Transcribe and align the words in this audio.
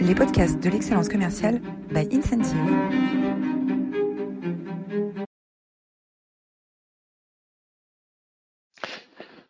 les 0.00 0.14
podcasts 0.14 0.58
de 0.58 0.70
l'excellence 0.70 1.08
commerciale 1.08 1.60
by 1.90 2.08
Incentive. 2.10 2.56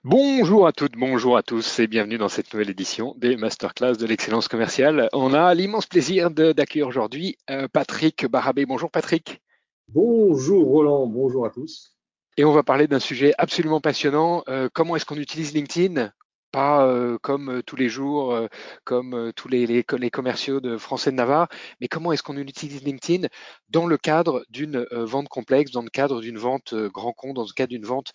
Bonjour 0.02 0.66
à 0.66 0.72
toutes, 0.72 0.96
bonjour 0.96 1.36
à 1.36 1.42
tous 1.42 1.78
et 1.78 1.86
bienvenue 1.86 2.18
dans 2.18 2.28
cette 2.28 2.52
nouvelle 2.52 2.70
édition 2.70 3.14
des 3.18 3.36
Masterclass 3.36 3.96
de 3.96 4.06
l'excellence 4.06 4.48
commerciale. 4.48 5.08
On 5.12 5.34
a 5.34 5.54
l'immense 5.54 5.86
plaisir 5.86 6.30
d'accueillir 6.30 6.88
aujourd'hui 6.88 7.36
euh, 7.50 7.68
Patrick 7.72 8.26
Barabé. 8.26 8.66
Bonjour 8.66 8.90
Patrick. 8.90 9.40
Bonjour 9.88 10.66
Roland, 10.66 11.06
bonjour 11.06 11.46
à 11.46 11.50
tous. 11.50 11.96
Et 12.36 12.44
on 12.44 12.52
va 12.52 12.62
parler 12.62 12.88
d'un 12.88 12.98
sujet 12.98 13.34
absolument 13.38 13.80
passionnant. 13.80 14.42
Euh, 14.48 14.68
comment 14.72 14.96
est-ce 14.96 15.04
qu'on 15.04 15.16
utilise 15.16 15.52
LinkedIn? 15.52 16.10
Pas 16.50 16.86
euh, 16.86 17.18
comme 17.18 17.50
euh, 17.50 17.62
tous 17.62 17.76
les 17.76 17.88
jours, 17.88 18.34
euh, 18.34 18.48
comme 18.84 19.32
tous 19.36 19.48
les, 19.48 19.66
les, 19.66 19.84
les, 19.98 20.10
commerciaux 20.10 20.60
de 20.60 20.76
Français 20.76 21.10
de 21.10 21.16
Navarre, 21.16 21.48
mais 21.80 21.88
comment 21.88 22.12
est-ce 22.12 22.22
qu'on 22.22 22.36
utilise 22.36 22.82
LinkedIn 22.82 23.28
dans 23.68 23.86
le 23.86 23.96
cadre 23.96 24.44
d'une 24.50 24.86
vente 24.90 25.28
complexe, 25.28 25.70
dans 25.70 25.82
le 25.82 25.90
cadre 25.90 26.20
d'une 26.20 26.38
vente 26.38 26.74
grand 26.74 27.12
compte, 27.12 27.36
dans 27.36 27.42
le 27.42 27.52
cadre 27.54 27.70
d'une 27.70 27.84
vente 27.84 28.12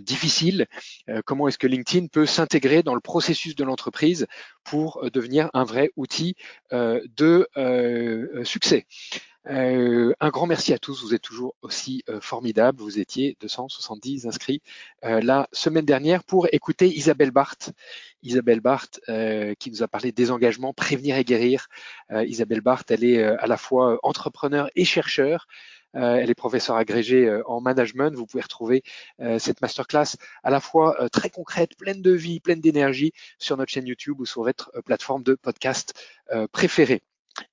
difficile? 0.00 0.66
Comment 1.26 1.48
est-ce 1.48 1.58
que 1.58 1.66
LinkedIn 1.66 2.06
peut 2.06 2.26
s'intégrer 2.26 2.82
dans 2.82 2.94
le 2.94 3.00
processus 3.00 3.54
de 3.54 3.64
l'entreprise 3.64 4.26
pour 4.64 5.04
devenir 5.12 5.50
un 5.52 5.64
vrai 5.64 5.90
outil 5.96 6.36
de 6.72 7.48
succès? 8.44 8.86
Euh, 9.50 10.12
un 10.20 10.28
grand 10.28 10.46
merci 10.46 10.72
à 10.72 10.78
tous, 10.78 11.02
vous 11.02 11.12
êtes 11.12 11.22
toujours 11.22 11.56
aussi 11.62 12.04
euh, 12.08 12.20
formidables. 12.20 12.80
Vous 12.80 13.00
étiez 13.00 13.36
270 13.40 14.26
inscrits 14.26 14.62
euh, 15.04 15.20
la 15.20 15.48
semaine 15.52 15.84
dernière 15.84 16.22
pour 16.22 16.46
écouter 16.52 16.86
Isabelle 16.86 17.32
Barthes. 17.32 17.72
Isabelle 18.22 18.60
Barthes 18.60 19.00
qui 19.58 19.70
nous 19.70 19.82
a 19.82 19.88
parlé 19.88 20.12
des 20.12 20.30
engagements, 20.30 20.74
prévenir 20.74 21.16
et 21.16 21.24
guérir. 21.24 21.68
Isabelle 22.10 22.60
Barthes, 22.60 22.90
elle 22.90 23.02
est 23.02 23.22
à 23.22 23.46
la 23.46 23.56
fois 23.56 23.98
entrepreneur 24.02 24.68
et 24.76 24.84
chercheur. 24.84 25.46
elle 25.94 26.28
est 26.28 26.34
professeure 26.34 26.76
agrégée 26.76 27.40
en 27.46 27.62
management. 27.62 28.14
Vous 28.14 28.26
pouvez 28.26 28.42
retrouver 28.42 28.82
cette 29.38 29.62
masterclass 29.62 30.16
à 30.42 30.50
la 30.50 30.60
fois 30.60 31.08
très 31.10 31.30
concrète, 31.30 31.78
pleine 31.78 32.02
de 32.02 32.12
vie, 32.12 32.40
pleine 32.40 32.60
d'énergie 32.60 33.12
sur 33.38 33.56
notre 33.56 33.72
chaîne 33.72 33.86
YouTube 33.86 34.20
ou 34.20 34.26
sur 34.26 34.42
votre 34.42 34.70
plateforme 34.84 35.22
de 35.22 35.34
podcast 35.34 35.94
préférée. 36.52 37.02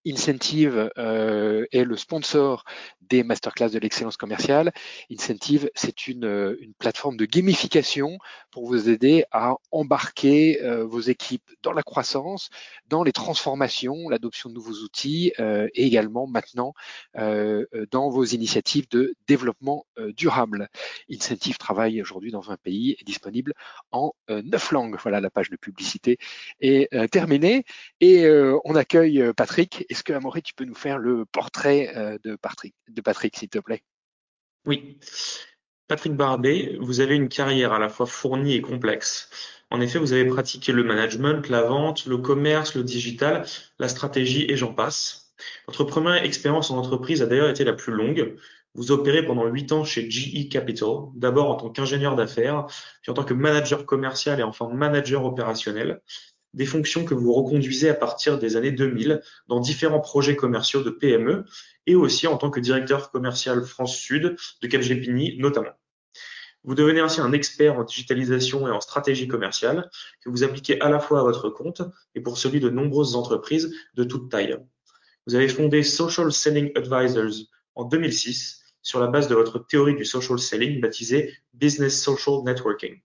Incentive 0.06 0.92
euh, 0.98 1.66
est 1.72 1.84
le 1.84 1.98
sponsor 1.98 2.64
des 3.02 3.24
masterclass 3.24 3.70
de 3.70 3.80
l'excellence 3.80 4.18
commerciale. 4.18 4.72
Incentive, 5.12 5.70
c'est 5.76 6.08
une, 6.08 6.26
euh, 6.26 6.60
plateforme 6.80 7.18
de 7.18 7.26
gamification 7.26 8.18
pour 8.52 8.68
vous 8.68 8.90
aider 8.90 9.26
à 9.32 9.56
embarquer 9.72 10.62
euh, 10.62 10.86
vos 10.86 11.00
équipes 11.00 11.50
dans 11.64 11.74
la 11.74 11.84
croissance, 11.84 12.50
dans 12.88 13.04
les 13.04 13.12
transformations, 13.12 14.10
l'adoption 14.10 14.50
de 14.50 14.56
nouveaux 14.56 14.84
outils 14.84 15.32
et 15.38 15.86
également 15.86 16.28
maintenant 16.28 16.74
dans 17.16 18.10
vos 18.10 18.24
initiatives 18.24 18.88
de 18.90 19.16
développement 19.28 19.86
durable. 20.16 20.70
Incentive 21.12 21.58
travaille 21.58 22.02
aujourd'hui 22.02 22.32
dans 22.32 22.42
20 22.42 22.58
pays 22.58 22.96
et 23.00 23.04
disponible 23.04 23.54
en 23.92 24.14
9 24.30 24.72
langues. 24.72 24.98
Voilà, 25.02 25.22
la 25.22 25.30
page 25.30 25.50
de 25.50 25.58
publicité 25.58 26.18
est 26.60 26.90
terminée 27.10 27.64
et 28.00 28.28
on 28.64 28.76
accueille 28.76 29.32
Patrick. 29.36 29.77
Est-ce 29.89 30.03
que 30.03 30.14
Amaury, 30.14 30.42
tu 30.42 30.53
peux 30.53 30.66
nous 30.66 30.75
faire 30.75 30.97
le 30.97 31.25
portrait 31.25 32.20
de 32.23 32.36
Patrick 32.36 32.75
de 32.88 33.02
Patrick, 33.02 33.38
s'il 33.38 33.50
te 33.50 33.59
plaît? 33.59 33.84
Oui. 34.66 35.00
Patrick 35.88 36.14
Barbet, 36.14 36.78
vous 36.81 37.00
avez 37.00 37.16
une 37.16 37.30
carrière 37.30 37.72
à 37.72 37.80
la 37.80 37.88
fois 37.88 38.06
fournie 38.06 38.56
et 38.56 38.61
complexe. 38.61 39.30
En 39.69 39.80
effet, 39.81 40.00
vous 40.00 40.14
avez 40.14 40.25
pratiqué 40.25 40.72
le 40.72 40.84
management, 40.84 41.47
la 41.50 41.64
vente, 41.64 42.06
le 42.06 42.17
commerce, 42.17 42.75
le 42.75 42.84
digital, 42.84 43.45
la 43.80 43.88
stratégie 43.88 44.45
et 44.50 44.58
j'en 44.58 44.73
passe. 44.73 45.34
Votre 45.67 45.84
première 45.84 46.23
expérience 46.23 46.72
en 46.72 46.78
entreprise 46.78 47.22
a 47.22 47.25
d'ailleurs 47.25 47.50
été 47.50 47.64
la 47.64 47.73
plus 47.73 47.94
longue. 47.94 48.36
Vous 48.75 48.91
opérez 48.91 49.25
pendant 49.25 49.45
huit 49.45 49.72
ans 49.72 49.84
chez 49.84 50.09
GE 50.09 50.50
Capital, 50.50 51.09
d'abord 51.16 51.50
en 51.50 51.56
tant 51.56 51.69
qu'ingénieur 51.69 52.16
d'affaires, 52.16 52.66
puis 53.02 53.12
en 53.12 53.13
tant 53.13 53.23
que 53.23 53.34
manager 53.34 53.85
commercial 53.85 54.40
et 54.40 54.44
enfin 54.44 54.69
manager 54.69 55.25
opérationnel 55.25 56.02
des 56.57 56.66
fonctions 56.66 57.06
que 57.06 57.13
vous 57.13 57.31
reconduisez 57.31 57.88
à 57.88 57.94
partir 57.94 58.40
des 58.40 58.56
années 58.56 58.72
2000 58.72 59.22
dans 59.47 59.59
différents 59.59 60.00
projets 60.00 60.35
commerciaux 60.35 60.81
de 60.81 60.90
PME 60.90 61.45
et 61.85 61.95
aussi 61.95 62.25
en 62.25 62.35
tant 62.35 62.50
que 62.50 62.59
directeur 62.59 63.12
commercial 63.12 63.63
France 63.63 63.95
Sud 63.95 64.35
de 64.62 64.67
Capgemini 64.67 65.38
notamment. 65.38 65.78
Vous 66.63 66.73
devenez 66.73 67.00
ainsi 67.00 67.22
un 67.22 67.31
expert 67.31 67.78
en 67.78 67.84
digitalisation 67.84 68.67
et 68.67 68.72
en 68.72 68.81
stratégie 68.81 69.28
commerciale 69.28 69.90
que 70.25 70.31
vous 70.31 70.44
appliquez 70.44 70.81
à 70.81 70.90
la 70.90 71.00
fois 71.00 71.19
à 71.19 71.23
votre 71.23 71.50
compte 71.50 71.84
et 72.16 72.22
pour 72.22 72.40
celui 72.40 72.59
de 72.59 72.69
nombreuses 72.69 73.16
entreprises 73.16 73.72
de 73.94 74.03
toute 74.03 74.29
taille. 74.31 74.57
Vous 75.28 75.35
avez 75.35 75.47
fondé 75.50 75.84
Social 75.84 76.31
Selling 76.31 76.72
Advisors 76.75 77.46
en 77.75 77.84
2006 77.84 78.63
sur 78.81 79.00
la 79.00 79.07
base 79.07 79.28
de 79.28 79.35
votre 79.35 79.59
théorie 79.59 79.96
du 79.96 80.06
social 80.06 80.40
selling 80.40 80.81
baptisée 80.81 81.35
Business 81.53 82.01
Social 82.01 82.41
Networking. 82.44 83.00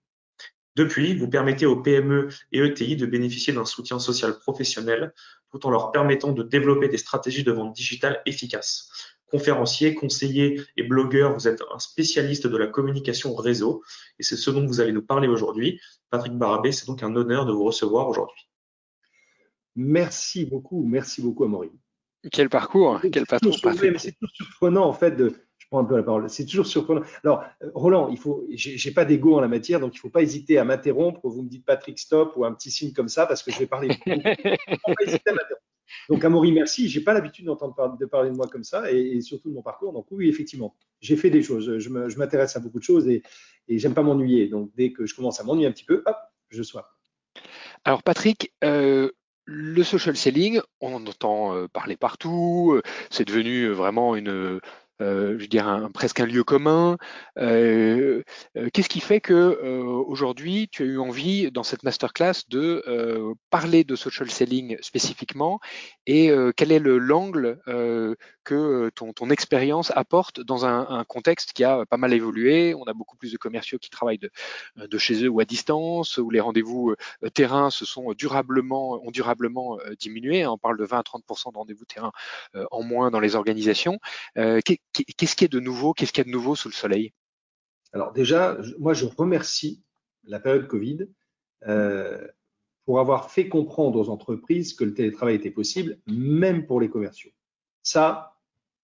Depuis, 0.75 1.15
vous 1.15 1.28
permettez 1.28 1.66
aux 1.66 1.77
PME 1.77 2.28
et 2.50 2.60
ETI 2.60 2.97
de 2.97 3.05
bénéficier 3.05 3.53
d'un 3.53 3.66
soutien 3.66 3.99
social 3.99 4.38
professionnel 4.38 5.12
tout 5.50 5.66
en 5.66 5.71
leur 5.71 5.93
permettant 5.93 6.33
de 6.33 6.43
développer 6.43 6.88
des 6.88 6.97
stratégies 6.97 7.44
de 7.44 7.53
vente 7.53 7.75
digitale 7.75 8.22
efficaces. 8.25 8.91
Conférencier, 9.27 9.94
conseiller 9.94 10.62
et 10.77 10.83
blogueur, 10.83 11.34
vous 11.34 11.47
êtes 11.47 11.62
un 11.75 11.78
spécialiste 11.78 12.47
de 12.47 12.56
la 12.56 12.66
communication 12.66 13.34
réseau 13.34 13.83
et 14.19 14.22
c'est 14.22 14.37
ce 14.37 14.50
dont 14.50 14.66
vous 14.66 14.81
allez 14.81 14.93
nous 14.93 15.05
parler 15.05 15.28
aujourd'hui. 15.28 15.78
Patrick 16.10 16.34
Barabé, 16.34 16.72
c'est 16.72 16.87
donc 16.87 17.03
un 17.03 17.15
honneur 17.16 17.44
de 17.44 17.53
vous 17.53 17.65
recevoir 17.65 18.09
aujourd'hui. 18.09 18.49
Merci 19.77 20.44
beaucoup, 20.47 20.84
merci 20.84 21.22
beaucoup 21.22 21.44
Amaury. 21.44 21.71
Quel 22.31 22.49
parcours, 22.49 23.00
quel 23.12 23.27
patron. 23.27 23.53
C'est 23.53 24.12
toujours 24.12 24.34
surprenant 24.34 24.87
en 24.87 24.93
fait 24.93 25.12
de, 25.12 25.34
un 25.81 25.84
peu 25.84 25.97
la 25.97 26.03
parole. 26.03 26.28
C'est 26.31 26.47
toujours 26.47 26.66
surprenant. 26.66 27.03
Alors, 27.25 27.44
euh, 27.62 27.71
Roland, 27.75 28.09
il 28.09 28.19
faut, 28.19 28.47
j'ai 28.50 28.91
pas 28.91 29.05
d'ego 29.05 29.37
en 29.37 29.41
la 29.41 29.49
matière, 29.49 29.81
donc 29.81 29.94
il 29.94 29.99
faut 29.99 30.10
pas 30.10 30.22
hésiter 30.22 30.59
à 30.59 30.65
m'interrompre. 30.65 31.21
Vous 31.25 31.43
me 31.43 31.49
dites 31.49 31.65
Patrick 31.65 31.99
stop 31.99 32.34
ou 32.37 32.44
un 32.44 32.53
petit 32.53 32.71
signe 32.71 32.93
comme 32.93 33.09
ça 33.09 33.27
parce 33.27 33.43
que 33.43 33.50
je 33.50 33.59
vais 33.59 33.66
parler. 33.66 33.91
donc, 36.09 36.25
Amaury, 36.25 36.53
merci. 36.53 36.88
J'ai 36.88 37.00
pas 37.00 37.12
l'habitude 37.12 37.47
d'entendre 37.47 37.75
parler, 37.75 37.94
de 37.99 38.06
parler 38.06 38.31
de 38.31 38.37
moi 38.37 38.49
comme 38.49 38.65
ça 38.65 38.91
et, 38.91 39.21
surtout 39.21 39.50
de 39.50 39.55
mon 39.55 39.62
parcours. 39.62 39.93
Donc, 39.93 40.06
oui, 40.10 40.28
effectivement, 40.28 40.75
j'ai 41.00 41.16
fait 41.16 41.31
des 41.31 41.43
choses. 41.43 41.78
Je 41.78 42.19
m'intéresse 42.19 42.56
à 42.56 42.60
beaucoup 42.60 42.78
de 42.78 42.84
choses 42.84 43.09
et, 43.09 43.22
et 43.69 43.78
j'aime 43.78 43.94
pas 43.94 44.03
m'ennuyer. 44.03 44.49
Donc, 44.49 44.71
dès 44.77 44.93
que 44.93 45.06
je 45.06 45.15
commence 45.15 45.41
à 45.41 45.44
m'ennuyer 45.44 45.66
un 45.66 45.72
petit 45.72 45.84
peu, 45.84 46.03
hop, 46.06 46.16
je 46.49 46.62
sois. 46.62 46.91
Alors, 47.84 48.03
Patrick, 48.03 48.53
euh, 48.62 49.10
le 49.44 49.83
social 49.83 50.16
selling, 50.16 50.60
on 50.81 50.94
en 50.94 51.06
entend 51.06 51.56
euh, 51.56 51.66
parler 51.66 51.97
partout. 51.97 52.81
C'est 53.10 53.27
devenu 53.27 53.69
vraiment 53.69 54.15
une 54.15 54.60
je 55.38 55.46
dirais 55.46 55.70
un, 55.70 55.90
presque 55.90 56.20
un 56.20 56.26
lieu 56.26 56.44
commun. 56.44 56.96
Euh, 57.38 58.22
euh, 58.56 58.68
qu'est-ce 58.72 58.88
qui 58.88 59.00
fait 59.00 59.20
que 59.20 59.32
aujourd'hui 60.06 60.68
tu 60.70 60.82
as 60.82 60.86
eu 60.86 60.98
envie 60.98 61.50
dans 61.50 61.62
cette 61.62 61.82
masterclass 61.82 62.44
de 62.48 63.34
parler 63.50 63.84
de 63.84 63.96
social 63.96 64.30
selling 64.30 64.76
spécifiquement? 64.80 65.60
Et 66.06 66.30
quel 66.56 66.72
est 66.72 66.78
le 66.78 66.98
l'angle 66.98 67.58
que 68.44 68.91
ton, 68.94 69.12
ton 69.12 69.30
expérience 69.30 69.92
apporte 69.94 70.41
dans 70.41 70.66
un, 70.66 70.88
un, 70.88 71.04
contexte 71.04 71.53
qui 71.53 71.64
a 71.64 71.84
pas 71.86 71.97
mal 71.97 72.12
évolué. 72.12 72.75
On 72.75 72.84
a 72.84 72.92
beaucoup 72.92 73.16
plus 73.16 73.32
de 73.32 73.38
commerciaux 73.38 73.78
qui 73.78 73.91
travaillent 73.91 74.19
de, 74.19 74.30
de 74.76 74.98
chez 74.98 75.25
eux 75.25 75.28
ou 75.28 75.41
à 75.41 75.44
distance, 75.44 76.19
où 76.19 76.30
les 76.30 76.41
rendez-vous 76.41 76.94
terrain 77.34 77.70
se 77.70 77.84
sont 77.84 78.12
durablement, 78.12 79.00
ont 79.04 79.10
durablement 79.10 79.78
diminué. 79.98 80.47
On 80.47 80.58
parle 80.58 80.78
de 80.78 80.84
20 80.84 80.98
à 80.98 81.03
30% 81.03 81.53
de 81.53 81.58
rendez-vous 81.58 81.84
terrain 81.84 82.12
en 82.70 82.82
moins 82.82 83.10
dans 83.10 83.20
les 83.20 83.36
organisations 83.36 83.98
qu'est-ce 84.34 85.36
qui 85.36 85.44
est 85.44 85.53
de 85.53 85.60
nouveau? 85.60 85.92
Qu'est-ce 85.92 86.12
qu'il 86.12 86.20
y 86.20 86.26
a 86.26 86.30
de 86.30 86.30
nouveau 86.30 86.54
sous 86.54 86.69
le 86.69 86.74
soleil? 86.74 87.12
Alors 87.92 88.12
déjà, 88.12 88.59
moi 88.78 88.94
je 88.94 89.06
remercie 89.06 89.82
la 90.24 90.41
période 90.41 90.66
Covid 90.66 91.09
euh, 91.66 92.26
pour 92.84 93.00
avoir 93.00 93.30
fait 93.30 93.48
comprendre 93.48 93.98
aux 93.98 94.09
entreprises 94.09 94.74
que 94.74 94.84
le 94.84 94.94
télétravail 94.94 95.36
était 95.36 95.50
possible, 95.50 95.98
même 96.06 96.66
pour 96.66 96.80
les 96.80 96.89
commerciaux. 96.89 97.30
Ça, 97.83 98.31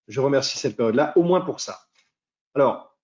je 0.09 0.21
remercie 0.21 0.59
cette 0.59 0.77
période-là, 0.77 1.13
au 1.17 1.23
moins 1.23 1.41
pour 1.41 1.61
ça. 1.61 1.79
Alors, 2.55 2.99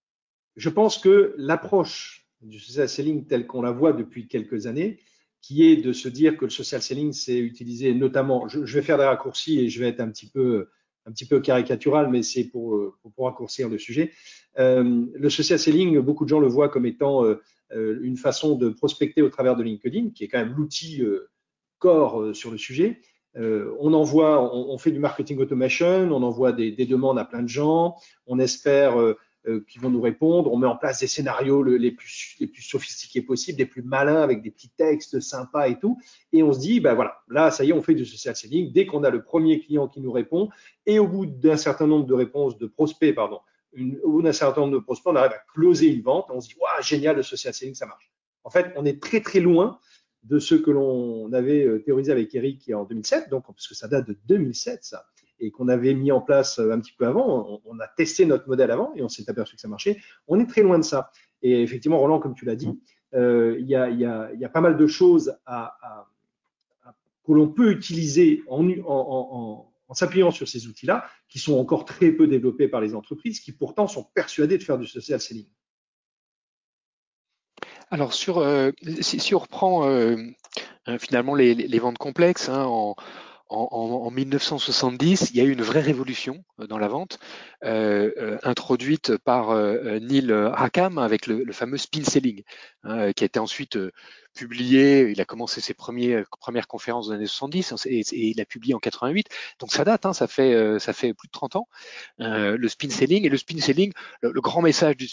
je 0.56 0.68
pense 0.68 0.98
que 0.98 1.34
l'approche 1.36 2.26
du 2.40 2.58
social 2.58 2.88
selling 2.88 3.26
tel 3.26 3.46
qu'on 3.46 3.62
la 3.62 3.70
voit 3.70 3.92
depuis 3.92 4.26
quelques 4.26 4.66
années, 4.66 4.98
qui 5.40 5.66
est 5.66 5.76
de 5.76 5.92
se 5.92 6.08
dire 6.08 6.36
que 6.36 6.44
le 6.44 6.50
social 6.50 6.80
selling, 6.82 7.12
c'est 7.12 7.38
utilisé 7.38 7.94
notamment, 7.94 8.48
je, 8.48 8.60
vais 8.60 8.82
faire 8.82 8.98
des 8.98 9.04
raccourcis 9.04 9.60
et 9.60 9.68
je 9.68 9.80
vais 9.80 9.88
être 9.88 10.00
un 10.00 10.10
petit 10.10 10.28
peu 10.28 10.68
un 11.06 11.12
petit 11.12 11.26
peu 11.26 11.38
caricatural, 11.38 12.08
mais 12.08 12.22
c'est 12.22 12.44
pour, 12.44 12.76
euh, 12.76 12.94
raccourcir 13.18 13.68
le 13.68 13.76
sujet. 13.76 14.12
Euh, 14.58 15.04
le 15.12 15.28
social 15.28 15.58
selling, 15.58 15.98
beaucoup 15.98 16.24
de 16.24 16.30
gens 16.30 16.40
le 16.40 16.46
voient 16.46 16.70
comme 16.70 16.86
étant 16.86 17.26
euh, 17.72 17.98
une 18.02 18.16
façon 18.16 18.56
de 18.56 18.68
prospecter 18.68 19.22
au 19.22 19.30
travers 19.30 19.56
de 19.56 19.62
LinkedIn, 19.62 20.10
qui 20.10 20.24
est 20.24 20.28
quand 20.28 20.38
même 20.38 20.54
l'outil 20.54 21.02
euh, 21.02 21.30
core 21.78 22.34
sur 22.34 22.50
le 22.50 22.58
sujet. 22.58 23.00
On 23.36 23.92
envoie, 23.92 24.54
on, 24.54 24.78
fait 24.78 24.92
du 24.92 24.98
marketing 24.98 25.38
automation, 25.38 26.08
on 26.12 26.22
envoie 26.22 26.52
des, 26.52 26.70
des, 26.70 26.86
demandes 26.86 27.18
à 27.18 27.24
plein 27.24 27.42
de 27.42 27.48
gens, 27.48 27.96
on 28.26 28.38
espère 28.38 28.96
qui 29.68 29.78
vont 29.78 29.90
nous 29.90 30.00
répondre. 30.00 30.52
On 30.52 30.56
met 30.56 30.66
en 30.66 30.76
place 30.76 31.00
des 31.00 31.06
scénarios 31.06 31.62
les, 31.62 31.90
plus, 31.90 32.36
sophistiqués 32.60 33.22
possibles, 33.22 33.58
les 33.58 33.66
plus 33.66 33.82
malins, 33.82 34.22
avec 34.22 34.42
des 34.42 34.50
petits 34.50 34.70
textes 34.70 35.20
sympas 35.20 35.68
et 35.68 35.78
tout. 35.78 35.98
Et 36.32 36.42
on 36.42 36.52
se 36.52 36.60
dit, 36.60 36.80
ben 36.80 36.94
voilà, 36.94 37.18
là, 37.28 37.50
ça 37.50 37.64
y 37.64 37.70
est, 37.70 37.72
on 37.72 37.82
fait 37.82 37.94
du 37.94 38.06
social 38.06 38.34
selling. 38.34 38.72
Dès 38.72 38.86
qu'on 38.86 39.04
a 39.04 39.10
le 39.10 39.22
premier 39.22 39.60
client 39.60 39.88
qui 39.88 40.00
nous 40.00 40.12
répond, 40.12 40.48
et 40.86 40.98
au 40.98 41.06
bout 41.06 41.26
d'un 41.26 41.56
certain 41.56 41.86
nombre 41.86 42.06
de 42.06 42.14
réponses 42.14 42.58
de 42.58 42.66
prospects, 42.66 43.14
pardon, 43.14 43.40
au 44.02 44.12
bout 44.12 44.22
d'un 44.22 44.32
certain 44.32 44.62
nombre 44.62 44.74
de 44.74 44.78
prospects, 44.78 45.12
on 45.12 45.16
arrive 45.16 45.32
à 45.32 45.42
closer 45.54 45.88
une 45.88 46.02
vente. 46.02 46.26
On 46.30 46.40
se 46.40 46.48
dit, 46.48 46.54
waouh, 46.60 46.82
génial, 46.82 47.16
le 47.16 47.22
social 47.22 47.52
selling, 47.52 47.74
ça 47.74 47.86
marche. 47.86 48.10
En 48.44 48.50
fait, 48.50 48.72
on 48.76 48.84
est 48.84 49.02
très 49.02 49.20
très 49.20 49.40
loin 49.40 49.78
de 50.24 50.38
ce 50.38 50.54
que 50.54 50.70
l'on 50.70 51.32
avait 51.32 51.64
euh, 51.64 51.78
théorisé 51.80 52.10
avec 52.10 52.34
Eric 52.34 52.70
en 52.74 52.84
2007, 52.84 53.28
donc 53.30 53.46
parce 53.46 53.68
que 53.68 53.74
ça 53.74 53.88
date 53.88 54.06
de 54.08 54.16
2007 54.26 54.82
ça, 54.82 55.06
et 55.38 55.50
qu'on 55.50 55.68
avait 55.68 55.94
mis 55.94 56.12
en 56.12 56.20
place 56.20 56.58
euh, 56.58 56.72
un 56.72 56.80
petit 56.80 56.92
peu 56.92 57.06
avant. 57.06 57.60
On, 57.64 57.78
a 57.78 57.86
testé 57.86 58.24
notre 58.24 58.48
modèle 58.48 58.70
avant 58.70 58.92
et 58.94 59.02
on 59.02 59.08
s'est 59.08 59.28
aperçu 59.28 59.54
que 59.56 59.60
ça 59.60 59.68
marchait. 59.68 59.98
On 60.26 60.40
est 60.40 60.46
très 60.46 60.62
loin 60.62 60.78
de 60.78 60.84
ça. 60.84 61.10
Et 61.42 61.62
effectivement, 61.62 61.98
Roland, 61.98 62.20
comme 62.20 62.34
tu 62.34 62.46
l'as 62.46 62.56
dit, 62.56 62.80
euh, 63.14 63.56
il 63.60 63.66
y, 63.66 63.74
a, 63.74 64.48
pas 64.48 64.62
mal 64.62 64.76
de 64.76 64.86
choses 64.86 65.36
que 67.26 67.32
l'on 67.32 67.48
peut 67.48 67.70
utiliser 67.70 68.42
en, 68.48 68.66
en, 68.86 69.70
en 69.88 69.94
s'appuyant 69.94 70.30
sur 70.30 70.48
ces 70.48 70.66
outils-là, 70.66 71.06
qui 71.28 71.38
sont 71.38 71.58
encore 71.58 71.84
très 71.84 72.12
peu 72.12 72.26
développés 72.26 72.68
par 72.68 72.80
les 72.80 72.94
entreprises, 72.94 73.40
qui 73.40 73.52
pourtant 73.52 73.86
sont 73.86 74.04
persuadées 74.14 74.58
de 74.58 74.62
faire 74.62 74.78
du 74.78 74.86
social 74.86 75.20
selling. 75.20 75.46
Alors 77.94 78.12
sur, 78.12 78.38
euh, 78.38 78.72
si, 79.02 79.36
on 79.36 79.38
reprend 79.38 79.88
euh, 79.88 80.16
euh 80.88 80.98
finalement 80.98 81.36
les, 81.36 81.78
ventes 81.78 81.96
complexes, 81.96 82.48
hein, 82.48 82.64
en, 82.64 82.96
en, 83.48 83.68
en, 83.70 84.10
1970, 84.10 85.30
il 85.30 85.36
y 85.36 85.40
a 85.40 85.44
eu 85.44 85.52
une 85.52 85.62
vraie 85.62 85.80
révolution 85.80 86.42
dans 86.58 86.78
la 86.78 86.88
vente, 86.88 87.20
introduite 87.62 89.16
par 89.18 89.54
Neil 89.54 90.32
Rackham 90.32 90.98
avec 90.98 91.28
le, 91.28 91.44
le, 91.44 91.52
fameux 91.52 91.76
spin 91.76 92.02
selling, 92.02 92.42
hein, 92.82 93.12
qui 93.12 93.22
a 93.22 93.26
été 93.26 93.38
ensuite 93.38 93.78
publié, 94.34 95.10
il 95.10 95.20
a 95.20 95.24
commencé 95.24 95.60
ses 95.60 95.74
premiers, 95.74 96.14
euh, 96.14 96.24
premières 96.40 96.66
conférences 96.66 97.06
dans 97.06 97.14
les 97.14 97.20
années 97.20 97.26
70 97.26 97.72
hein, 97.72 97.76
et, 97.86 98.02
il 98.12 98.40
a 98.40 98.44
publié 98.44 98.74
en 98.74 98.78
88. 98.78 99.28
Donc 99.60 99.72
ça 99.72 99.84
date, 99.84 100.04
hein, 100.04 100.12
ça, 100.12 100.26
fait, 100.26 100.52
euh, 100.52 100.78
ça 100.78 100.92
fait 100.92 101.14
plus 101.14 101.28
de 101.28 101.32
30 101.32 101.56
ans, 101.56 101.68
euh, 102.20 102.56
le 102.58 102.68
spin 102.68 102.90
selling. 102.90 103.24
Et 103.24 103.28
le 103.28 103.38
spin 103.38 103.60
selling, 103.60 103.92
le, 104.20 104.40
grand 104.40 104.60
message 104.60 104.96
du, 104.96 105.08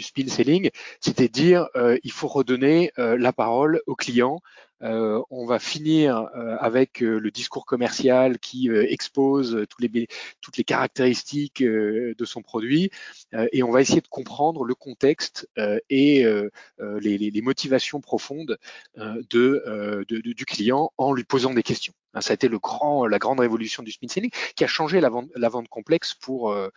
spin, 0.00 0.28
selling, 0.28 0.70
c'était 1.00 1.28
dire 1.28 1.68
il 2.02 2.12
faut 2.12 2.28
redonner 2.28 2.92
la 2.96 3.32
parole 3.32 3.80
au 3.86 3.94
client. 3.94 4.40
Euh, 4.82 5.22
on 5.30 5.46
va 5.46 5.58
finir 5.58 6.28
avec 6.60 7.00
le 7.00 7.30
discours 7.30 7.64
commercial 7.64 8.38
qui 8.38 8.68
expose 8.70 9.66
tous 9.70 9.80
les, 9.80 10.08
toutes 10.40 10.56
les 10.56 10.64
caractéristiques 10.64 11.62
de 11.62 12.24
son 12.24 12.42
produit 12.42 12.90
et 13.52 13.62
on 13.62 13.70
va 13.70 13.80
essayer 13.80 14.00
de 14.00 14.08
comprendre 14.08 14.64
le 14.64 14.74
contexte 14.74 15.48
et 15.90 16.24
les 16.78 17.42
motivations 17.42 18.00
profondes 18.00 18.35
euh, 18.98 19.22
euh, 19.34 20.04
de, 20.08 20.20
du 20.20 20.44
client 20.44 20.92
en 20.98 21.12
lui 21.12 21.24
posant 21.24 21.54
des 21.54 21.62
questions. 21.62 21.92
Hein, 22.14 22.20
ça 22.20 22.32
a 22.32 22.34
été 22.34 22.48
le 22.48 22.58
grand, 22.58 23.06
la 23.06 23.18
grande 23.18 23.40
révolution 23.40 23.82
du 23.82 23.92
spin 23.92 24.08
selling 24.08 24.30
qui 24.54 24.64
a 24.64 24.66
changé 24.66 25.00
la 25.00 25.08
vente, 25.08 25.68
complexe 25.68 26.14
pour, 26.14 26.50
euh, 26.50 26.68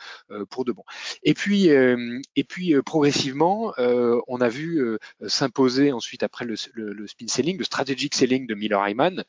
pour 0.50 0.66
de 0.66 0.72
bon. 0.72 0.84
Et 1.24 1.34
puis, 1.34 1.68
et 1.68 2.44
puis 2.44 2.76
progressivement, 2.86 3.74
on 3.78 4.42
a 4.42 4.50
vu 4.50 4.98
s'imposer 5.28 5.92
ensuite 5.92 6.24
après 6.24 6.46
le, 6.46 6.56
le, 6.74 6.94
le, 6.94 7.08
spin 7.08 7.28
selling, 7.28 7.58
le 7.58 7.64
strategic 7.64 8.16
selling 8.16 8.48
de 8.48 8.56
Miller 8.56 8.88
Hyman, 8.88 9.24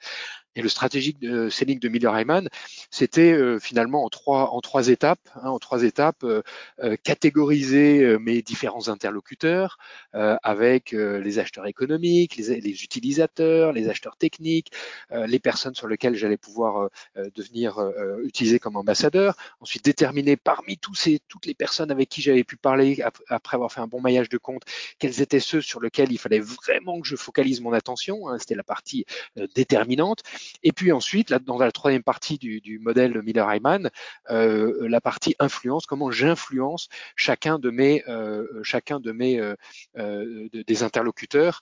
et 0.57 0.63
le 0.63 0.69
stratégique 0.69 1.21
de 1.21 1.49
selling 1.49 1.79
de 1.79 1.89
Miller 1.89 2.19
Hyman, 2.19 2.49
c'était 2.91 3.33
euh, 3.33 3.59
finalement 3.61 4.05
en 4.05 4.09
trois, 4.09 4.51
en 4.53 4.61
trois 4.61 4.89
étapes, 4.89 5.21
hein, 5.37 5.49
en 5.49 5.59
trois 5.59 5.85
étapes, 5.85 6.25
euh, 6.25 6.43
euh 6.83 6.97
catégoriser 7.03 8.03
euh, 8.03 8.19
mes 8.19 8.43
différents 8.43 8.89
interlocuteurs 8.89 9.79
avec 10.13 10.93
les 10.93 11.39
acheteurs 11.39 11.67
économiques, 11.67 12.37
les, 12.37 12.61
les, 12.61 12.83
utilisateurs, 12.83 13.73
les 13.73 13.89
acheteurs 13.89 14.17
techniques, 14.17 14.73
les 15.11 15.39
personnes 15.39 15.75
sur 15.75 15.87
lesquelles 15.87 16.15
j'allais 16.17 16.37
pouvoir 16.37 16.91
devenir 17.35 17.79
utilisé 18.25 18.59
comme 18.59 18.77
ambassadeur. 18.77 19.37
Ensuite, 19.61 19.85
déterminer 19.85 20.37
parmi 20.37 20.79
tous 20.79 20.95
ces, 20.95 21.21
toutes 21.29 21.47
les 21.47 21.55
personnes 21.55 21.91
avec 21.91 22.09
qui 22.09 22.23
j'avais 22.23 22.45
pu 22.45 22.57
parler 22.57 23.03
après 23.29 23.55
avoir 23.55 23.73
fait 23.73 23.81
un 23.81 23.87
bon 23.87 24.01
maillage 24.01 24.29
de 24.29 24.39
compte, 24.39 24.63
quels 24.99 25.21
étaient 25.21 25.41
ceux 25.41 25.61
sur 25.61 25.81
lesquels 25.81 26.13
il 26.13 26.19
fallait 26.19 26.41
vraiment 26.41 27.01
que 27.01 27.07
je 27.07 27.17
focalise 27.17 27.61
mon 27.61 27.73
attention. 27.73 28.29
Hein, 28.29 28.39
c'était 28.39 28.57
la 28.57 28.65
partie 28.65 29.07
déterminante. 29.55 30.23
Et 30.63 30.73
puis 30.73 30.93
ensuite, 30.93 31.33
dans 31.33 31.59
la 31.59 31.73
troisième 31.73 32.03
partie 32.03 32.39
du, 32.39 32.61
du 32.61 32.79
modèle 32.79 33.21
Miller-Hyman, 33.23 33.91
euh, 34.31 34.89
la 34.89 35.01
partie 35.01 35.35
influence, 35.39 35.87
comment 35.87 36.11
j'influence 36.11 36.89
chacun 37.17 37.59
de 37.59 37.71
mes, 37.71 38.05
euh, 38.09 38.47
chacun 38.63 39.01
de 39.01 39.13
mes 39.13 39.41
euh, 39.41 39.55
euh 39.99 40.49
des 40.53 40.83
interlocuteurs 40.83 41.61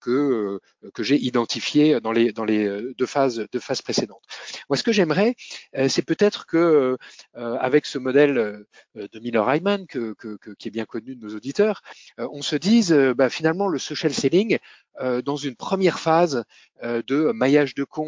que 0.00 0.60
que 0.92 1.02
j'ai 1.02 1.16
identifiés 1.16 2.00
dans 2.00 2.12
les 2.12 2.32
dans 2.32 2.44
les 2.44 2.92
deux 2.96 3.06
phases 3.06 3.46
deux 3.52 3.60
phases 3.60 3.82
précédentes. 3.82 4.22
Moi, 4.68 4.76
ce 4.76 4.82
que 4.82 4.92
j'aimerais, 4.92 5.36
c'est 5.88 6.02
peut-être 6.04 6.46
que 6.46 6.96
avec 7.34 7.86
ce 7.86 7.98
modèle 7.98 8.64
de 8.94 9.18
Miller-Hyman 9.20 9.86
que, 9.86 10.14
qui 10.58 10.68
est 10.68 10.70
bien 10.70 10.84
connu 10.84 11.16
de 11.16 11.26
nos 11.26 11.34
auditeurs, 11.34 11.82
on 12.18 12.42
se 12.42 12.56
dise 12.56 12.92
bah, 12.92 13.30
finalement 13.30 13.68
le 13.68 13.78
social 13.78 14.12
selling 14.12 14.58
dans 15.00 15.36
une 15.36 15.56
première 15.56 15.98
phase 15.98 16.44
de 16.82 17.32
maillage 17.32 17.74
de 17.74 17.84
compte, 17.84 18.03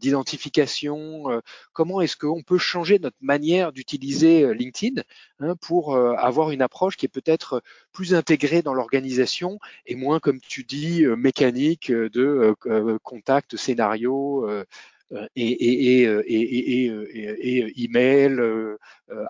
d'identification 0.00 1.42
Comment 1.72 2.00
est-ce 2.00 2.16
qu'on 2.16 2.42
peut 2.42 2.58
changer 2.58 2.98
notre 2.98 3.16
manière 3.20 3.72
d'utiliser 3.72 4.52
LinkedIn 4.54 5.02
hein, 5.40 5.56
pour 5.56 5.96
avoir 5.96 6.50
une 6.50 6.62
approche 6.62 6.96
qui 6.96 7.06
est 7.06 7.08
peut-être 7.08 7.62
plus 7.92 8.14
intégrée 8.14 8.62
dans 8.62 8.74
l'organisation 8.74 9.58
et 9.86 9.94
moins, 9.94 10.20
comme 10.20 10.40
tu 10.40 10.64
dis, 10.64 11.04
mécanique 11.06 11.90
de 11.92 12.54
contact, 13.02 13.56
scénario 13.56 14.48
et, 15.36 15.46
et, 15.46 16.02
et, 16.04 16.86
et, 16.86 17.84
email, 17.84 18.38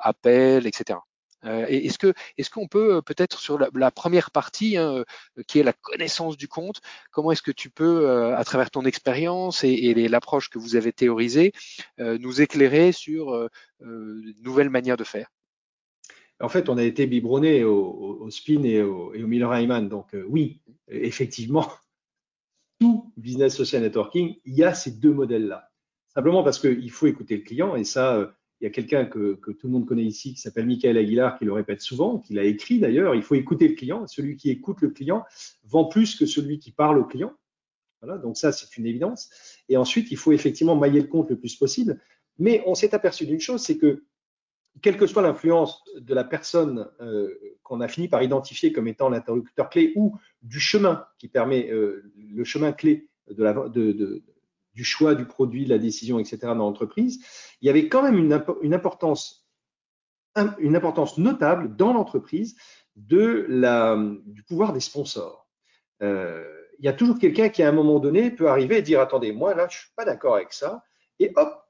appel, 0.03 0.67
etc. 0.67 0.99
Euh, 1.45 1.65
est-ce 1.69 1.99
que 1.99 2.13
est-ce 2.37 2.51
qu'on 2.51 2.69
peut 2.69 2.97
euh, 2.97 3.03
peut-être 3.03 3.39
sur 3.39 3.59
la, 3.59 3.91
première 3.91 4.31
partie 4.31 4.77
hein, 4.77 4.97
euh, 5.39 5.43
qui 5.47 5.59
est 5.59 5.63
la 5.63 5.73
connaissance 5.73 6.37
du 6.37 6.49
compte, 6.49 6.81
comment 7.11 7.33
est-ce 7.33 7.43
que 7.43 7.51
tu 7.51 7.71
peux 7.71 8.11
à 8.11 8.45
travers 8.45 8.71
ton 8.71 8.85
expérience 8.85 9.65
et, 9.65 10.09
l'approche 10.09 10.51
que 10.51 10.59
vous 10.59 10.77
avez 10.77 10.93
théorisée 10.93 11.53
nous 11.99 12.41
éclairer 12.41 12.93
sur 12.93 13.49
une 13.81 14.35
nouvelle 14.43 14.71
manière 14.71 14.97
de 14.97 15.05
faire? 15.05 15.29
En 16.41 16.49
fait, 16.49 16.69
on 16.69 16.79
a 16.79 16.83
été 16.83 17.07
biberonné 17.07 17.65
au, 17.65 18.29
spin 18.31 18.63
et 18.65 18.83
au, 18.83 19.13
et 19.15 19.23
au 19.23 19.27
Miller 19.27 19.57
Hyman, 19.59 19.89
donc 19.89 20.17
oui, 20.29 20.61
effectivement, 20.89 21.71
tout 22.81 23.13
business 23.17 23.57
social 23.57 23.83
networking, 23.83 24.37
il 24.45 24.55
y 24.55 24.65
a 24.65 24.75
ces 24.75 24.93
deux 24.93 25.13
modèles-là. 25.13 25.71
Simplement 26.09 26.43
parce 26.43 26.59
qu'il 26.59 26.91
faut 26.91 27.07
écouter 27.07 27.37
le 27.37 27.43
client 27.43 27.77
et 27.77 27.85
ça 27.85 28.35
il 28.61 28.65
y 28.65 28.67
a 28.67 28.71
quelqu'un 28.71 29.07
que, 29.07 29.39
tout 29.53 29.67
le 29.67 29.73
monde 29.73 29.87
connaît 29.87 30.05
ici 30.05 30.35
qui 30.35 30.41
s'appelle 30.41 30.67
Michael 30.67 30.99
Aguilar 30.99 31.39
qui 31.39 31.47
le 31.47 31.53
répète 31.53 31.81
souvent, 31.81 32.19
qui 32.19 32.35
l'a 32.35 32.45
écrit 32.45 32.79
d'ailleurs. 32.79 33.15
Il 33.15 33.23
faut 33.23 33.35
écouter 33.35 33.69
le 33.69 33.75
client. 33.75 34.07
Celui 34.07 34.37
qui 34.37 34.51
écoute 34.51 34.83
le 34.83 34.91
client 34.91 35.25
vend 35.65 35.87
plus 35.87 36.15
que 36.15 36.27
celui 36.27 36.59
qui 36.59 36.71
parle 36.71 36.99
au 36.99 37.05
client. 37.05 37.33
Voilà, 38.03 38.19
donc 38.19 38.37
ça, 38.37 38.53
c'est 38.53 38.77
une 38.77 38.87
évidence. 38.87 39.31
Et 39.69 39.77
ensuite, 39.77 40.11
il 40.11 40.17
faut 40.17 40.33
effectivement 40.33 40.77
mailler 40.77 41.01
le 41.01 41.07
compte 41.07 41.31
le 41.31 41.39
plus 41.39 41.57
possible. 41.57 42.01
Mais 42.39 42.63
on 42.67 42.75
s'est 42.75 42.95
aperçu 42.95 43.27
d'une 43.27 43.41
chose, 43.41 43.63
c'est 43.63 43.79
que 43.79 44.05
quelle 44.83 44.97
que 44.97 45.07
soit 45.07 45.23
l'influence 45.23 45.83
de 45.99 46.15
la 46.15 46.25
personne 46.25 46.89
euh, 47.01 47.35
qu'on 47.63 47.81
a 47.81 47.89
fini 47.89 48.09
par 48.09 48.23
identifier 48.23 48.73
comme 48.73 48.89
étant 48.89 49.09
l'interlocuteur 49.09 49.69
clé 49.69 49.93
ou 49.97 50.17
du 50.43 50.61
chemin 50.61 51.05
qui 51.19 51.29
permet 51.29 51.71
euh, 51.71 52.13
le 52.17 52.45
chemin 52.45 52.73
clé 52.73 53.09
de 53.31 53.43
la, 53.43 53.53
de, 53.53 53.93
de, 53.93 54.23
du 54.75 54.85
choix 54.85 55.15
du 55.15 55.27
produit, 55.27 55.65
de 55.65 55.71
la 55.71 55.79
décision, 55.79 56.19
etc. 56.19 56.39
dans 56.43 56.55
l'entreprise, 56.55 57.25
il 57.61 57.67
y 57.67 57.71
avait 57.71 57.89
quand 57.89 58.03
même 58.03 58.19
une, 58.19 58.75
importance, 58.75 59.49
une 60.59 60.77
importance 60.77 61.19
notable 61.19 61.77
dans 61.77 61.93
l'entreprise 61.93 62.57
du 62.97 64.43
pouvoir 64.47 64.73
des 64.73 64.81
sponsors. 64.81 65.49
Euh, 66.03 66.45
il 66.79 66.87
y 66.87 66.89
a 66.89 66.93
toujours 66.93 67.19
quelqu'un 67.19 67.51
qui, 67.51 67.63
à 67.63 67.69
un 67.69 67.73
moment 67.73 67.99
donné, 67.99 68.31
peut 68.31 68.49
arriver 68.49 68.79
et 68.79 68.83
dire 68.83 69.01
Attendez, 69.01 69.33
moi, 69.33 69.55
là, 69.55 69.69
je 69.69 69.77
ne 69.77 69.81
suis 69.81 69.91
pas 69.97 70.05
d'accord 70.05 70.37
avec 70.37 70.53
ça. 70.53 70.83
Et 71.19 71.31
hop, 71.37 71.63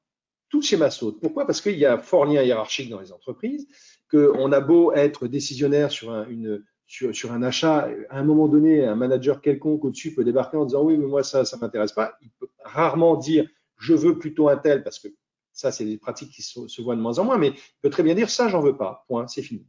tout 0.49 0.63
schéma 0.63 0.91
saute. 0.91 1.21
Pourquoi? 1.21 1.47
Parce 1.47 1.61
qu'il 1.61 1.79
y 1.79 1.87
a 1.87 1.99
fort 1.99 2.27
lien 2.27 2.43
hiérarchique 2.43 2.91
dans 2.91 3.01
les 3.01 3.13
entreprises, 3.13 3.67
qu'on 4.11 4.53
a 4.53 4.61
beau 4.61 4.93
être 4.93 5.27
décisionnaire 5.27 5.91
sur 5.91 6.13
un, 6.13 6.29
une, 6.29 6.65
sur, 6.91 7.33
un 7.33 7.43
achat, 7.45 7.89
à 8.09 8.19
un 8.19 8.25
moment 8.25 8.49
donné, 8.49 8.85
un 8.85 8.97
manager 8.97 9.41
quelconque 9.41 9.85
au-dessus 9.85 10.13
peut 10.13 10.25
débarquer 10.25 10.57
en 10.57 10.65
disant 10.65 10.83
oui, 10.83 10.97
mais 10.99 11.07
moi 11.07 11.23
ça, 11.23 11.45
ça 11.45 11.57
m'intéresse 11.57 11.93
pas. 11.93 12.19
Il 12.21 12.31
peut 12.31 12.49
rarement 12.65 13.17
dire 13.17 13.49
je 13.79 13.95
veux 13.95 14.19
plutôt 14.19 14.49
un 14.49 14.57
tel 14.57 14.83
parce 14.83 14.99
que 14.99 15.09
ça, 15.53 15.71
c'est 15.71 15.85
des 15.85 15.99
pratiques 15.99 16.33
qui 16.33 16.43
se, 16.43 16.83
voient 16.83 16.97
de 16.97 17.01
moins 17.01 17.19
en 17.19 17.25
moins, 17.25 17.39
mais 17.39 17.49
il 17.49 17.81
peut 17.81 17.91
très 17.91 18.03
bien 18.03 18.15
dire 18.15 18.29
ça, 18.29 18.49
j'en 18.49 18.61
veux 18.61 18.77
pas. 18.77 19.05
Point, 19.07 19.29
c'est 19.29 19.43
fini. 19.43 19.65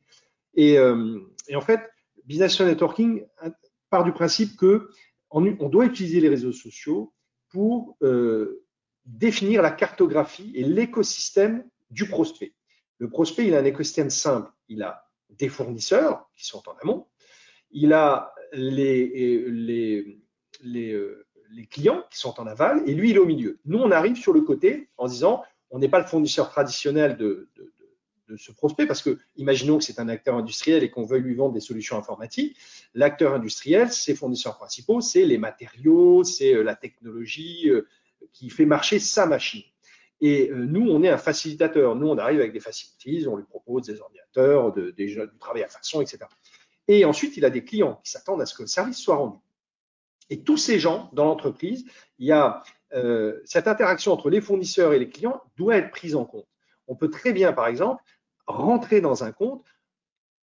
Et, 0.56 0.80
euh, 0.80 1.20
en 1.54 1.62
fait, 1.62 1.82
business 2.26 2.60
networking 2.60 3.24
part 3.90 4.04
du 4.04 4.14
principe 4.14 4.58
que 4.58 4.90
on 5.30 5.70
doit 5.70 5.86
utiliser 5.86 6.20
les 6.20 6.28
réseaux 6.28 6.52
sociaux 6.52 7.14
pour 7.50 7.98
euh, 8.02 8.66
définir 9.06 9.62
la 9.62 9.72
cartographie 9.72 10.52
et 10.56 10.64
l'écosystème 10.64 11.64
du 11.92 12.08
prospect. 12.08 12.54
Le 12.98 13.10
prospect, 13.10 13.48
il 13.48 13.56
a 13.56 13.60
un 13.60 13.66
écosystème 13.66 14.10
simple. 14.10 14.52
Il 14.68 14.82
a 14.84 15.08
des 15.30 15.50
fournisseurs 15.50 16.30
qui 16.36 16.46
sont 16.46 16.68
en 16.68 16.74
amont, 16.82 17.08
il 17.74 17.94
a 17.94 18.34
les, 18.54 19.48
les, 19.48 20.94
euh, 20.94 21.26
les, 21.52 21.66
clients 21.66 22.04
qui 22.10 22.20
sont 22.20 22.40
en 22.40 22.48
aval, 22.48 22.84
et 22.88 22.94
lui, 22.94 23.12
il 23.12 23.16
est 23.16 23.20
au 23.20 23.26
milieu. 23.26 23.60
Nous, 23.66 23.78
on 23.78 23.92
arrive 23.92 24.16
sur 24.16 24.34
le 24.34 24.42
côté 24.42 24.90
en 24.98 25.08
disant, 25.08 25.44
on 25.70 25.80
n'est 25.80 25.90
pas 25.90 26.00
le 26.00 26.06
fournisseur 26.06 26.50
traditionnel 26.50 27.18
de, 27.18 27.50
de, 27.56 27.74
de 28.30 28.38
ce 28.38 28.52
prospect, 28.52 28.86
parce 28.86 29.02
que 29.02 29.18
imaginons 29.38 29.78
que 29.78 29.84
c'est 29.84 30.00
un 30.00 30.10
acteur 30.10 30.36
industriel 30.36 30.84
et 30.84 30.90
qu'on 30.90 31.06
veuille 31.06 31.22
lui 31.22 31.36
vendre 31.36 31.54
des 31.54 31.62
solutions 31.62 31.98
informatiques. 31.98 32.58
L'acteur 32.94 33.34
industriel, 33.34 33.92
ses 33.92 34.16
fournisseurs 34.16 34.58
principaux, 34.58 35.02
c'est 35.02 35.26
les 35.26 35.38
matériaux, 35.38 36.24
c'est 36.24 36.54
euh, 36.54 36.64
la 36.64 36.76
technologie 36.76 37.70
euh, 37.70 37.88
qui 38.34 38.50
fait 38.50 38.66
marcher 38.66 39.00
sa 39.00 39.26
machine. 39.26 39.64
Et 40.24 40.52
nous, 40.54 40.88
on 40.88 41.02
est 41.02 41.10
un 41.10 41.18
facilitateur. 41.18 41.96
Nous, 41.96 42.08
on 42.08 42.18
arrive 42.20 42.40
avec 42.40 42.54
des 42.54 42.60
facilities, 42.60 43.26
on 43.28 43.38
lui 43.38 43.44
propose 43.44 43.88
des 43.88 44.00
ordinateurs, 44.00 44.72
de, 44.72 44.92
des, 44.92 45.08
du 45.08 45.40
travail 45.40 45.64
à 45.64 45.68
façon, 45.68 46.00
etc. 46.00 46.20
Et 46.94 47.06
ensuite, 47.06 47.38
il 47.38 47.46
a 47.46 47.50
des 47.50 47.64
clients 47.64 48.02
qui 48.04 48.12
s'attendent 48.12 48.42
à 48.42 48.46
ce 48.46 48.54
que 48.54 48.64
le 48.64 48.68
service 48.68 48.98
soit 48.98 49.16
rendu. 49.16 49.38
Et 50.30 50.44
tous 50.44 50.58
ces 50.58 50.78
gens 50.78 51.10
dans 51.14 51.24
l'entreprise, 51.24 51.86
il 52.20 52.28
y 52.28 52.34
a 52.34 52.62
euh, 52.94 53.40
cette 53.46 53.70
interaction 53.70 54.12
entre 54.12 54.30
les 54.30 54.42
fournisseurs 54.42 54.92
et 54.92 55.00
les 55.00 55.08
clients 55.08 55.42
doit 55.56 55.78
être 55.78 55.90
prise 55.90 56.18
en 56.18 56.26
compte. 56.26 56.50
On 56.90 56.98
peut 56.98 57.10
très 57.10 57.32
bien, 57.32 57.54
par 57.54 57.68
exemple, 57.68 58.04
rentrer 58.46 59.00
dans 59.00 59.24
un 59.24 59.32
compte 59.32 59.66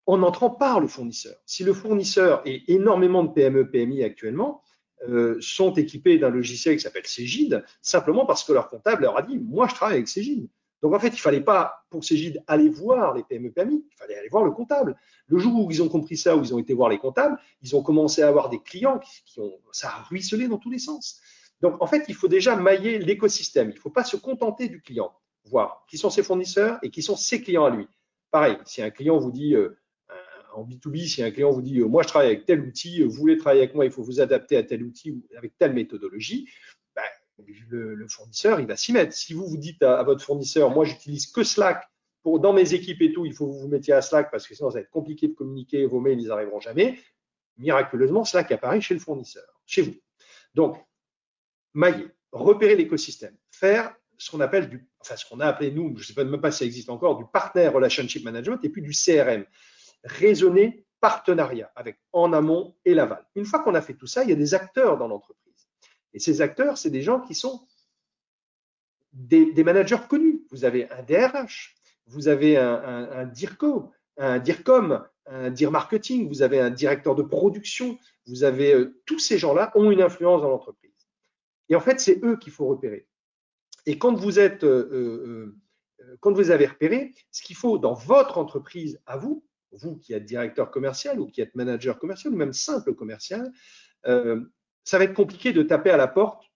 en 0.06 0.24
entrant 0.24 0.50
par 0.50 0.80
le 0.80 0.88
fournisseur. 0.88 1.36
Si 1.46 1.66
le 1.66 1.74
fournisseur 1.74 2.42
et 2.46 2.64
énormément 2.74 3.26
de 3.26 3.34
PME, 3.34 3.70
PMI 3.70 4.06
actuellement 4.06 4.64
euh, 5.10 5.36
sont 5.42 5.74
équipés 5.74 6.18
d'un 6.18 6.30
logiciel 6.30 6.78
qui 6.78 6.82
s'appelle 6.82 7.08
Cégide, 7.08 7.66
simplement 7.82 8.26
parce 8.26 8.46
que 8.46 8.54
leur 8.54 8.70
comptable 8.70 9.02
leur 9.02 9.18
a 9.18 9.22
dit, 9.22 9.38
moi 9.38 9.68
je 9.68 9.76
travaille 9.76 9.98
avec 9.98 10.08
Cégide. 10.08 10.48
Donc 10.82 10.94
en 10.94 11.00
fait, 11.00 11.08
il 11.08 11.14
ne 11.14 11.18
fallait 11.18 11.42
pas, 11.42 11.86
pour 11.90 12.04
Cégide, 12.04 12.44
aller 12.48 12.70
voir 12.70 13.16
les 13.16 13.24
PME 13.24 13.52
PMI, 13.52 13.84
il 13.90 13.96
fallait 13.98 14.16
aller 14.16 14.30
voir 14.30 14.44
le 14.44 14.52
comptable. 14.52 14.96
Le 15.28 15.40
jour 15.40 15.66
où 15.66 15.72
ils 15.72 15.82
ont 15.82 15.90
compris 15.90 16.18
ça, 16.18 16.36
où 16.36 16.44
ils 16.44 16.54
ont 16.54 16.60
été 16.60 16.74
voir 16.74 16.90
les 16.90 17.00
comptables, 17.00 17.38
ils 17.62 17.76
ont 17.76 17.82
commencé 17.82 18.22
à 18.22 18.28
avoir 18.28 18.50
des 18.50 18.60
clients 18.60 19.00
qui, 19.00 19.40
ont, 19.40 19.60
ça 19.72 19.90
a 19.90 20.04
ruisselé 20.04 20.48
dans 20.48 20.58
tous 20.58 20.70
les 20.70 20.80
sens. 20.80 21.20
Donc 21.62 21.82
en 21.82 21.88
fait, 21.88 22.06
il 22.08 22.16
faut 22.16 22.28
déjà 22.28 22.56
mailler 22.56 23.00
l'écosystème. 23.00 23.72
Il 23.72 23.76
ne 23.76 23.80
faut 23.80 23.90
pas 23.90 24.04
se 24.04 24.18
contenter 24.18 24.70
du 24.70 24.82
client, 24.82 25.12
voir 25.46 25.86
qui 25.90 25.98
sont 25.98 26.12
ses 26.12 26.22
fournisseurs 26.22 26.78
et 26.84 26.92
qui 26.92 27.02
sont 27.02 27.16
ses 27.16 27.42
clients 27.42 27.66
à 27.66 27.72
lui. 27.72 27.88
Pareil, 28.30 28.58
si 28.66 28.82
un 28.84 28.92
client 28.92 29.18
vous 29.18 29.32
dit, 29.32 29.56
euh, 29.56 29.80
en 30.54 30.64
B2B, 30.64 31.08
si 31.08 31.24
un 31.24 31.32
client 31.32 31.52
vous 31.52 31.62
dit, 31.62 31.80
euh, 31.80 31.88
moi 31.88 32.04
je 32.04 32.10
travaille 32.10 32.28
avec 32.28 32.46
tel 32.46 32.62
outil, 32.62 33.04
vous 33.04 33.12
voulez 33.12 33.38
travailler 33.38 33.64
avec 33.64 33.76
moi, 33.76 33.86
il 33.86 33.92
faut 33.92 34.04
vous 34.04 34.20
adapter 34.20 34.58
à 34.58 34.64
tel 34.64 34.84
outil 34.84 35.12
ou 35.12 35.24
avec 35.38 35.58
telle 35.58 35.74
méthodologie, 35.74 36.48
le, 37.70 38.08
fournisseur, 38.08 38.60
il 38.60 38.68
va 38.68 38.76
s'y 38.76 38.94
mettre. 38.94 39.14
Si 39.14 39.34
vous 39.34 39.48
vous 39.48 39.58
dites 39.58 39.84
à, 39.84 40.04
votre 40.04 40.24
fournisseur, 40.24 40.70
moi, 40.70 40.86
j'utilise 40.86 41.28
que 41.28 41.44
Slack 41.44 41.88
pour, 42.24 42.40
dans 42.40 42.54
mes 42.54 42.74
équipes 42.74 43.02
et 43.02 43.14
tout, 43.14 43.26
il 43.26 43.34
faut 43.34 43.48
que 43.48 43.52
vous 43.52 43.60
vous 43.60 43.68
mettiez 43.68 43.94
à 43.94 44.02
Slack 44.02 44.32
parce 44.32 44.48
que 44.48 44.56
sinon, 44.56 44.70
ça 44.70 44.76
va 44.76 44.82
être 44.82 44.90
compliqué 44.90 45.28
de 45.28 45.34
communiquer, 45.34 45.86
vos 45.86 46.00
mails, 46.00 46.20
ils 46.20 46.28
n'arriveront 46.28 46.60
jamais. 46.60 47.00
Miraculeusement, 47.58 48.26
Slack 48.26 48.52
apparaît 48.52 48.82
chez 48.82 48.94
le 48.94 49.00
fournisseur, 49.00 49.62
chez 49.66 49.82
vous. 49.82 49.96
Donc, 50.54 50.78
mailler, 51.74 52.08
repérer 52.32 52.76
l'écosystème, 52.76 53.36
faire 53.52 53.96
ce 54.18 54.32
qu'on 54.32 54.40
appelle 54.40 54.70
du, 54.70 54.88
enfin, 55.00 55.16
ce 55.16 55.26
qu'on 55.26 55.40
a 55.40 55.46
appelé 55.46 55.72
nous, 55.72 55.96
je 55.98 56.02
ne 56.02 56.16
sais 56.16 56.24
même 56.24 56.42
pas 56.42 56.52
si 56.52 56.60
ça 56.60 56.66
existe 56.66 56.90
encore, 56.90 57.18
du 57.18 57.26
partner 57.32 57.68
relationship 57.68 58.24
management 58.24 58.64
et 58.64 58.70
puis 58.70 58.82
du 58.82 58.92
CRM. 58.92 59.46
Raisonner 60.04 60.86
partenariat 61.00 61.72
avec 61.76 62.00
en 62.14 62.34
amont 62.34 62.76
et 62.86 62.94
l'aval. 62.94 63.24
Une 63.36 63.46
fois 63.46 63.60
qu'on 63.60 63.76
a 63.76 63.82
fait 63.82 63.94
tout 63.94 64.08
ça, 64.08 64.24
il 64.24 64.30
y 64.30 64.34
a 64.34 64.36
des 64.36 64.54
acteurs 64.54 64.98
dans 64.98 65.08
l'entreprise. 65.08 65.47
Et 66.14 66.20
ces 66.20 66.42
acteurs, 66.42 66.78
c'est 66.78 66.90
des 66.90 67.02
gens 67.02 67.22
qui 67.22 67.36
sont 67.36 67.68
des, 69.14 69.64
managers 69.64 69.98
connus. 70.10 70.46
Vous 70.52 70.66
avez 70.66 70.90
un 70.92 71.04
DRH, 71.04 71.76
vous 72.08 72.28
avez 72.28 72.58
un, 72.58 73.26
DIRCO, 73.26 73.92
un 74.18 74.40
DIRCOM, 74.40 75.06
un 75.28 75.50
DIR 75.50 75.72
marketing, 75.72 76.28
vous 76.28 76.42
avez 76.42 76.60
un 76.60 76.70
directeur 76.70 77.16
de 77.16 77.24
production, 77.24 77.98
vous 78.28 78.44
avez 78.44 78.74
euh, 78.74 79.02
tous 79.06 79.20
ces 79.20 79.38
gens-là 79.38 79.72
ont 79.76 79.92
une 79.92 80.02
influence 80.02 80.42
dans 80.42 80.50
l'entreprise. 80.50 80.92
Et 81.70 81.76
en 81.76 81.82
fait, 81.82 82.00
c'est 82.00 82.24
eux 82.24 82.38
qu'il 82.38 82.54
faut 82.54 82.68
repérer. 82.68 83.08
Et 83.86 83.98
quand 83.98 84.14
vous 84.14 84.40
êtes, 84.40 84.64
euh, 84.64 85.54
euh, 86.00 86.18
quand 86.22 86.32
vous 86.32 86.52
avez 86.52 86.66
repéré, 86.66 87.14
ce 87.32 87.42
qu'il 87.42 87.56
faut 87.56 87.78
dans 87.78 87.94
votre 87.94 88.38
entreprise 88.38 89.02
à 89.06 89.18
vous, 89.18 89.46
vous 89.72 89.98
qui 89.98 90.14
êtes 90.14 90.24
directeur 90.24 90.72
commercial 90.72 91.20
ou 91.20 91.28
qui 91.28 91.42
êtes 91.42 91.54
manager 91.56 92.00
commercial 92.00 92.34
ou 92.34 92.38
même 92.38 92.54
simple 92.54 92.94
commercial, 92.96 93.52
ça 94.88 94.98
va 94.98 95.04
être 95.04 95.14
compliqué 95.14 95.52
de 95.52 95.64
taper 95.64 95.90
à 95.90 95.98
la 95.98 96.08
porte 96.08 96.50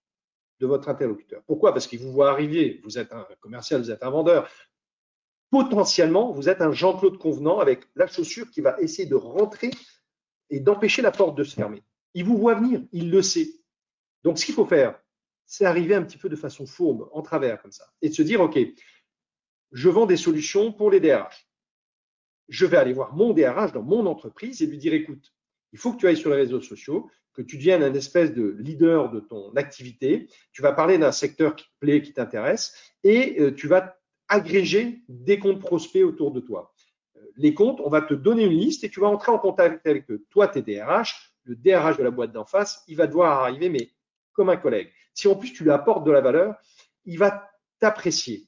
de 0.61 0.65
votre 0.65 0.87
interlocuteur. 0.87 1.43
Pourquoi? 1.47 1.73
Parce 1.73 1.85
qu'il 1.85 1.99
vous 1.99 2.13
voit 2.13 2.31
arriver, 2.31 2.79
vous 2.85 2.97
êtes 2.97 3.11
un 3.11 3.27
commercial, 3.41 3.81
vous 3.81 3.91
êtes 3.91 4.03
un 4.03 4.09
vendeur. 4.09 4.49
Potentiellement, 5.49 6.31
vous 6.31 6.47
êtes 6.47 6.61
un 6.61 6.71
Jean-Claude 6.71 7.17
Convenant 7.17 7.59
avec 7.59 7.83
la 7.93 8.07
chaussure 8.07 8.49
qui 8.49 8.61
va 8.61 8.79
essayer 8.79 9.05
de 9.05 9.15
rentrer 9.15 9.71
et 10.49 10.61
d'empêcher 10.61 11.01
la 11.01 11.11
porte 11.11 11.37
de 11.37 11.43
se 11.43 11.55
fermer. 11.55 11.83
Il 12.13 12.23
vous 12.23 12.37
voit 12.37 12.55
venir, 12.55 12.81
il 12.93 13.11
le 13.11 13.21
sait. 13.21 13.49
Donc, 14.23 14.39
ce 14.39 14.45
qu'il 14.45 14.55
faut 14.55 14.65
faire, 14.65 14.97
c'est 15.45 15.65
arriver 15.65 15.95
un 15.95 16.03
petit 16.03 16.17
peu 16.17 16.29
de 16.29 16.37
façon 16.37 16.65
fourbe, 16.65 17.09
en 17.11 17.21
travers 17.21 17.61
comme 17.61 17.73
ça, 17.73 17.91
et 18.01 18.07
de 18.07 18.13
se 18.13 18.21
dire, 18.21 18.39
OK, 18.39 18.57
je 19.73 19.89
vends 19.89 20.05
des 20.05 20.15
solutions 20.15 20.71
pour 20.71 20.89
les 20.89 21.01
DRH. 21.01 21.49
Je 22.47 22.65
vais 22.65 22.77
aller 22.77 22.93
voir 22.93 23.13
mon 23.13 23.33
DRH 23.33 23.73
dans 23.73 23.83
mon 23.83 24.05
entreprise 24.05 24.61
et 24.61 24.67
lui 24.67 24.77
dire, 24.77 24.93
écoute, 24.93 25.33
il 25.73 25.79
faut 25.79 25.91
que 25.91 25.97
tu 25.97 26.07
ailles 26.07 26.15
sur 26.15 26.29
les 26.29 26.37
réseaux 26.37 26.61
sociaux, 26.61 27.09
que 27.33 27.41
tu 27.41 27.57
deviennes 27.57 27.83
un 27.83 27.93
espèce 27.93 28.33
de 28.33 28.55
leader 28.59 29.09
de 29.11 29.19
ton 29.19 29.51
activité. 29.55 30.27
Tu 30.51 30.61
vas 30.61 30.73
parler 30.73 30.97
d'un 30.97 31.11
secteur 31.11 31.55
qui 31.55 31.65
te 31.65 31.79
plaît, 31.79 32.01
qui 32.01 32.13
t'intéresse, 32.13 32.75
et 33.03 33.39
euh, 33.39 33.53
tu 33.53 33.67
vas 33.67 33.97
agréger 34.27 35.01
des 35.09 35.39
comptes 35.39 35.59
prospects 35.59 36.03
autour 36.03 36.31
de 36.31 36.39
toi. 36.39 36.73
Euh, 37.17 37.19
les 37.37 37.53
comptes, 37.53 37.81
on 37.81 37.89
va 37.89 38.01
te 38.01 38.13
donner 38.13 38.45
une 38.45 38.57
liste 38.57 38.83
et 38.83 38.89
tu 38.89 38.99
vas 38.99 39.07
entrer 39.07 39.31
en 39.31 39.39
contact 39.39 39.85
avec 39.87 40.09
eux. 40.11 40.25
Toi, 40.29 40.47
tu 40.47 40.59
es 40.59 40.61
DRH, 40.61 41.33
le 41.43 41.55
DRH 41.55 41.97
de 41.97 42.03
la 42.03 42.11
boîte 42.11 42.31
d'en 42.31 42.45
face, 42.45 42.83
il 42.87 42.95
va 42.95 43.07
devoir 43.07 43.43
arriver, 43.43 43.69
mais 43.69 43.91
comme 44.33 44.49
un 44.49 44.57
collègue. 44.57 44.89
Si 45.13 45.27
en 45.27 45.35
plus 45.35 45.53
tu 45.53 45.63
lui 45.63 45.71
apportes 45.71 46.05
de 46.05 46.11
la 46.11 46.21
valeur, 46.21 46.55
il 47.05 47.17
va 47.17 47.49
t'apprécier. 47.79 48.47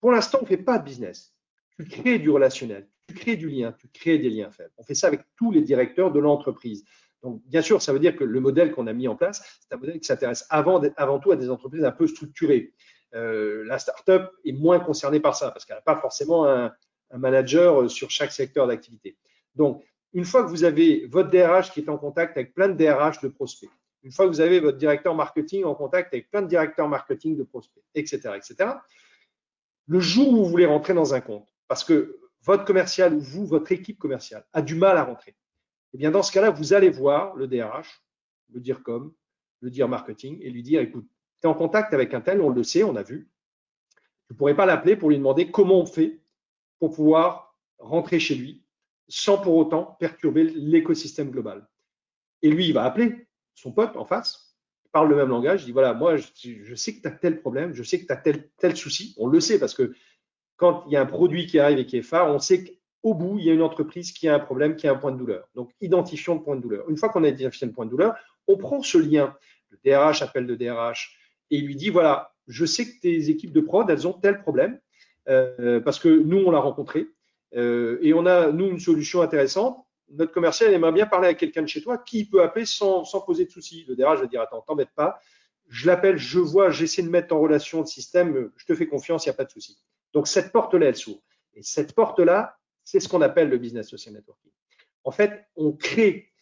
Pour 0.00 0.12
l'instant, 0.12 0.38
on 0.40 0.44
ne 0.44 0.48
fait 0.48 0.56
pas 0.56 0.78
de 0.78 0.84
business. 0.84 1.34
Tu 1.76 1.84
crées 1.84 2.18
du 2.18 2.30
relationnel, 2.30 2.88
tu 3.06 3.14
crées 3.14 3.36
du 3.36 3.48
lien, 3.48 3.72
tu 3.72 3.88
crées 3.88 4.18
des 4.18 4.30
liens 4.30 4.50
faibles. 4.50 4.72
On 4.78 4.82
fait 4.82 4.94
ça 4.94 5.06
avec 5.06 5.22
tous 5.36 5.50
les 5.50 5.62
directeurs 5.62 6.10
de 6.10 6.18
l'entreprise. 6.18 6.84
Donc, 7.22 7.42
bien 7.46 7.62
sûr, 7.62 7.82
ça 7.82 7.92
veut 7.92 7.98
dire 7.98 8.16
que 8.16 8.24
le 8.24 8.40
modèle 8.40 8.72
qu'on 8.72 8.86
a 8.86 8.92
mis 8.92 9.08
en 9.08 9.16
place, 9.16 9.42
c'est 9.60 9.74
un 9.74 9.78
modèle 9.78 10.00
qui 10.00 10.06
s'intéresse 10.06 10.46
avant, 10.48 10.80
tout 11.18 11.32
à 11.32 11.36
des 11.36 11.50
entreprises 11.50 11.84
un 11.84 11.92
peu 11.92 12.06
structurées. 12.06 12.72
Euh, 13.14 13.64
la 13.64 13.78
startup 13.78 14.30
est 14.44 14.52
moins 14.52 14.80
concernée 14.80 15.20
par 15.20 15.36
ça 15.36 15.50
parce 15.50 15.64
qu'elle 15.64 15.76
n'a 15.76 15.82
pas 15.82 15.96
forcément 15.96 16.46
un, 16.46 16.72
manager 17.12 17.90
sur 17.90 18.08
chaque 18.08 18.30
secteur 18.30 18.68
d'activité. 18.68 19.16
Donc, 19.56 19.84
une 20.12 20.24
fois 20.24 20.44
que 20.44 20.48
vous 20.48 20.62
avez 20.62 21.06
votre 21.08 21.28
DRH 21.28 21.72
qui 21.72 21.80
est 21.80 21.88
en 21.88 21.98
contact 21.98 22.36
avec 22.36 22.54
plein 22.54 22.68
de 22.68 22.74
DRH 22.74 23.20
de 23.20 23.26
prospects, 23.26 23.68
une 24.04 24.12
fois 24.12 24.26
que 24.26 24.30
vous 24.30 24.40
avez 24.40 24.60
votre 24.60 24.78
directeur 24.78 25.16
marketing 25.16 25.64
en 25.64 25.74
contact 25.74 26.14
avec 26.14 26.30
plein 26.30 26.40
de 26.40 26.46
directeurs 26.46 26.88
marketing 26.88 27.36
de 27.36 27.42
prospects, 27.42 27.82
etc., 27.96 28.34
etc., 28.36 28.70
le 29.88 29.98
jour 29.98 30.28
où 30.28 30.36
vous 30.36 30.46
voulez 30.46 30.66
rentrer 30.66 30.94
dans 30.94 31.14
un 31.14 31.20
compte, 31.20 31.48
parce 31.66 31.82
que 31.82 32.16
votre 32.42 32.64
commercial 32.64 33.12
ou 33.12 33.20
vous, 33.20 33.44
votre 33.44 33.72
équipe 33.72 33.98
commerciale, 33.98 34.44
a 34.52 34.62
du 34.62 34.76
mal 34.76 34.96
à 34.96 35.02
rentrer, 35.02 35.34
eh 35.92 35.98
bien, 35.98 36.10
dans 36.10 36.22
ce 36.22 36.32
cas-là, 36.32 36.50
vous 36.50 36.72
allez 36.72 36.90
voir 36.90 37.34
le 37.36 37.46
DRH, 37.46 38.02
le 38.52 38.60
dire 38.60 38.82
comme, 38.82 39.12
le 39.60 39.70
dire 39.70 39.88
marketing, 39.88 40.38
et 40.42 40.50
lui 40.50 40.62
dire, 40.62 40.80
écoute, 40.80 41.06
tu 41.40 41.46
es 41.46 41.50
en 41.50 41.54
contact 41.54 41.92
avec 41.94 42.14
un 42.14 42.20
tel, 42.20 42.40
on 42.40 42.50
le 42.50 42.62
sait, 42.62 42.84
on 42.84 42.96
a 42.96 43.02
vu. 43.02 43.28
Tu 44.28 44.34
ne 44.34 44.36
pourrais 44.36 44.54
pas 44.54 44.66
l'appeler 44.66 44.96
pour 44.96 45.10
lui 45.10 45.16
demander 45.16 45.50
comment 45.50 45.80
on 45.80 45.86
fait 45.86 46.20
pour 46.78 46.94
pouvoir 46.94 47.56
rentrer 47.78 48.20
chez 48.20 48.34
lui 48.34 48.64
sans 49.08 49.38
pour 49.38 49.56
autant 49.56 49.96
perturber 49.98 50.44
l'écosystème 50.44 51.30
global. 51.30 51.68
Et 52.42 52.50
lui, 52.50 52.68
il 52.68 52.72
va 52.72 52.84
appeler 52.84 53.26
son 53.54 53.72
pote 53.72 53.96
en 53.96 54.04
face, 54.04 54.56
il 54.84 54.90
parle 54.90 55.08
le 55.08 55.16
même 55.16 55.28
langage, 55.28 55.62
il 55.62 55.66
dit, 55.66 55.72
voilà, 55.72 55.94
moi, 55.94 56.16
je, 56.16 56.74
sais 56.74 56.94
que 56.94 57.02
tu 57.02 57.08
as 57.08 57.10
tel 57.10 57.40
problème, 57.40 57.74
je 57.74 57.82
sais 57.82 58.00
que 58.00 58.06
tu 58.06 58.12
as 58.12 58.16
tel, 58.16 58.48
tel 58.58 58.76
souci. 58.76 59.14
On 59.18 59.26
le 59.26 59.40
sait 59.40 59.58
parce 59.58 59.74
que 59.74 59.92
quand 60.56 60.84
il 60.86 60.92
y 60.92 60.96
a 60.96 61.00
un 61.00 61.06
produit 61.06 61.46
qui 61.46 61.58
arrive 61.58 61.78
et 61.78 61.86
qui 61.86 61.96
est 61.96 62.02
phare, 62.02 62.32
on 62.32 62.38
sait 62.38 62.64
que 62.64 62.70
au 63.02 63.14
bout, 63.14 63.38
il 63.38 63.44
y 63.44 63.50
a 63.50 63.54
une 63.54 63.62
entreprise 63.62 64.12
qui 64.12 64.28
a 64.28 64.34
un 64.34 64.38
problème, 64.38 64.76
qui 64.76 64.86
a 64.86 64.92
un 64.92 64.96
point 64.96 65.12
de 65.12 65.16
douleur. 65.16 65.48
Donc, 65.54 65.70
identifions 65.80 66.34
le 66.34 66.42
point 66.42 66.56
de 66.56 66.60
douleur. 66.60 66.88
Une 66.90 66.96
fois 66.96 67.08
qu'on 67.08 67.24
a 67.24 67.28
identifié 67.28 67.66
le 67.66 67.72
point 67.72 67.86
de 67.86 67.90
douleur, 67.90 68.14
on 68.46 68.56
prend 68.56 68.82
ce 68.82 68.98
lien. 68.98 69.34
Le 69.70 69.78
DRH 69.84 70.22
appelle 70.22 70.46
le 70.46 70.56
DRH 70.56 71.16
et 71.50 71.56
il 71.56 71.66
lui 71.66 71.76
dit, 71.76 71.90
voilà, 71.90 72.34
je 72.46 72.64
sais 72.64 72.84
que 72.84 73.00
tes 73.00 73.30
équipes 73.30 73.52
de 73.52 73.60
prod, 73.60 73.88
elles 73.88 74.06
ont 74.06 74.12
tel 74.12 74.40
problème 74.40 74.78
euh, 75.28 75.80
parce 75.80 75.98
que 75.98 76.08
nous, 76.08 76.38
on 76.38 76.50
l'a 76.50 76.58
rencontré 76.58 77.08
euh, 77.56 77.98
et 78.02 78.12
on 78.12 78.26
a, 78.26 78.52
nous, 78.52 78.68
une 78.68 78.80
solution 78.80 79.22
intéressante. 79.22 79.78
Notre 80.10 80.32
commercial 80.32 80.72
aimerait 80.72 80.92
bien 80.92 81.06
parler 81.06 81.28
à 81.28 81.34
quelqu'un 81.34 81.62
de 81.62 81.68
chez 81.68 81.80
toi 81.80 81.96
qui 81.98 82.28
peut 82.28 82.42
appeler 82.42 82.66
sans, 82.66 83.04
sans 83.04 83.20
poser 83.20 83.44
de 83.44 83.50
soucis. 83.50 83.84
Le 83.88 83.94
DRH 83.94 84.20
va 84.20 84.26
dire, 84.26 84.40
attends, 84.40 84.62
t'embête 84.62 84.90
pas. 84.94 85.20
Je 85.68 85.86
l'appelle, 85.86 86.18
je 86.18 86.40
vois, 86.40 86.70
j'essaie 86.70 87.02
de 87.02 87.08
mettre 87.08 87.34
en 87.34 87.40
relation 87.40 87.80
le 87.80 87.86
système, 87.86 88.50
je 88.56 88.66
te 88.66 88.74
fais 88.74 88.88
confiance, 88.88 89.24
il 89.24 89.28
n'y 89.28 89.34
a 89.34 89.36
pas 89.36 89.44
de 89.44 89.52
souci. 89.52 89.78
Donc, 90.12 90.26
cette 90.26 90.50
porte-là, 90.50 90.86
elle 90.86 90.96
s'ouvre. 90.96 91.22
Et 91.54 91.62
cette 91.62 91.94
porte-là, 91.94 92.58
c'est 92.90 92.98
ce 92.98 93.08
qu'on 93.08 93.22
appelle 93.22 93.48
le 93.48 93.58
business 93.58 93.88
social 93.88 94.14
networking. 94.14 94.50
En 95.04 95.12
fait, 95.12 95.46
on 95.54 95.72
crée 95.72 96.32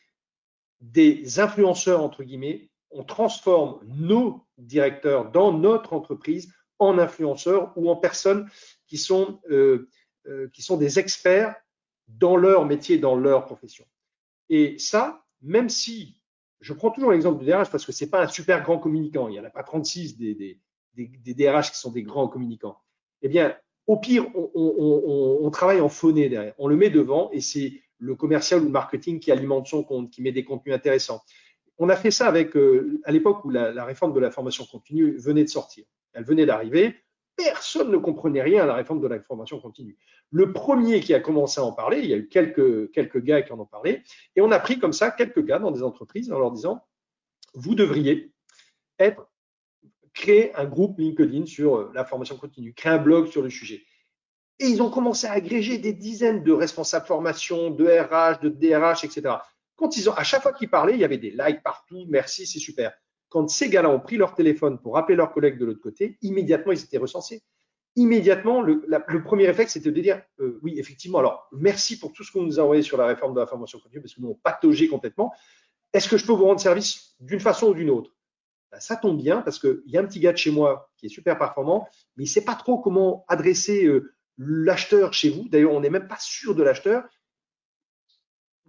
des 0.81 1.41
influenceurs, 1.41 2.03
entre 2.03 2.23
guillemets, 2.25 2.71
on 2.91 3.05
transforme 3.05 3.81
nos 3.85 4.47
directeurs 4.57 5.31
dans 5.31 5.53
notre 5.53 5.93
entreprise 5.93 6.51
en 6.79 6.99
influenceurs 6.99 7.77
ou 7.77 7.91
en 7.91 7.97
personnes 7.97 8.49
qui 8.87 8.97
sont, 8.97 9.41
euh, 9.51 9.91
euh, 10.27 10.49
qui 10.49 10.63
sont 10.63 10.79
des 10.79 10.99
experts 10.99 11.55
dans 12.07 12.37
leur 12.37 12.65
métier, 12.65 12.97
dans 12.97 13.15
leur 13.15 13.45
profession. 13.45 13.85
Et 14.49 14.79
ça, 14.79 15.27
même 15.43 15.69
si 15.69 16.19
je 16.61 16.73
prends 16.73 16.91
toujours 16.91 17.13
l'exemple 17.13 17.41
du 17.41 17.45
DRH 17.45 17.71
parce 17.71 17.85
que 17.85 17.93
c'est 17.93 18.09
pas 18.09 18.23
un 18.23 18.29
super 18.29 18.63
grand 18.63 18.79
communicant, 18.79 19.29
il 19.29 19.33
n'y 19.33 19.41
en 19.41 19.45
a 19.45 19.51
pas 19.51 19.63
36 19.63 20.17
des, 20.17 20.35
des, 20.35 20.59
des, 20.95 21.35
DRH 21.35 21.73
qui 21.73 21.79
sont 21.79 21.93
des 21.93 22.03
grands 22.03 22.27
communicants. 22.27 22.81
Eh 23.21 23.29
bien, 23.29 23.55
au 23.89 23.97
pire, 23.97 24.27
on, 24.55 25.51
travaille 25.51 25.81
en 25.81 25.89
phoné 25.89 26.29
derrière. 26.29 26.55
On 26.59 26.69
le 26.69 26.77
met 26.77 26.91
devant 26.91 27.31
et 27.33 27.41
c'est 27.41 27.81
le 27.99 28.15
commercial 28.15 28.61
ou 28.61 28.65
le 28.65 28.71
marketing 28.71 29.19
qui 29.19 29.33
alimente 29.33 29.67
son 29.67 29.83
compte, 29.83 30.11
qui 30.11 30.23
met 30.23 30.31
des 30.31 30.45
contenus 30.45 30.75
intéressants. 30.75 31.23
On 31.79 31.89
a 31.89 31.97
fait 31.97 32.11
ça 32.11 32.29
avec, 32.29 32.55
euh, 32.57 33.01
à 33.05 33.13
l'époque 33.13 33.45
où 33.45 33.51
la, 33.51 33.73
la, 33.73 33.85
réforme 33.87 34.13
de 34.13 34.21
la 34.21 34.31
formation 34.31 34.67
continue 34.67 35.17
venait 35.17 35.43
de 35.43 35.49
sortir. 35.49 35.87
Elle 36.13 36.25
venait 36.25 36.45
d'arriver. 36.45 36.97
Personne 37.35 37.91
ne 37.91 37.97
comprenait 37.97 38.43
rien 38.43 38.65
à 38.65 38.67
la 38.67 38.75
réforme 38.75 39.01
de 39.01 39.07
la 39.07 39.21
formation 39.21 39.59
continue. 39.59 39.97
Le 40.31 40.53
premier 40.53 41.01
qui 41.01 41.15
a 41.15 41.21
commencé 41.21 41.61
à 41.61 41.65
en 41.65 41.73
parler, 41.73 42.01
il 42.01 42.11
y 42.11 42.13
a 42.13 42.17
eu 42.19 42.29
quelques, 42.29 42.91
quelques 42.91 43.23
gars 43.23 43.41
qui 43.41 43.53
en 43.53 43.61
ont 43.61 43.67
parlé, 43.67 44.03
et 44.37 44.43
on 44.43 44.51
a 44.51 44.59
pris 44.59 44.79
comme 44.79 44.93
ça 44.93 45.11
quelques 45.11 45.45
gars 45.45 45.61
dans 45.61 45.71
des 45.71 45.83
entreprises 45.83 46.31
en 46.31 46.39
leur 46.39 46.51
disant, 46.51 46.85
vous 47.55 47.75
devriez 47.75 48.33
être 48.99 49.29
créer 50.19 50.55
un 50.57 50.65
groupe 50.65 50.99
LinkedIn 50.99 51.47
sur 51.47 51.77
euh, 51.77 51.93
la 51.95 52.05
formation 52.05 52.37
continue, 52.37 52.75
créer 52.75 52.93
un 52.93 52.99
blog 52.99 53.29
sur 53.29 53.41
le 53.41 53.49
sujet. 53.49 53.83
Et 54.59 54.67
ils 54.67 54.83
ont 54.83 54.91
commencé 54.91 55.29
à 55.29 55.33
agréger 55.33 55.79
des 55.79 55.93
dizaines 55.93 56.43
de 56.43 56.53
responsables 56.53 57.07
formation, 57.07 57.71
de 57.71 57.87
RH, 57.87 58.41
de 58.43 58.49
DRH, 58.49 59.05
etc. 59.05 59.37
Quand 59.77 59.97
ils 59.97 60.11
ont, 60.11 60.15
à 60.15 60.25
chaque 60.25 60.43
fois 60.43 60.53
qu'ils 60.53 60.69
parlaient, 60.69 60.95
il 60.95 61.01
y 61.01 61.05
avait 61.05 61.19
des 61.19 61.31
likes 61.31 61.63
partout, 61.63 62.05
merci, 62.09 62.47
c'est 62.47 62.59
super. 62.59 62.93
Quand 63.29 63.49
ces 63.49 63.71
gars-là 63.71 63.91
ont 63.91 64.01
pris 64.01 64.17
leur 64.17 64.35
téléphone 64.35 64.81
pour 64.81 64.99
appeler 64.99 65.15
leurs 65.15 65.31
collègues 65.31 65.59
de 65.59 65.65
l'autre 65.65 65.81
côté, 65.81 66.19
immédiatement, 66.23 66.73
ils 66.73 66.83
étaient 66.83 66.99
recensés. 66.99 67.43
Immédiatement, 67.95 68.61
le, 68.61 69.23
premier 69.23 69.47
réflexe, 69.47 69.75
c'était 69.75 69.93
de 69.93 70.01
dire, 70.01 70.23
euh, 70.41 70.59
oui, 70.63 70.75
effectivement, 70.79 71.19
alors, 71.19 71.49
merci 71.53 71.99
pour 71.99 72.13
tout 72.13 72.25
ce 72.25 72.33
qu'on 72.33 72.43
nous 72.43 72.59
a 72.59 72.63
envoyé 72.65 72.83
sur 72.83 72.97
la 72.97 73.07
réforme 73.07 73.35
de 73.35 73.41
la 73.41 73.47
formation 73.47 73.79
continue, 73.79 74.01
parce 74.01 74.15
que 74.15 74.21
nous, 74.21 74.31
on 74.31 74.35
pataugé 74.35 74.89
complètement. 74.89 75.33
Est-ce 75.93 76.09
que 76.09 76.17
je 76.17 76.27
peux 76.27 76.33
vous 76.33 76.45
rendre 76.45 76.61
service 76.61 77.15
d'une 77.21 77.41
façon 77.41 77.69
ou 77.69 77.75
d'une 77.75 77.91
autre? 77.91 78.11
Ben, 78.71 78.81
ça 78.81 78.97
tombe 78.97 79.21
bien 79.21 79.41
parce 79.43 79.59
qu'il 79.59 79.83
y 79.87 79.97
a 79.97 80.01
un 80.01 80.05
petit 80.05 80.21
gars 80.21 80.33
de 80.33 80.37
chez 80.37 80.51
moi 80.51 80.91
qui 80.97 81.07
est 81.07 81.11
super 81.11 81.39
performant, 81.39 81.89
mais 82.17 82.25
il 82.25 82.29
ne 82.29 82.33
sait 82.33 82.45
pas 82.45 82.55
trop 82.55 82.79
comment 82.79 83.25
adresser 83.29 83.87
euh, 83.87 84.15
l'acheteur 84.37 85.15
chez 85.15 85.31
vous. 85.31 85.49
D'ailleurs, 85.49 85.73
on 85.73 85.81
n'est 85.81 85.91
même 85.91 86.09
pas 86.09 86.19
sûr 86.19 86.55
de 86.55 86.63
l'acheteur. 86.63 87.05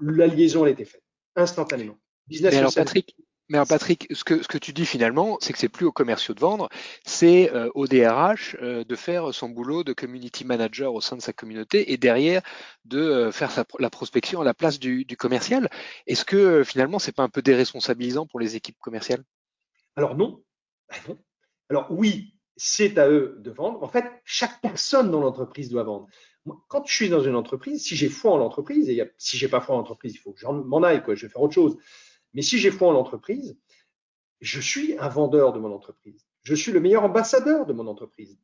La 0.01 0.27
liaison, 0.27 0.63
elle 0.63 0.69
a 0.69 0.73
été 0.73 0.85
faite 0.85 1.03
instantanément. 1.35 1.97
Business 2.27 2.53
mais 2.53 2.59
alors, 2.59 2.73
Patrick, 2.73 3.15
mais 3.49 3.57
alors 3.57 3.67
Patrick, 3.67 4.07
ce 4.11 4.23
que, 4.23 4.41
ce 4.41 4.47
que 4.47 4.57
tu 4.57 4.71
dis 4.71 4.85
finalement, 4.85 5.37
c'est 5.41 5.51
que 5.51 5.59
c'est 5.59 5.69
plus 5.69 5.85
aux 5.85 5.91
commerciaux 5.91 6.33
de 6.33 6.39
vendre, 6.39 6.69
c'est 7.05 7.51
euh, 7.53 7.69
au 7.75 7.87
DRH 7.87 8.55
euh, 8.61 8.85
de 8.85 8.95
faire 8.95 9.33
son 9.33 9.49
boulot 9.49 9.83
de 9.83 9.91
community 9.91 10.45
manager 10.45 10.93
au 10.93 11.01
sein 11.01 11.17
de 11.17 11.21
sa 11.21 11.33
communauté 11.33 11.91
et 11.91 11.97
derrière 11.97 12.41
de 12.85 13.31
faire 13.31 13.65
la 13.79 13.89
prospection 13.89 14.39
à 14.41 14.45
la 14.45 14.53
place 14.53 14.79
du, 14.79 15.03
du 15.03 15.17
commercial. 15.17 15.69
Est-ce 16.07 16.23
que 16.23 16.63
finalement, 16.63 16.99
c'est 16.99 17.15
pas 17.15 17.23
un 17.23 17.29
peu 17.29 17.41
déresponsabilisant 17.41 18.27
pour 18.27 18.39
les 18.39 18.55
équipes 18.55 18.77
commerciales? 18.79 19.23
Alors 19.95 20.15
ben 20.15 20.25
non. 20.25 20.43
Alors 21.69 21.87
oui, 21.91 22.33
c'est 22.55 22.97
à 22.97 23.09
eux 23.09 23.37
de 23.39 23.51
vendre. 23.51 23.83
En 23.83 23.87
fait, 23.87 24.05
chaque 24.25 24.59
personne 24.61 25.11
dans 25.11 25.21
l'entreprise 25.21 25.69
doit 25.69 25.83
vendre. 25.83 26.07
quand 26.67 26.85
je 26.85 26.93
suis 26.93 27.09
dans 27.09 27.21
une 27.21 27.35
entreprise, 27.35 27.83
si 27.83 27.95
j'ai 27.95 28.09
foi 28.09 28.31
en 28.31 28.37
l'entreprise, 28.37 28.89
et 28.89 29.01
si 29.17 29.37
j'ai 29.37 29.47
pas 29.47 29.61
foi 29.61 29.75
en 29.75 29.77
l'entreprise, 29.79 30.13
il 30.15 30.17
faut 30.17 30.33
que 30.33 30.39
je 30.39 30.47
m'en 30.47 30.83
aille, 30.83 31.03
quoi, 31.03 31.15
je 31.15 31.25
vais 31.25 31.31
faire 31.31 31.41
autre 31.41 31.53
chose. 31.53 31.77
Mais 32.33 32.41
si 32.41 32.57
j'ai 32.57 32.71
foi 32.71 32.89
en 32.89 32.91
l'entreprise, 32.91 33.57
je 34.41 34.59
suis 34.59 34.97
un 34.97 35.09
vendeur 35.09 35.53
de 35.53 35.59
mon 35.59 35.71
entreprise. 35.73 36.25
Je 36.43 36.55
suis 36.55 36.71
le 36.71 36.79
meilleur 36.79 37.03
ambassadeur 37.03 37.65
de 37.65 37.73
mon 37.73 37.87
entreprise. 37.87 38.37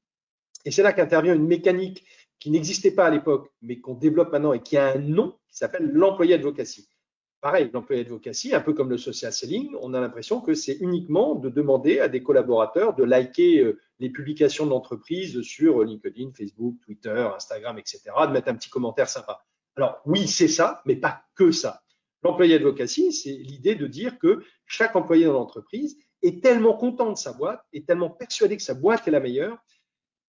Et 0.66 0.72
c'est 0.72 0.84
là 0.84 0.94
qu'intervient 0.94 1.36
une 1.36 1.48
mécanique 1.48 2.06
qui 2.40 2.52
n'existait 2.52 2.92
pas 2.92 3.06
à 3.06 3.10
l'époque, 3.10 3.52
mais 3.62 3.80
qu'on 3.80 3.94
développe 3.94 4.32
maintenant 4.32 4.54
et 4.54 4.62
qui 4.62 4.78
a 4.78 4.94
un 4.94 5.00
nom 5.00 5.38
qui 5.48 5.58
s'appelle 5.58 5.90
l'employé 5.92 6.34
advocacy. 6.36 6.88
Pareil, 7.46 7.70
l'employé 7.72 8.02
advocacy, 8.02 8.56
un 8.56 8.60
peu 8.60 8.74
comme 8.74 8.90
le 8.90 8.98
social 8.98 9.32
selling, 9.32 9.75
on 9.80 9.94
a 9.94 10.02
l'impression 10.02 10.42
que 10.42 10.56
c'est 10.56 10.78
uniquement 10.80 11.36
de 11.36 11.50
demander 11.50 12.00
à 12.00 12.08
des 12.08 12.24
collaborateurs 12.24 12.96
de 12.96 13.04
liker 13.04 13.60
euh, 13.60 13.80
les 14.00 14.10
publications 14.10 14.66
de 14.66 14.72
l'entreprise 14.72 15.40
sur 15.44 15.84
LinkedIn, 15.84 16.32
Facebook, 16.36 16.78
Twitter, 16.84 17.30
Instagram, 17.36 17.78
etc., 17.78 18.02
de 18.25 18.32
mettre 18.32 18.48
un 18.48 18.56
petit 18.56 18.72
commentaire 18.72 19.08
sympa. 19.08 19.46
Alors 19.75 20.01
oui, 20.08 20.27
c'est 20.27 20.48
ça, 20.48 20.81
mais 20.88 20.96
pas 20.96 21.22
que 21.36 21.51
ça. 21.51 21.84
L'employé 22.24 22.55
advocacy, 22.55 23.14
c'est 23.14 23.34
l'idée 23.34 23.75
de 23.75 23.86
dire 23.86 24.18
que 24.18 24.42
chaque 24.66 24.96
employé 24.96 25.25
dans 25.25 25.34
l'entreprise 25.34 26.00
est 26.24 26.42
tellement 26.42 26.74
content 26.74 27.12
de 27.12 27.18
sa 27.20 27.31
boîte, 27.31 27.64
est 27.74 27.86
tellement 27.86 28.10
persuadé 28.10 28.58
que 28.58 28.64
sa 28.64 28.74
boîte 28.74 29.08
est 29.08 29.12
la 29.12 29.20
meilleure, 29.20 29.60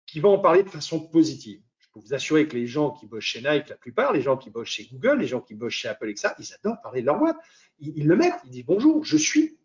qu'il 0.06 0.22
va 0.22 0.30
en 0.30 0.38
parler 0.38 0.62
de 0.62 0.70
façon 0.70 0.98
positive 0.98 1.60
peux 1.92 2.00
vous 2.00 2.14
assurer 2.14 2.48
que 2.48 2.56
les 2.56 2.66
gens 2.66 2.90
qui 2.90 3.06
bossent 3.06 3.24
chez 3.24 3.40
Nike, 3.40 3.68
la 3.68 3.76
plupart, 3.76 4.12
les 4.12 4.22
gens 4.22 4.36
qui 4.36 4.50
bossent 4.50 4.68
chez 4.68 4.88
Google, 4.90 5.18
les 5.18 5.26
gens 5.26 5.40
qui 5.40 5.54
bossent 5.54 5.74
chez 5.74 5.88
Apple, 5.88 6.08
etc., 6.08 6.34
ils 6.38 6.54
adorent 6.54 6.80
parler 6.82 7.02
de 7.02 7.06
leur 7.06 7.18
boîte. 7.18 7.36
Ils, 7.78 8.06
le 8.06 8.16
mettent, 8.16 8.40
ils 8.44 8.50
disent 8.50 8.64
bonjour, 8.64 9.04
je 9.04 9.16
suis 9.16 9.58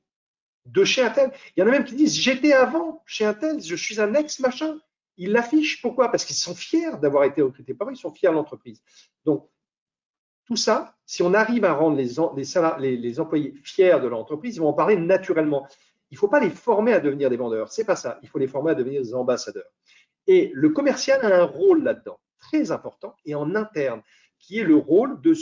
de 0.66 0.84
chez 0.84 1.02
Intel. 1.02 1.32
Il 1.56 1.62
y 1.62 1.64
en 1.64 1.68
a 1.68 1.72
même 1.72 1.86
qui 1.86 1.96
disent 1.96 2.16
j'étais 2.16 2.54
avant 2.54 3.04
chez 3.06 3.26
Intel, 3.26 3.62
je 3.62 3.76
suis 3.76 4.02
un 4.02 4.14
ex-machin. 4.14 4.78
Ils 5.18 5.32
l'affichent. 5.32 5.82
Pourquoi? 5.82 6.12
Parce 6.12 6.26
qu'ils 6.26 6.36
sont 6.36 6.54
fiers 6.54 6.98
d'avoir 7.02 7.24
été 7.24 7.42
recrutés 7.42 7.74
par 7.74 7.88
eux, 7.88 7.94
ils 7.94 7.98
sont 7.98 8.12
fiers 8.12 8.30
de 8.30 8.36
l'entreprise. 8.36 8.82
Donc, 9.26 9.50
tout 10.46 10.56
ça, 10.56 10.96
si 11.06 11.24
on 11.24 11.34
arrive 11.34 11.66
à 11.66 11.74
rendre 11.74 11.98
les 11.98 13.20
employés 13.20 13.54
fiers 13.64 14.00
de 14.00 14.08
l'entreprise, 14.08 14.56
ils 14.56 14.60
vont 14.60 14.70
en 14.70 14.74
parler 14.74 14.96
naturellement. 14.96 15.68
Il 16.10 16.16
ne 16.16 16.20
faut 16.20 16.30
pas 16.30 16.40
les 16.40 16.50
former 16.50 16.94
à 16.94 17.00
devenir 17.02 17.30
des 17.30 17.36
vendeurs, 17.36 17.72
c'est 17.72 17.84
pas 17.84 17.98
ça. 17.98 18.20
Il 18.24 18.30
faut 18.30 18.40
les 18.40 18.48
former 18.48 18.72
à 18.72 18.76
devenir 18.76 19.02
des 19.02 19.14
ambassadeurs. 19.14 19.70
Et 20.28 20.52
le 20.54 20.70
commercial 20.70 21.24
a 21.26 21.42
un 21.42 21.46
rôle 21.46 21.84
là-dedans, 21.84 22.20
très 22.38 22.72
important, 22.72 23.16
et 23.26 23.34
en 23.34 23.56
interne, 23.56 24.02
qui 24.40 24.60
est 24.60 24.64
le 24.64 24.76
rôle 24.76 25.20
de, 25.22 25.34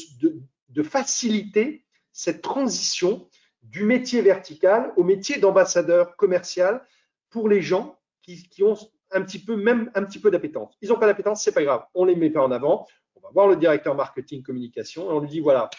faciliter 0.83 1.85
cette 2.11 2.41
transition 2.41 3.29
du 3.63 3.83
métier 3.83 4.21
vertical 4.21 4.93
au 4.95 5.03
métier 5.03 5.37
d'ambassadeur 5.37 6.15
commercial 6.15 6.85
pour 7.29 7.49
les 7.49 7.61
gens 7.61 7.97
qui, 8.21 8.63
ont 8.63 8.77
un 9.11 9.21
petit 9.21 9.39
peu, 9.39 9.55
même 9.55 9.91
un 9.95 10.03
petit 10.03 10.19
peu 10.19 10.31
d'appétence. 10.31 10.75
Ils 10.81 10.89
n'ont 10.89 10.99
pas 10.99 11.07
d'appétence, 11.07 11.43
c'est 11.43 11.51
pas 11.51 11.63
grave, 11.63 11.85
on 11.93 12.05
les 12.05 12.15
met 12.15 12.29
pas 12.29 12.43
en 12.43 12.51
avant. 12.51 12.87
On 13.15 13.21
va 13.21 13.29
voir 13.31 13.47
le 13.47 13.55
directeur 13.55 13.95
marketing 13.95 14.43
communication 14.43 15.09
et 15.09 15.13
on 15.13 15.19
lui 15.19 15.29
dit 15.29 15.39
voilà, 15.39 15.69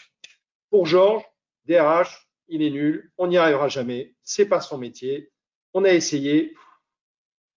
pour 0.70 0.86
Georges, 0.86 1.24
DRH, 1.66 2.28
il 2.48 2.62
est 2.62 2.70
nul, 2.70 3.12
on 3.18 3.28
n'y 3.28 3.38
arrivera 3.38 3.68
jamais, 3.68 4.14
c'est 4.22 4.46
pas 4.46 4.60
son 4.60 4.78
métier, 4.78 5.30
on 5.74 5.84
a 5.84 5.90
essayé, 5.90 6.54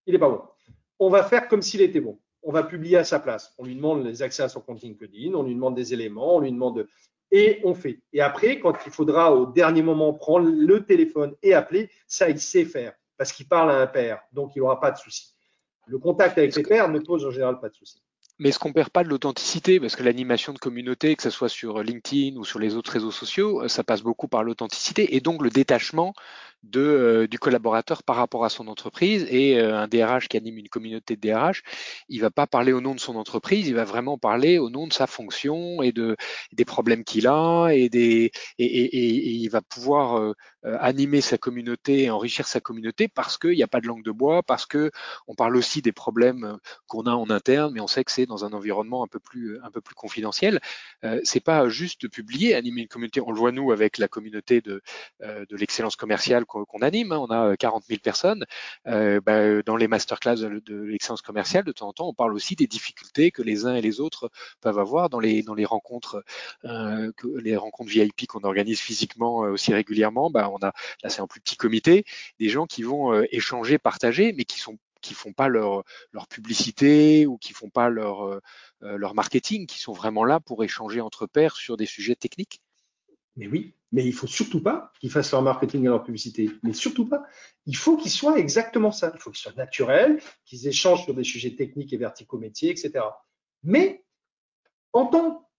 il 0.06 0.16
est 0.16 0.20
pas 0.20 0.30
bon 0.30 0.42
on 1.00 1.10
va 1.10 1.24
faire 1.24 1.48
comme 1.48 1.62
s'il 1.62 1.82
était 1.82 2.02
bon. 2.02 2.20
On 2.44 2.52
va 2.52 2.64
publier 2.64 2.98
à 2.98 3.04
sa 3.04 3.20
place. 3.20 3.54
On 3.58 3.66
lui 3.66 3.76
demande 3.76 4.06
les 4.06 4.22
accès 4.22 4.44
à 4.44 4.50
son 4.50 4.62
compte 4.62 4.82
LinkedIn, 4.82 5.34
on 5.34 5.44
lui 5.44 5.56
demande 5.56 5.76
des 5.76 5.94
éléments, 5.94 6.38
on 6.38 6.40
lui 6.40 6.52
demande 6.52 6.88
et 7.32 7.60
on 7.64 7.74
fait. 7.74 8.00
Et 8.14 8.22
après, 8.22 8.60
quand 8.60 8.74
il 8.86 8.92
faudra 8.92 9.36
au 9.36 9.46
dernier 9.46 9.82
moment 9.82 10.14
prendre 10.14 10.50
le 10.50 10.86
téléphone 10.86 11.36
et 11.44 11.54
appeler, 11.54 11.90
ça 12.08 12.30
il 12.30 12.40
sait 12.40 12.66
faire 12.66 12.94
parce 13.18 13.34
qu'il 13.34 13.48
parle 13.48 13.72
à 13.72 13.82
un 13.82 13.88
père, 13.88 14.22
donc 14.32 14.56
il 14.56 14.60
n'aura 14.60 14.80
pas 14.80 14.92
de 14.92 14.98
souci. 14.98 15.36
Le 15.88 16.00
contact 16.00 16.38
avec 16.38 16.54
ses 16.54 16.64
pairs 16.64 16.88
ne 16.88 17.00
pose 17.00 17.26
en 17.26 17.32
général 17.32 17.60
pas 17.60 17.70
de 17.70 17.74
souci. 17.74 18.02
Mais 18.42 18.50
est-ce 18.50 18.60
qu'on 18.60 18.72
perd 18.72 18.90
pas 18.90 19.04
de 19.04 19.10
l'authenticité? 19.10 19.82
Parce 19.82 19.98
que 19.98 20.04
l'animation 20.04 20.54
de 20.54 20.60
communauté, 20.60 21.18
que 21.18 21.24
ce 21.24 21.30
soit 21.30 21.50
sur 21.50 21.84
LinkedIn 21.84 22.38
ou 22.38 22.46
sur 22.46 22.58
les 22.58 22.76
autres 22.76 22.94
réseaux 22.94 23.12
sociaux, 23.12 23.68
ça 23.68 23.84
passe 23.84 24.02
beaucoup 24.02 24.30
par 24.30 24.46
l'authenticité 24.46 25.16
et 25.16 25.20
donc 25.20 25.44
le 25.44 25.50
détachement 25.50 26.14
de, 26.64 26.82
euh, 26.82 27.28
du 27.28 27.40
collaborateur 27.40 28.04
par 28.04 28.16
rapport 28.16 28.46
à 28.46 28.50
son 28.50 28.68
entreprise. 28.68 29.26
Et 29.30 29.60
euh, 29.60 29.78
un 29.78 29.88
DRH 29.88 30.28
qui 30.28 30.38
anime 30.38 30.58
une 30.58 30.70
communauté 30.70 31.16
de 31.16 31.22
DRH, 31.22 31.64
il 32.10 32.22
va 32.22 32.32
pas 32.32 32.48
parler 32.48 32.74
au 32.74 32.82
nom 32.82 32.96
de 32.96 33.00
son 33.00 33.16
entreprise, 33.16 33.68
il 33.68 33.76
va 33.76 33.86
vraiment 33.86 34.18
parler 34.18 34.58
au 34.58 34.70
nom 34.70 34.88
de 34.88 34.94
sa 34.94 35.08
fonction 35.08 35.82
et 35.82 35.92
de 35.92 36.16
des 36.52 36.66
problèmes 36.66 37.04
qu'il 37.04 37.28
a 37.28 37.70
et 37.70 37.90
des 37.90 38.32
et, 38.58 38.66
et, 38.66 38.96
et 38.96 39.32
il 39.32 39.50
va 39.50 39.62
pouvoir 39.62 40.34
euh, 40.66 40.78
animer 40.82 41.22
sa 41.22 41.38
communauté 41.38 42.04
et 42.04 42.10
enrichir 42.10 42.46
sa 42.46 42.60
communauté 42.60 43.08
parce 43.08 43.38
qu'il 43.38 43.52
n'y 43.52 43.64
a 43.64 43.68
pas 43.68 43.80
de 43.80 43.88
langue 43.88 44.04
de 44.04 44.12
bois, 44.12 44.44
parce 44.44 44.66
que 44.66 44.92
on 45.28 45.34
parle 45.34 45.56
aussi 45.56 45.82
des 45.82 45.94
problèmes 45.94 46.58
qu'on 46.86 47.06
a 47.06 47.12
en 47.12 47.30
interne, 47.30 47.72
mais 47.74 47.80
on 47.80 47.88
sait 47.88 48.04
que 48.04 48.12
c'est 48.12 48.26
dans 48.26 48.44
un 48.44 48.52
environnement 48.52 49.02
un 49.02 49.08
peu 49.08 49.20
plus 49.20 49.58
un 49.64 49.72
peu 49.72 49.80
plus 49.80 49.96
confidentiel. 49.96 50.60
Euh, 51.06 51.22
c'est 51.24 51.40
pas 51.40 51.70
juste 51.70 52.10
publier, 52.10 52.56
animer 52.56 52.82
une 52.82 52.88
communauté. 52.90 53.22
On 53.22 53.32
le 53.32 53.40
voit 53.40 53.54
nous 53.54 53.72
avec 53.72 53.98
la 53.98 54.10
communauté 54.10 54.60
de 54.60 54.82
de 55.22 55.56
l'excellence 55.56 55.96
commerciale 55.96 56.46
qu'on 56.50 56.82
anime. 56.82 57.12
Hein. 57.12 57.20
On 57.20 57.28
a 57.28 57.56
40 57.56 57.84
euh, 57.84 57.88
000 57.88 58.00
personnes. 58.02 58.46
Euh, 58.88 59.22
bah, 59.22 59.62
dans 59.64 59.76
les 59.78 59.88
masterclass 59.88 60.36
de, 60.36 60.76
l'excellence 60.76 61.22
commerciale, 61.22 61.64
de 61.64 61.72
temps 61.72 61.90
en 61.90 61.94
temps, 61.94 62.08
on 62.10 62.14
parle 62.14 62.34
aussi 62.34 62.56
des 62.56 62.68
difficultés 62.68 63.32
que 63.32 63.42
les 63.42 63.66
uns 63.66 63.76
et 63.76 63.82
les 63.82 64.00
autres 64.00 64.30
peuvent 64.62 64.80
avoir 64.80 65.10
dans 65.10 65.20
les, 65.20 65.44
dans 65.44 65.54
les 65.54 65.66
rencontres, 65.66 66.24
euh, 66.66 67.12
que, 67.18 67.28
les 67.40 67.56
rencontres 67.56 67.90
VIP 67.90 68.28
qu'on 68.28 68.44
organise 68.44 68.80
physiquement 68.80 69.40
aussi 69.40 69.74
régulièrement. 69.74 70.30
Bah, 70.30 70.50
on 70.50 70.58
a 70.58 70.72
là, 71.04 71.10
c'est 71.10 71.22
un 71.22 71.28
plus 71.28 71.42
petit 71.42 71.58
comité, 71.58 72.06
des 72.40 72.50
gens 72.50 72.66
qui 72.66 72.84
vont 72.84 73.22
échanger, 73.32 73.78
partager, 73.78 74.34
mais 74.34 74.46
qui 74.46 74.60
sont 74.60 74.78
qui 75.02 75.14
font 75.14 75.32
pas 75.32 75.48
leur, 75.48 75.84
leur 76.12 76.28
publicité 76.28 77.26
ou 77.26 77.38
qui 77.38 77.54
font 77.54 77.70
pas 77.70 77.90
leur, 77.90 78.42
leur 78.82 79.16
marketing, 79.16 79.66
qui 79.66 79.80
sont 79.80 79.94
vraiment 79.94 80.26
là 80.26 80.42
pour 80.42 80.62
échanger 80.64 81.00
entre 81.00 81.26
pairs 81.26 81.56
sur 81.56 81.78
des 81.78 81.86
sujets 81.86 82.16
techniques. 82.16 82.60
Mais 83.36 83.48
oui, 83.48 83.76
mais 83.92 84.06
il 84.06 84.14
faut 84.14 84.28
surtout 84.28 84.62
pas 84.62 84.92
qu'ils 85.00 85.12
fassent 85.12 85.32
leur 85.32 85.42
marketing 85.42 85.84
et 85.84 85.88
leur 85.88 86.04
publicité. 86.04 86.50
Mais 86.64 86.74
surtout 86.74 87.08
pas. 87.08 87.24
Il 87.66 87.76
faut 87.76 87.98
qu'ils 87.98 88.12
soient 88.12 88.38
exactement 88.38 88.92
ça. 88.92 89.12
Il 89.14 89.20
faut 89.20 89.32
qu'ils 89.32 89.42
soient 89.42 89.54
naturels, 89.54 90.22
qu'ils 90.46 90.68
échangent 90.68 91.04
sur 91.04 91.14
des 91.14 91.24
sujets 91.24 91.56
techniques 91.56 91.94
et 91.94 91.98
verticaux 91.98 92.38
métiers, 92.38 92.70
etc. 92.70 93.06
Mais 93.64 94.04
en 94.94 95.06
tant 95.06 95.50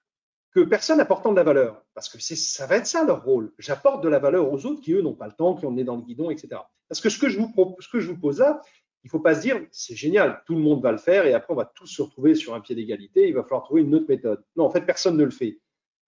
que 0.52 0.60
personne 0.60 0.98
n'apportant 0.98 1.30
de 1.30 1.36
la 1.36 1.44
valeur, 1.44 1.84
parce 1.94 2.08
que 2.08 2.18
ça 2.20 2.66
va 2.66 2.76
être 2.76 2.86
ça 2.86 3.04
leur 3.04 3.24
rôle. 3.24 3.52
J'apporte 3.58 4.02
de 4.02 4.08
la 4.08 4.18
valeur 4.18 4.52
aux 4.52 4.66
autres 4.66 4.80
qui, 4.80 4.92
eux, 4.92 5.02
n'ont 5.02 5.14
pas 5.14 5.26
le 5.26 5.32
temps, 5.32 5.54
qui 5.54 5.64
le 5.64 5.70
nez 5.70 5.84
dans 5.84 5.96
le 5.96 6.02
guidon, 6.02 6.30
etc. 6.30 6.60
Parce 6.88 7.00
que 7.00 7.08
ce 7.08 7.18
que 7.18 7.28
je 7.28 7.38
vous, 7.38 7.52
ce 7.78 7.88
que 7.88 8.00
je 8.00 8.10
vous 8.10 8.18
pose 8.18 8.40
là, 8.40 8.60
il 9.02 9.06
ne 9.06 9.10
faut 9.10 9.20
pas 9.20 9.34
se 9.34 9.40
dire, 9.40 9.60
c'est 9.70 9.94
génial, 9.94 10.42
tout 10.44 10.54
le 10.54 10.60
monde 10.60 10.82
va 10.82 10.92
le 10.92 10.98
faire 10.98 11.24
et 11.24 11.32
après 11.32 11.54
on 11.54 11.56
va 11.56 11.64
tous 11.64 11.86
se 11.86 12.02
retrouver 12.02 12.34
sur 12.34 12.54
un 12.54 12.60
pied 12.60 12.74
d'égalité, 12.74 13.28
il 13.28 13.34
va 13.34 13.42
falloir 13.44 13.62
trouver 13.62 13.82
une 13.82 13.94
autre 13.94 14.06
méthode. 14.08 14.44
Non, 14.56 14.64
en 14.64 14.70
fait, 14.70 14.82
personne 14.82 15.16
ne 15.16 15.24
le 15.24 15.30
fait 15.30 15.58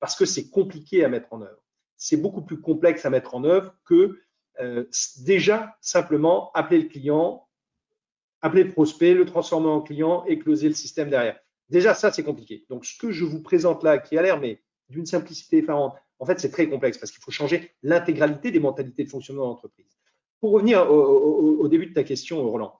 parce 0.03 0.17
que 0.17 0.25
c'est 0.25 0.51
compliqué 0.51 1.05
à 1.05 1.09
mettre 1.09 1.33
en 1.33 1.43
œuvre. 1.43 1.63
C'est 1.97 2.17
beaucoup 2.17 2.43
plus 2.43 2.61
complexe 2.61 3.07
à 3.07 3.11
mettre 3.11 3.37
en 3.37 3.45
œuvre 3.45 3.73
que 3.85 4.19
euh, 4.59 4.85
déjà 5.19 5.77
simplement 5.81 6.51
appeler 6.55 6.83
le 6.83 6.89
client, 6.89 7.47
appeler 8.41 8.65
le 8.65 8.73
prospect, 8.73 9.15
le 9.15 9.25
transformer 9.27 9.69
en 9.69 9.81
client 9.81 10.25
et 10.27 10.41
closer 10.41 10.67
le 10.67 10.75
système 10.75 11.09
derrière. 11.09 11.39
Déjà, 11.69 11.95
ça, 11.95 12.11
c'est 12.11 12.25
compliqué. 12.25 12.67
Donc, 12.69 12.85
ce 12.85 12.99
que 12.99 13.13
je 13.13 13.25
vous 13.25 13.43
présente 13.43 13.85
là, 13.85 13.99
qui 13.99 14.19
a 14.19 14.23
l'air, 14.23 14.41
mais 14.41 14.61
d'une 14.89 15.07
simplicité 15.07 15.59
effarante, 15.59 15.95
en 16.19 16.27
fait, 16.27 16.41
c'est 16.41 16.51
très 16.51 16.69
complexe 16.69 16.99
parce 16.99 17.13
qu'il 17.13 17.23
faut 17.23 17.31
changer 17.31 17.71
l'intégralité 17.85 18.51
des 18.51 18.59
mentalités 18.59 19.05
de 19.05 19.09
fonctionnement 19.09 19.45
de 19.45 19.51
l'entreprise. 19.51 20.01
Pour 20.41 20.51
revenir 20.51 20.91
au, 20.91 21.69
début 21.69 21.87
de 21.87 21.95
ta 21.95 22.03
question, 22.03 22.43
Roland, 22.43 22.77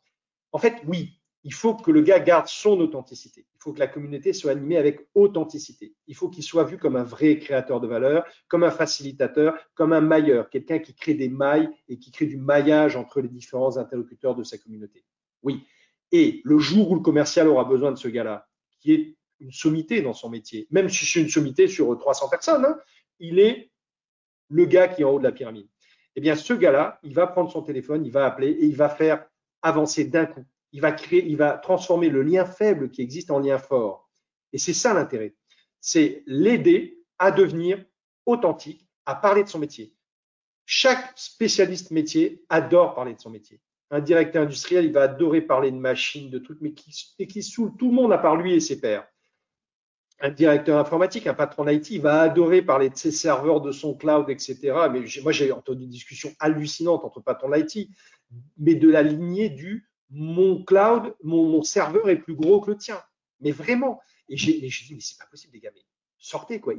en 0.51 0.59
fait, 0.59 0.75
oui, 0.89 1.22
il 1.45 1.53
faut 1.53 1.75
que 1.75 1.91
le 1.91 2.03
gars 2.03 2.21
garde 2.21 2.47
son 2.47 2.79
authenticité. 2.81 3.47
Il 3.55 3.59
faut 3.59 3.73
que 3.73 3.81
la 3.81 3.89
communauté 3.89 4.33
soit 4.33 4.53
animée 4.53 4.77
avec 4.77 5.09
authenticité. 5.15 5.95
Il 6.07 6.15
faut 6.15 6.29
qu'il 6.29 6.45
soit 6.45 6.65
vu 6.65 6.79
comme 6.79 6.97
un 6.97 7.03
vrai 7.03 7.39
créateur 7.39 7.81
de 7.81 7.89
valeur, 7.89 8.25
comme 8.49 8.63
un 8.63 8.71
facilitateur, 8.71 9.55
comme 9.75 9.93
un 9.93 10.01
mailleur, 10.01 10.51
quelqu'un 10.51 10.79
qui 10.79 10.95
crée 10.95 11.15
des 11.15 11.29
mailles 11.29 11.69
et 11.89 11.99
qui 11.99 12.13
crée 12.13 12.27
du 12.27 12.37
maillage 12.37 12.97
entre 12.97 13.21
les 13.21 13.29
différents 13.29 13.77
interlocuteurs 13.77 14.37
de 14.37 14.45
sa 14.45 14.57
communauté. 14.59 15.05
Oui. 15.43 15.65
Et 16.13 16.41
le 16.45 16.59
jour 16.59 16.91
où 16.91 16.95
le 16.95 17.01
commercial 17.01 17.49
aura 17.49 17.65
besoin 17.65 17.91
de 17.91 17.97
ce 17.97 18.09
gars-là, 18.09 18.49
qui 18.79 18.93
est 18.93 19.17
une 19.41 19.53
sommité 19.53 20.01
dans 20.03 20.13
son 20.13 20.29
métier, 20.29 20.69
même 20.71 20.89
si 20.89 21.05
c'est 21.05 21.21
une 21.21 21.29
sommité 21.29 21.67
sur 21.67 21.97
300 21.99 22.29
personnes, 22.29 22.65
hein, 22.65 22.79
il 23.19 23.41
est 23.41 23.71
le 24.49 24.67
gars 24.67 24.87
qui 24.87 25.03
est 25.03 25.05
en 25.05 25.11
haut 25.11 25.19
de 25.19 25.25
la 25.25 25.33
pyramide. 25.33 25.67
Eh 26.15 26.21
bien, 26.21 26.37
ce 26.37 26.53
gars-là, 26.53 27.01
il 27.03 27.15
va 27.15 27.27
prendre 27.27 27.51
son 27.51 27.63
téléphone, 27.63 28.05
il 28.05 28.13
va 28.13 28.27
appeler 28.27 28.51
et 28.51 28.67
il 28.67 28.77
va 28.77 28.89
faire 28.89 29.25
avancer 29.63 30.05
d'un 30.05 30.27
coup. 30.27 30.45
Il 30.73 30.81
va 30.81 31.59
transformer 31.59 32.09
le 32.09 32.23
lien 32.23 32.45
faible 32.45 32.91
qui 32.91 33.03
existe 33.03 33.31
en 33.31 33.39
lien 33.39 33.59
fort. 33.59 34.09
Et 34.53 34.59
c'est 34.59 34.73
ça 34.73 34.95
l'intérêt. 34.95 35.35
C'est 35.81 36.23
l'aider 36.27 37.03
à 37.19 37.31
devenir 37.31 37.85
authentique, 38.27 38.89
à 39.07 39.15
parler 39.15 39.45
de 39.45 39.49
son 39.49 39.59
métier. 39.59 39.95
Chaque 40.65 41.13
spécialiste 41.17 41.91
métier 41.91 42.45
adore 42.49 42.95
parler 42.95 43.15
de 43.15 43.21
son 43.21 43.31
métier. 43.31 43.61
Un 43.91 44.01
directeur 44.01 44.45
industriel, 44.45 44.87
il 44.87 44.93
va 44.93 45.03
adorer 45.03 45.43
parler 45.43 45.71
de 45.71 45.77
machines, 45.77 46.31
de 46.31 46.39
trucs, 46.39 46.61
mais 46.61 46.73
qui 46.73 47.43
saoule 47.43 47.77
tout 47.77 47.89
le 47.89 47.95
monde 47.95 48.13
à 48.13 48.19
part 48.19 48.37
lui 48.37 48.55
et 48.55 48.61
ses 48.61 48.81
pairs. 48.81 49.07
Un 50.21 50.31
directeur 50.31 50.79
informatique, 50.79 51.27
un 51.27 51.35
patron 51.35 51.67
IT, 51.67 51.91
il 51.91 52.01
va 52.01 52.23
adorer 52.23 52.63
parler 52.63 52.89
de 52.89 52.97
ses 52.97 53.11
serveurs, 53.11 53.61
de 53.61 53.73
son 53.73 53.95
cloud, 53.95 54.31
etc. 54.31 54.57
Mais 54.93 55.01
moi, 55.23 55.33
j'ai 55.33 55.51
entendu 55.51 55.81
des 55.81 55.91
discussions 55.91 56.33
hallucinantes 56.39 57.05
entre 57.05 57.21
patrons 57.21 57.53
IT, 57.53 57.89
mais 58.57 58.77
de 58.77 58.89
la 58.89 59.03
lignée 59.03 59.51
du 59.51 59.91
mon 60.13 60.63
cloud, 60.63 61.15
mon, 61.23 61.63
serveur 61.63 62.09
est 62.11 62.17
plus 62.17 62.35
gros 62.35 62.61
que 62.61 62.71
le 62.71 62.77
tien. 62.77 63.03
Mais 63.41 63.51
vraiment. 63.51 64.01
Et 64.29 64.37
j'ai 64.37 64.61
dit, 64.61 64.95
mais 64.95 65.01
c'est 65.01 65.19
pas 65.19 65.27
possible, 65.27 65.55
les 65.55 65.61
gars, 65.61 65.71
sortez, 66.19 66.61
quoi. 66.61 66.75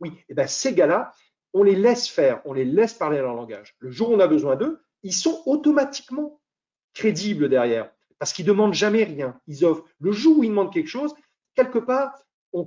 Oui, 0.00 0.12
et 0.28 0.34
ben 0.34 0.46
ces 0.46 0.74
gars-là, 0.74 1.12
on 1.52 1.62
les 1.62 1.74
laisse 1.74 2.08
faire, 2.08 2.42
on 2.44 2.52
les 2.52 2.64
laisse 2.64 2.94
parler 2.94 3.18
leur 3.18 3.34
langage. 3.34 3.74
Le 3.78 3.90
jour 3.90 4.10
où 4.10 4.14
on 4.14 4.20
a 4.20 4.26
besoin 4.26 4.56
d'eux, 4.56 4.82
ils 5.02 5.14
sont 5.14 5.42
automatiquement 5.46 6.40
crédibles 6.94 7.48
derrière, 7.48 7.90
parce 8.18 8.32
qu'ils 8.32 8.44
demandent 8.44 8.74
jamais 8.74 9.04
rien. 9.04 9.38
Ils 9.46 9.64
offrent. 9.64 9.84
Le 10.00 10.12
jour 10.12 10.38
où 10.38 10.44
ils 10.44 10.50
demandent 10.50 10.72
quelque 10.72 10.88
chose, 10.88 11.14
quelque 11.54 11.78
part, 11.78 12.12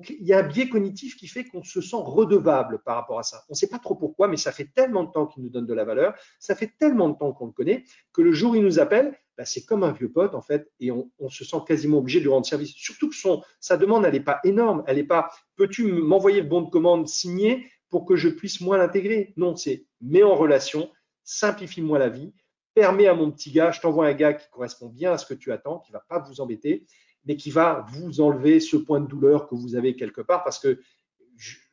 il 0.10 0.25
y 0.25 0.34
a 0.34 0.39
un 0.39 0.43
biais 0.43 0.69
cognitif 0.69 1.15
qui 1.15 1.28
fait 1.28 1.45
qu'on 1.45 1.63
se 1.63 1.82
sent 1.82 1.97
redevable 1.99 2.82
par 2.84 2.95
rapport 2.95 3.19
à 3.19 3.23
ça. 3.23 3.43
On 3.49 3.54
ne 3.54 3.58
sait 3.58 3.69
pas 3.69 3.80
trop 3.80 3.95
pourquoi, 3.95 4.28
mais 4.28 4.38
ça 4.38 4.52
fait 4.52 4.69
tellement 4.73 5.04
de 5.04 5.12
temps 5.12 5.25
qu'il 5.25 5.43
nous 5.43 5.49
donne 5.49 5.65
de 5.65 5.73
la 5.73 5.86
valeur, 5.86 6.13
ça 6.39 6.56
fait 6.56 6.71
tellement 6.78 7.10
de 7.10 7.17
temps 7.17 7.32
qu'on 7.34 7.47
le 7.47 7.52
connaît, 7.52 7.84
que 8.13 8.21
le 8.21 8.32
jour 8.32 8.52
où 8.52 8.56
il 8.56 8.63
nous 8.63 8.80
appelle, 8.80 9.17
bah, 9.38 9.45
c'est 9.45 9.63
comme 9.63 9.84
un 9.84 9.91
vieux 9.91 10.12
pote 10.12 10.36
en 10.36 10.41
fait, 10.41 10.71
et 10.80 10.91
on, 10.91 11.10
se 11.30 11.45
sent 11.45 11.58
quasiment 11.65 11.99
obligé 11.99 12.19
de 12.19 12.25
lui 12.25 12.32
rendre 12.32 12.45
service. 12.45 12.73
Surtout 12.75 13.10
que 13.10 13.15
sa 13.60 13.78
demande, 13.78 14.06
elle 14.06 14.13
n'est 14.13 14.19
pas 14.19 14.39
énorme, 14.43 14.84
elle 14.86 14.97
n'est 14.97 15.04
pas, 15.04 15.32
peux-tu 15.56 15.86
m'envoyer 15.91 16.41
le 16.41 16.47
bon 16.47 16.62
de 16.62 16.69
commande 16.69 17.08
signé 17.08 17.65
pour 17.89 18.06
que 18.06 18.15
je 18.15 18.30
puisse 18.30 18.62
moi 18.62 18.78
l'intégrer? 18.78 19.34
Non, 19.38 19.56
c'est 19.56 19.86
mets 20.02 20.23
en 20.23 20.36
relation, 20.36 20.91
simplifie-moi 21.23 21.97
la 21.99 22.10
vie, 22.10 22.34
permets 22.73 23.08
à 23.08 23.13
mon 23.13 23.32
petit 23.32 23.52
gars, 23.52 23.71
je 23.71 23.82
t'envoie 23.82 24.08
un 24.08 24.13
gars 24.13 24.34
qui 24.34 24.47
correspond 24.52 24.88
bien 24.88 25.13
à 25.13 25.17
ce 25.17 25.25
que 25.25 25.34
tu 25.34 25.52
attends, 25.52 25.80
qui 25.80 25.91
ne 25.91 25.97
va 25.97 26.04
pas 26.08 26.19
vous 26.19 26.41
embêter, 26.41 26.86
mais 27.26 27.36
qui 27.36 27.52
va 27.52 27.86
vous 27.90 28.22
enlever 28.22 28.60
ce 28.60 28.78
point 28.78 29.00
de 29.00 29.08
douleur 29.08 29.48
que 29.48 29.56
vous 29.56 29.76
avez 29.76 29.96
quelque 29.96 30.22
part 30.22 30.44
parce 30.44 30.60
que 30.60 30.80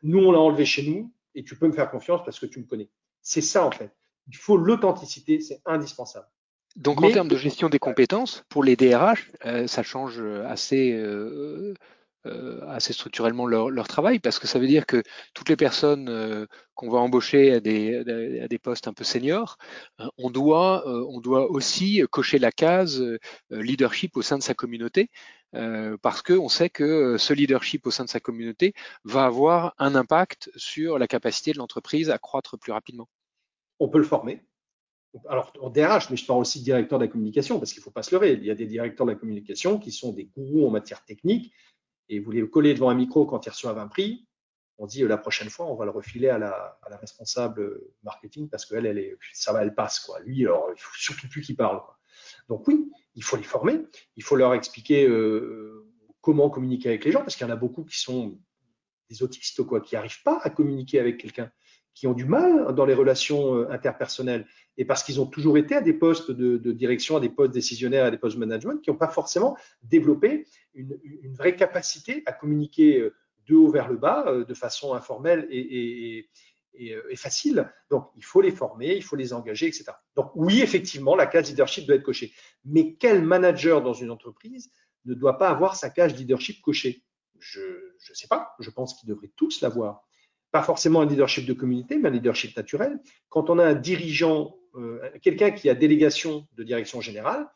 nous, 0.03 0.19
on 0.19 0.33
l'a 0.33 0.39
enlevé 0.39 0.65
chez 0.65 0.89
nous 0.89 1.13
et 1.35 1.45
tu 1.45 1.57
peux 1.57 1.67
me 1.67 1.73
faire 1.73 1.91
confiance 1.91 2.23
parce 2.25 2.39
que 2.39 2.47
tu 2.47 2.61
me 2.61 2.65
connais. 2.65 2.89
C'est 3.23 3.41
ça, 3.41 3.67
en 3.67 3.71
fait. 3.71 3.91
Il 4.29 4.37
faut 4.37 4.57
l'authenticité, 4.57 5.41
c'est 5.41 5.61
indispensable. 5.67 6.27
Donc, 6.77 7.03
en 7.03 7.11
termes 7.11 7.29
de 7.29 7.37
gestion 7.37 7.69
des 7.69 7.79
compétences, 7.79 8.45
pour 8.49 8.63
les 8.63 8.77
DRH, 8.77 9.31
euh, 9.45 9.67
ça 9.67 9.83
change 9.83 10.21
assez 10.21 10.93
euh, 10.93 11.75
euh, 12.27 12.61
assez 12.67 12.93
structurellement 12.93 13.47
leur, 13.47 13.89
travail, 13.89 14.19
parce 14.19 14.39
que 14.39 14.47
ça 14.49 14.59
veut 14.59 14.67
dire 14.67 14.87
que 14.87 15.03
toutes 15.33 15.49
les 15.49 15.57
personnes 15.57 16.09
euh, 16.09 16.47
qu'on 16.75 16.91
va 16.91 16.99
embaucher 16.99 17.53
à 17.53 17.61
des, 17.61 17.99
à 18.41 18.49
des, 18.49 18.59
postes 18.59 18.89
un 18.89 18.93
peu 18.93 19.05
seniors, 19.05 19.59
euh, 20.01 20.07
on, 20.19 20.31
doit, 20.31 20.85
on 20.87 21.21
doit 21.21 21.51
aussi 21.51 22.03
cocher 22.11 22.39
la 22.39 22.51
case 22.51 23.03
leadership 23.51 24.17
au 24.17 24.23
sein 24.23 24.39
de 24.39 24.43
sa 24.43 24.55
communauté, 24.55 25.09
parce 26.03 26.23
qu'on 26.23 26.49
sait 26.49 26.71
que 26.71 27.17
ce 27.19 27.33
leadership 27.33 27.87
au 27.87 27.91
sein 27.91 28.05
de 28.05 28.09
sa 28.09 28.21
communauté 28.21 28.75
va 29.05 29.27
avoir 29.27 29.75
un 29.79 29.95
impact 29.95 30.51
sur 30.57 30.99
la 30.99 31.07
capacité 31.07 31.53
de 31.53 31.59
l'entreprise 31.59 32.11
à 32.11 32.19
croître 32.19 32.59
plus 32.59 32.73
rapidement. 32.73 33.09
On 33.79 33.89
peut 33.89 33.99
le 33.99 34.05
former, 34.05 34.43
alors 35.29 35.53
en 35.61 35.71
DRH, 35.71 36.11
mais 36.11 36.17
je 36.17 36.27
parle 36.27 36.41
aussi 36.41 36.61
de 36.61 36.65
directeur 36.65 36.99
de 36.99 37.05
la 37.05 37.11
communication, 37.11 37.59
parce 37.59 37.73
qu'il 37.73 37.81
ne 37.81 37.85
faut 37.85 37.91
pas 37.91 38.03
se 38.03 38.15
leurrer. 38.15 38.33
Il 38.33 38.45
y 38.45 38.51
a 38.51 38.55
des 38.55 38.67
directeurs 38.67 39.07
de 39.07 39.13
la 39.13 39.19
communication 39.19 39.79
qui 39.79 39.93
sont 39.93 40.13
des 40.13 40.25
gourous 40.25 40.67
en 40.67 40.71
matière 40.71 41.05
technique 41.05 41.53
et 42.09 42.21
vous 42.21 42.31
les 42.31 42.49
collez 42.49 42.75
devant 42.75 42.91
un 42.91 42.95
micro 42.95 43.27
quand 43.27 43.47
ils 43.47 43.51
reçoivent 43.51 43.79
un 43.79 43.89
prix, 43.89 44.27
on 44.79 44.87
dit 44.87 45.03
euh, 45.03 45.09
la 45.09 45.19
prochaine 45.19 45.51
fois, 45.51 45.67
on 45.67 45.75
va 45.75 45.85
le 45.85 45.91
refiler 45.91 46.29
à 46.29 46.39
la, 46.39 46.79
responsable 47.01 47.81
marketing 48.03 48.49
parce 48.49 48.67
qu'elle, 48.67 48.87
elle 48.87 49.17
ça 49.33 49.53
va, 49.53 49.63
elle 49.63 49.75
passe. 49.75 50.01
Quoi. 50.01 50.21
Lui, 50.21 50.45
alors, 50.45 50.69
il 50.75 50.81
faut 50.81 50.95
surtout 50.95 51.29
plus 51.29 51.43
qu'il 51.43 51.57
parle. 51.57 51.81
Donc 52.49 52.67
oui, 52.69 52.91
il 53.15 53.25
faut 53.25 53.37
les 53.37 53.43
former, 53.43 53.81
il 54.17 54.23
faut 54.23 54.37
leur 54.37 54.55
expliquer 54.55 55.09
euh, 55.09 55.87
comment 56.21 56.51
communiquer 56.51 56.91
avec 56.91 57.05
les 57.05 57.13
gens 57.13 57.21
parce 57.21 57.37
qu'il 57.37 57.47
y 57.47 57.51
en 57.51 57.53
a 57.53 57.57
beaucoup 57.57 57.85
qui 57.85 57.99
sont 57.99 58.39
des 59.11 59.23
autistes, 59.23 59.63
quoi, 59.63 59.81
qui 59.81 59.95
n'arrivent 59.95 60.23
pas 60.23 60.39
à 60.43 60.51
communiquer 60.51 61.01
avec 61.01 61.19
quelqu'un 61.19 61.51
qui 61.95 62.07
ont 62.07 62.13
du 62.13 62.27
mal 62.27 62.75
dans 62.75 62.85
les 62.85 62.95
relations 62.95 63.57
euh, 63.57 63.71
interpersonnelles 63.71 64.47
et 64.77 64.85
parce 64.85 65.03
qu'ils 65.03 65.21
ont 65.21 65.27
toujours 65.27 65.57
été 65.57 65.75
à 65.75 65.81
des 65.81 65.95
postes 65.95 66.31
de, 66.31 66.73
direction, 66.73 67.17
à 67.17 67.21
des 67.21 67.31
postes 67.31 67.55
décisionnaires, 67.55 68.05
à 68.05 68.11
des 68.11 68.19
postes 68.19 68.37
management, 68.37 68.83
qui 68.83 68.91
n'ont 68.91 68.99
pas 68.99 69.09
forcément 69.09 69.57
développé 69.83 70.47
une, 70.75 70.99
vraie 71.35 71.57
capacité 71.57 72.23
à 72.27 72.33
communiquer 72.33 73.01
euh, 73.01 73.15
de 73.49 73.55
haut 73.55 73.71
vers 73.71 73.89
le 73.89 73.97
bas 73.97 74.45
de 74.47 74.55
façon 74.55 74.93
informelle 74.93 75.47
et, 75.51 76.29
facile. 77.17 77.73
Donc, 77.91 78.11
il 78.17 78.25
faut 78.25 78.41
les 78.41 78.51
former, 78.51 78.95
il 78.95 79.03
faut 79.03 79.17
les 79.17 79.33
engager, 79.33 79.67
etc. 79.67 79.85
Donc, 80.15 80.31
oui, 80.35 80.61
effectivement, 80.63 81.17
la 81.17 81.27
case 81.27 81.49
leadership 81.51 81.87
doit 81.87 81.97
être 81.97 82.03
cochée. 82.03 82.33
Mais 82.65 82.95
quel 82.95 83.23
manager 83.23 83.83
dans 83.83 83.93
une 83.93 84.11
entreprise 84.11 84.71
ne 85.05 85.15
doit 85.15 85.39
pas 85.39 85.49
avoir 85.49 85.77
sa 85.77 85.91
case 85.91 86.15
leadership 86.17 86.61
cochée? 86.63 87.03
Je 87.39 87.61
ne 87.61 88.15
sais 88.15 88.29
pas. 88.29 88.55
Je 88.61 88.71
pense 88.71 88.95
qu'ils 88.95 89.09
devraient 89.09 89.33
tous 89.37 89.61
l'avoir 89.61 90.07
pas 90.57 90.63
forcément 90.63 91.03
un 91.03 91.07
leadership 91.07 91.45
de 91.45 91.53
communauté, 91.53 91.99
mais 91.99 92.09
un 92.09 92.13
leadership 92.13 92.57
naturel. 92.57 92.99
Quand 93.29 93.51
on 93.51 93.59
a 93.59 93.65
un 93.65 93.75
dirigeant, 93.75 94.57
euh, 94.77 95.01
quelqu'un 95.21 95.51
qui 95.51 95.69
a 95.69 95.75
délégation 95.75 96.47
de 96.57 96.63
direction 96.63 97.01
générale, 97.01 97.47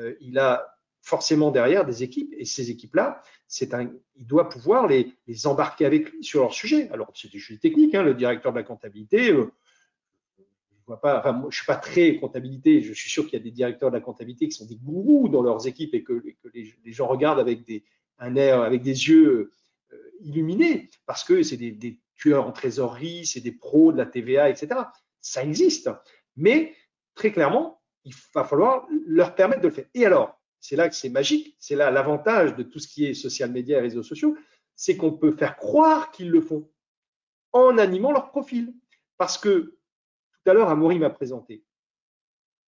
euh, 0.00 0.14
il 0.20 0.38
a 0.38 0.66
forcément 1.08 1.50
derrière 1.50 1.86
des 1.86 2.02
équipes, 2.02 2.34
et 2.36 2.44
ces 2.44 2.70
équipes-là, 2.70 3.22
il 3.62 4.26
doit 4.26 4.48
pouvoir 4.50 4.86
les, 4.86 5.16
embarquer 5.46 5.86
avec 5.86 6.10
lui 6.10 6.22
sur 6.22 6.42
leur 6.42 6.52
sujet. 6.52 6.90
Alors, 6.90 7.10
c'est 7.14 7.32
des 7.32 7.38
sujets 7.38 7.58
techniques, 7.58 7.94
hein, 7.94 8.02
le 8.02 8.14
directeur 8.14 8.52
de 8.52 8.58
la 8.58 8.62
comptabilité, 8.62 9.32
euh, 9.32 9.50
je 10.38 10.86
vois 10.86 11.00
pas, 11.00 11.18
enfin, 11.18 11.32
moi, 11.32 11.50
suis 11.50 11.64
pas 11.64 11.76
très 11.76 12.16
comptabilité, 12.16 12.82
je 12.82 12.92
suis 12.92 13.08
sûr 13.08 13.24
qu'il 13.24 13.38
y 13.38 13.40
a 13.40 13.42
des 13.42 13.50
directeurs 13.50 13.90
de 13.90 13.96
la 13.96 14.02
comptabilité 14.02 14.48
qui 14.48 14.56
sont 14.56 14.66
des 14.66 14.76
gourous 14.76 15.30
dans 15.30 15.42
leurs 15.42 15.66
équipes 15.66 15.94
et 15.94 16.02
que, 16.02 16.22
les, 16.52 16.92
gens 16.92 17.06
regardent 17.06 17.40
avec 17.40 17.64
des, 17.64 17.84
un 18.18 18.36
air, 18.36 18.60
avec 18.60 18.82
des 18.82 19.08
yeux 19.08 19.50
illuminés, 20.20 20.90
parce 21.06 21.24
que 21.24 21.42
c'est 21.42 21.56
des 21.56 22.00
tueurs 22.16 22.46
en 22.46 22.52
trésorerie, 22.52 23.24
c'est 23.24 23.40
des 23.40 23.52
pros 23.52 23.92
de 23.92 23.96
la 23.96 24.06
TVA, 24.06 24.50
etc. 24.50 24.68
Ça 25.20 25.42
existe. 25.42 25.90
Mais 26.36 26.74
très 27.14 27.32
clairement, 27.32 27.80
il 28.04 28.14
va 28.34 28.44
falloir 28.44 28.86
leur 29.06 29.34
permettre 29.34 29.62
de 29.62 29.68
le 29.68 29.74
faire. 29.74 29.86
Et 29.94 30.04
alors, 30.06 30.37
c'est 30.60 30.76
là 30.76 30.88
que 30.88 30.94
c'est 30.94 31.08
magique, 31.08 31.56
c'est 31.58 31.76
là 31.76 31.90
l'avantage 31.90 32.56
de 32.56 32.62
tout 32.62 32.78
ce 32.78 32.88
qui 32.88 33.06
est 33.06 33.14
social 33.14 33.50
media 33.50 33.78
et 33.78 33.80
réseaux 33.80 34.02
sociaux, 34.02 34.36
c'est 34.74 34.96
qu'on 34.96 35.12
peut 35.12 35.32
faire 35.32 35.56
croire 35.56 36.10
qu'ils 36.10 36.30
le 36.30 36.40
font 36.40 36.70
en 37.52 37.78
animant 37.78 38.12
leur 38.12 38.28
profil. 38.28 38.74
Parce 39.16 39.38
que 39.38 39.78
tout 40.32 40.50
à 40.50 40.54
l'heure, 40.54 40.68
Amaury 40.68 40.98
m'a 40.98 41.10
présenté. 41.10 41.64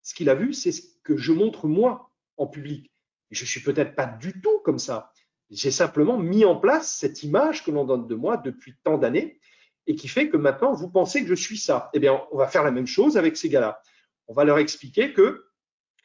Ce 0.01 0.13
qu'il 0.13 0.29
a 0.29 0.35
vu, 0.35 0.53
c'est 0.53 0.71
ce 0.71 0.81
que 1.03 1.17
je 1.17 1.31
montre 1.31 1.67
moi 1.67 2.11
en 2.37 2.47
public. 2.47 2.91
Et 3.31 3.35
je 3.35 3.45
suis 3.45 3.61
peut-être 3.61 3.95
pas 3.95 4.05
du 4.05 4.41
tout 4.41 4.59
comme 4.59 4.79
ça. 4.79 5.11
J'ai 5.49 5.71
simplement 5.71 6.17
mis 6.17 6.45
en 6.45 6.55
place 6.55 6.91
cette 6.91 7.23
image 7.23 7.63
que 7.63 7.71
l'on 7.71 7.85
donne 7.85 8.07
de 8.07 8.15
moi 8.15 8.37
depuis 8.37 8.75
tant 8.83 8.97
d'années 8.97 9.39
et 9.87 9.95
qui 9.95 10.07
fait 10.07 10.29
que 10.29 10.37
maintenant 10.37 10.73
vous 10.73 10.89
pensez 10.89 11.21
que 11.21 11.27
je 11.27 11.35
suis 11.35 11.57
ça. 11.57 11.89
Eh 11.93 11.99
bien, 11.99 12.21
on 12.31 12.37
va 12.37 12.47
faire 12.47 12.63
la 12.63 12.71
même 12.71 12.87
chose 12.87 13.17
avec 13.17 13.37
ces 13.37 13.49
gars-là. 13.49 13.81
On 14.27 14.33
va 14.33 14.43
leur 14.43 14.59
expliquer 14.59 15.13
que, 15.13 15.45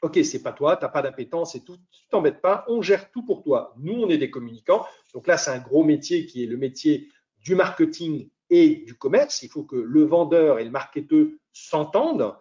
ok, 0.02 0.18
c'est 0.24 0.42
pas 0.42 0.52
toi, 0.52 0.76
tu 0.76 0.85
n'as 0.85 0.90
pas 0.90 1.02
d'appétence 1.02 1.54
et 1.54 1.61
tout, 1.64 1.76
tu 1.90 2.06
t'embêtes 2.11 2.40
pas, 2.40 2.64
on 2.68 2.82
gère 2.82 3.11
tout 3.11 3.24
pour 3.24 3.42
toi. 3.42 3.74
Nous, 3.78 3.94
on 3.94 4.09
est 4.09 4.18
des 4.18 4.30
communicants. 4.30 4.87
Donc 5.14 5.26
là, 5.26 5.37
c'est 5.37 5.50
un 5.50 5.59
gros 5.59 5.85
métier 5.85 6.26
qui 6.26 6.44
est 6.44 6.46
le 6.46 6.56
métier 6.56 7.09
du 7.40 7.54
marketing 7.54 8.28
et 8.50 8.85
du 8.87 8.94
commerce. 8.94 9.42
Il 9.42 9.48
faut 9.48 9.64
que 9.64 9.76
le 9.76 10.04
vendeur 10.04 10.59
et 10.59 10.64
le 10.64 10.70
marketeur 10.70 11.26
s'entendent. 11.52 12.35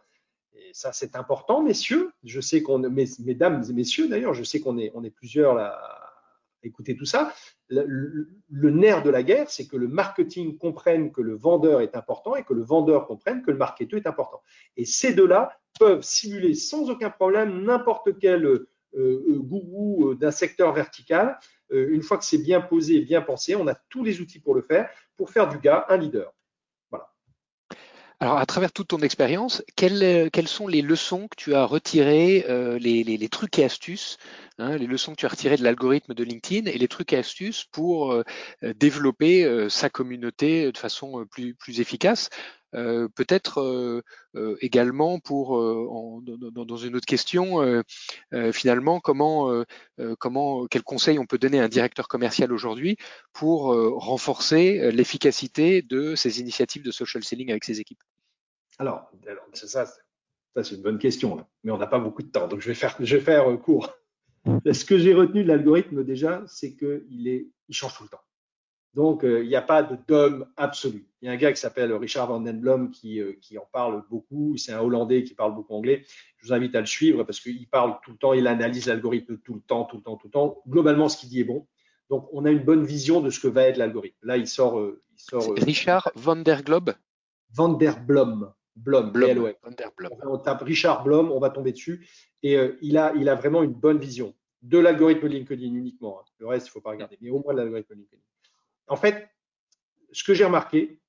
Et 0.53 0.71
ça, 0.73 0.91
c'est 0.93 1.15
important, 1.15 1.61
messieurs. 1.61 2.11
Je 2.23 2.41
sais 2.41 2.61
qu'on, 2.61 2.79
mesdames 2.79 3.63
et 3.69 3.73
messieurs 3.73 4.07
d'ailleurs, 4.07 4.33
je 4.33 4.43
sais 4.43 4.59
qu'on 4.59 4.77
est, 4.77 4.91
on 4.93 5.03
est 5.03 5.09
plusieurs 5.09 5.53
là 5.53 6.05
écouter 6.65 6.95
tout 6.95 7.05
ça. 7.05 7.33
Le, 7.69 8.69
nerf 8.69 9.03
de 9.03 9.09
la 9.09 9.23
guerre, 9.23 9.49
c'est 9.49 9.67
que 9.67 9.77
le 9.77 9.87
marketing 9.87 10.57
comprenne 10.57 11.11
que 11.11 11.21
le 11.21 11.35
vendeur 11.35 11.81
est 11.81 11.95
important 11.95 12.35
et 12.35 12.43
que 12.43 12.53
le 12.53 12.63
vendeur 12.63 13.07
comprenne 13.07 13.41
que 13.41 13.51
le 13.51 13.57
marketeur 13.57 13.99
est 13.99 14.07
important. 14.07 14.41
Et 14.77 14.85
ces 14.85 15.13
deux-là 15.13 15.57
peuvent 15.79 16.03
simuler 16.03 16.55
sans 16.55 16.89
aucun 16.89 17.09
problème 17.09 17.63
n'importe 17.63 18.17
quel 18.19 18.45
euh, 18.45 18.69
euh, 19.29 19.39
gourou 19.39 20.11
euh, 20.11 20.15
d'un 20.15 20.31
secteur 20.31 20.73
vertical. 20.73 21.37
une 21.71 22.01
fois 22.01 22.17
que 22.17 22.23
c'est 22.23 22.37
bien 22.37 22.61
posé 22.61 22.95
et 22.95 23.01
bien 23.01 23.21
pensé, 23.21 23.55
on 23.55 23.67
a 23.67 23.75
tous 23.89 24.03
les 24.03 24.21
outils 24.21 24.39
pour 24.39 24.55
le 24.55 24.61
faire, 24.61 24.89
pour 25.17 25.31
faire 25.31 25.49
du 25.49 25.59
gars 25.59 25.85
un 25.89 25.97
leader. 25.97 26.31
Alors, 28.21 28.37
à 28.37 28.45
travers 28.45 28.71
toute 28.71 28.87
ton 28.87 28.99
expérience, 28.99 29.61
quelles, 29.75 30.31
quelles, 30.31 30.47
sont 30.47 30.67
les 30.67 30.81
leçons 30.81 31.27
que 31.27 31.35
tu 31.35 31.53
as 31.53 31.65
retirées, 31.65 32.45
les, 32.79 33.03
les, 33.03 33.29
trucs 33.29 33.59
et 33.59 33.65
astuces, 33.65 34.17
hein, 34.57 34.77
les 34.77 34.87
leçons 34.87 35.11
que 35.11 35.17
tu 35.17 35.25
as 35.25 35.29
retirées 35.29 35.57
de 35.57 35.63
l'algorithme 35.63 36.13
de 36.13 36.23
LinkedIn 36.23 36.71
et 36.71 36.77
les 36.77 36.87
trucs 36.87 37.11
et 37.11 37.17
astuces 37.17 37.65
pour 37.65 38.23
développer 38.61 39.67
sa 39.69 39.89
communauté 39.89 40.71
de 40.71 40.77
façon 40.77 41.25
plus, 41.29 41.55
plus 41.55 41.81
efficace? 41.81 42.29
Euh, 42.75 43.07
Peut-être 43.15 43.61
euh, 44.35 44.57
également 44.61 45.19
pour, 45.19 45.51
en, 45.51 46.21
dans, 46.21 46.65
dans, 46.65 46.77
une 46.77 46.95
autre 46.95 47.05
question, 47.05 47.83
finalement, 48.51 48.99
comment, 48.99 49.63
comment, 50.19 50.67
quels 50.67 50.83
conseils 50.83 51.19
on 51.19 51.25
peut 51.25 51.37
donner 51.37 51.59
à 51.59 51.63
un 51.63 51.69
directeur 51.69 52.07
commercial 52.07 52.51
aujourd'hui 52.51 52.97
pour 53.33 53.73
renforcer 53.99 54.91
l'efficacité 54.91 55.81
de 55.81 56.15
ces 56.15 56.39
initiatives 56.39 56.83
de 56.83 56.91
social 56.91 57.23
selling 57.23 57.51
avec 57.51 57.63
ses 57.63 57.79
équipes? 57.79 58.03
Alors, 58.77 59.09
ça, 59.53 59.85
ça 59.85 60.63
c'est 60.63 60.75
une 60.75 60.81
bonne 60.81 60.99
question, 60.99 61.45
mais 61.63 61.71
on 61.71 61.77
n'a 61.77 61.87
pas 61.87 61.99
beaucoup 61.99 62.23
de 62.23 62.29
temps, 62.29 62.47
donc 62.47 62.61
je 62.61 62.67
vais 62.67 62.73
faire, 62.73 62.95
je 62.99 63.15
vais 63.17 63.21
faire 63.21 63.49
euh, 63.49 63.57
court. 63.57 63.93
Ce 64.71 64.85
que 64.85 64.97
j'ai 64.97 65.13
retenu 65.13 65.43
de 65.43 65.47
l'algorithme 65.47 66.03
déjà, 66.03 66.43
c'est 66.47 66.75
qu'il 66.75 67.49
il 67.67 67.75
change 67.75 67.95
tout 67.97 68.03
le 68.03 68.09
temps. 68.09 68.21
Donc, 68.95 69.25
euh, 69.25 69.43
il 69.43 69.49
n'y 69.49 69.55
a 69.55 69.61
pas 69.61 69.83
de 69.83 69.97
dogme 70.07 70.45
absolu. 70.55 71.05
Il 71.21 71.25
y 71.25 71.29
a 71.29 71.33
un 71.33 71.35
gars 71.35 71.51
qui 71.51 71.59
s'appelle 71.59 71.91
Richard 71.93 72.27
Van 72.27 72.39
Den 72.39 72.61
Blom 72.61 72.91
qui, 72.91 73.19
euh, 73.19 73.33
qui 73.41 73.57
en 73.57 73.67
parle 73.71 74.03
beaucoup. 74.09 74.55
C'est 74.57 74.71
un 74.71 74.79
Hollandais 74.79 75.23
qui 75.23 75.33
parle 75.33 75.53
beaucoup 75.53 75.73
anglais. 75.73 76.05
Je 76.37 76.47
vous 76.47 76.53
invite 76.53 76.73
à 76.75 76.79
le 76.79 76.85
suivre 76.85 77.23
parce 77.25 77.41
qu'il 77.41 77.67
parle 77.67 77.97
tout 78.03 78.11
le 78.11 78.17
temps, 78.17 78.31
il 78.31 78.47
analyse 78.47 78.87
l'algorithme 78.87 79.37
tout 79.39 79.53
le 79.53 79.61
temps, 79.61 79.83
tout 79.83 79.97
le 79.97 80.03
temps, 80.03 80.15
tout 80.15 80.27
le 80.27 80.31
temps. 80.31 80.61
Globalement, 80.67 81.09
ce 81.09 81.17
qu'il 81.17 81.29
dit 81.29 81.41
est 81.41 81.45
bon. 81.45 81.67
Donc, 82.09 82.29
on 82.31 82.45
a 82.45 82.51
une 82.51 82.63
bonne 82.63 82.85
vision 82.85 83.19
de 83.19 83.29
ce 83.29 83.39
que 83.39 83.49
va 83.49 83.63
être 83.63 83.77
l'algorithme. 83.77 84.17
Là, 84.23 84.37
il 84.37 84.47
sort. 84.47 84.81
il 85.11 85.19
sort 85.19 85.53
Richard 85.57 86.11
Van 86.15 86.37
Der 86.37 86.63
Globe? 86.63 86.93
Van 87.51 87.69
Der 87.73 87.99
Blom. 87.99 88.53
Blom, 88.75 89.11
Blom, 89.11 89.53
On 90.23 90.37
tape 90.37 90.63
Richard 90.63 91.03
Blom, 91.03 91.31
on 91.31 91.39
va 91.39 91.49
tomber 91.49 91.71
dessus. 91.71 92.05
Et 92.43 92.57
euh, 92.57 92.77
il, 92.81 92.97
a, 92.97 93.13
il 93.15 93.29
a 93.29 93.35
vraiment 93.35 93.63
une 93.63 93.73
bonne 93.73 93.97
vision 93.97 94.35
de 94.61 94.77
l'algorithme 94.77 95.27
LinkedIn 95.27 95.73
uniquement. 95.73 96.19
Hein. 96.19 96.25
Le 96.39 96.47
reste, 96.47 96.67
il 96.67 96.69
ne 96.69 96.73
faut 96.73 96.81
pas 96.81 96.89
regarder, 96.91 97.17
mais 97.21 97.29
au 97.29 97.41
moins 97.41 97.53
l'algorithme 97.53 97.93
LinkedIn. 97.93 98.21
En 98.87 98.95
fait, 98.95 99.27
ce 100.11 100.23
que 100.23 100.33
j'ai 100.33 100.45
remarqué 100.45 100.99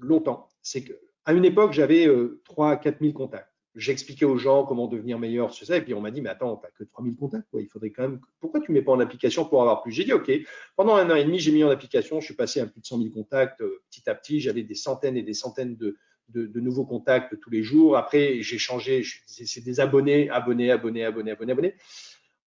longtemps, 0.00 0.48
c'est 0.62 0.82
qu'à 0.82 1.32
une 1.32 1.44
époque, 1.44 1.72
j'avais 1.72 2.08
3 2.44 2.70
à 2.70 2.76
4 2.76 3.00
000 3.00 3.12
contacts. 3.12 3.52
J'expliquais 3.74 4.24
aux 4.24 4.38
gens 4.38 4.64
comment 4.64 4.86
devenir 4.86 5.18
meilleur 5.18 5.52
sur 5.52 5.66
ça, 5.66 5.76
et 5.76 5.82
puis 5.82 5.92
on 5.92 6.00
m'a 6.00 6.10
dit, 6.10 6.22
mais 6.22 6.30
attends, 6.30 6.56
tu 6.56 6.64
n'as 6.64 6.70
que 6.70 6.84
3 6.84 7.04
000 7.04 7.16
contacts, 7.16 7.46
il 7.54 7.68
faudrait 7.68 7.90
quand 7.90 8.02
même. 8.02 8.20
Pourquoi 8.40 8.60
tu 8.60 8.72
ne 8.72 8.76
mets 8.76 8.82
pas 8.82 8.92
en 8.92 9.00
application 9.00 9.44
pour 9.44 9.60
avoir 9.60 9.82
plus? 9.82 9.92
J'ai 9.92 10.04
dit, 10.04 10.14
OK. 10.14 10.30
Pendant 10.76 10.96
un 10.96 11.10
an 11.10 11.14
et 11.14 11.24
demi, 11.24 11.38
j'ai 11.38 11.52
mis 11.52 11.62
en 11.62 11.68
application, 11.68 12.20
je 12.20 12.24
suis 12.24 12.34
passé 12.34 12.60
à 12.60 12.66
plus 12.66 12.80
de 12.80 12.86
100 12.86 12.98
000 12.98 13.10
contacts 13.10 13.60
euh, 13.60 13.82
petit 13.90 14.08
à 14.08 14.14
petit. 14.14 14.40
J'avais 14.40 14.62
des 14.62 14.74
centaines 14.74 15.16
et 15.16 15.22
des 15.22 15.34
centaines 15.34 15.76
de, 15.76 15.98
de, 16.28 16.60
nouveaux 16.60 16.84
contacts 16.84 17.38
tous 17.40 17.50
les 17.50 17.62
jours. 17.62 17.96
Après, 17.96 18.40
j'ai 18.42 18.58
changé, 18.58 19.04
c'est 19.26 19.62
des 19.62 19.80
abonnés, 19.80 20.30
abonnés, 20.30 20.70
abonnés, 20.70 21.04
abonnés, 21.04 21.32
abonnés, 21.32 21.52
abonnés. 21.52 21.74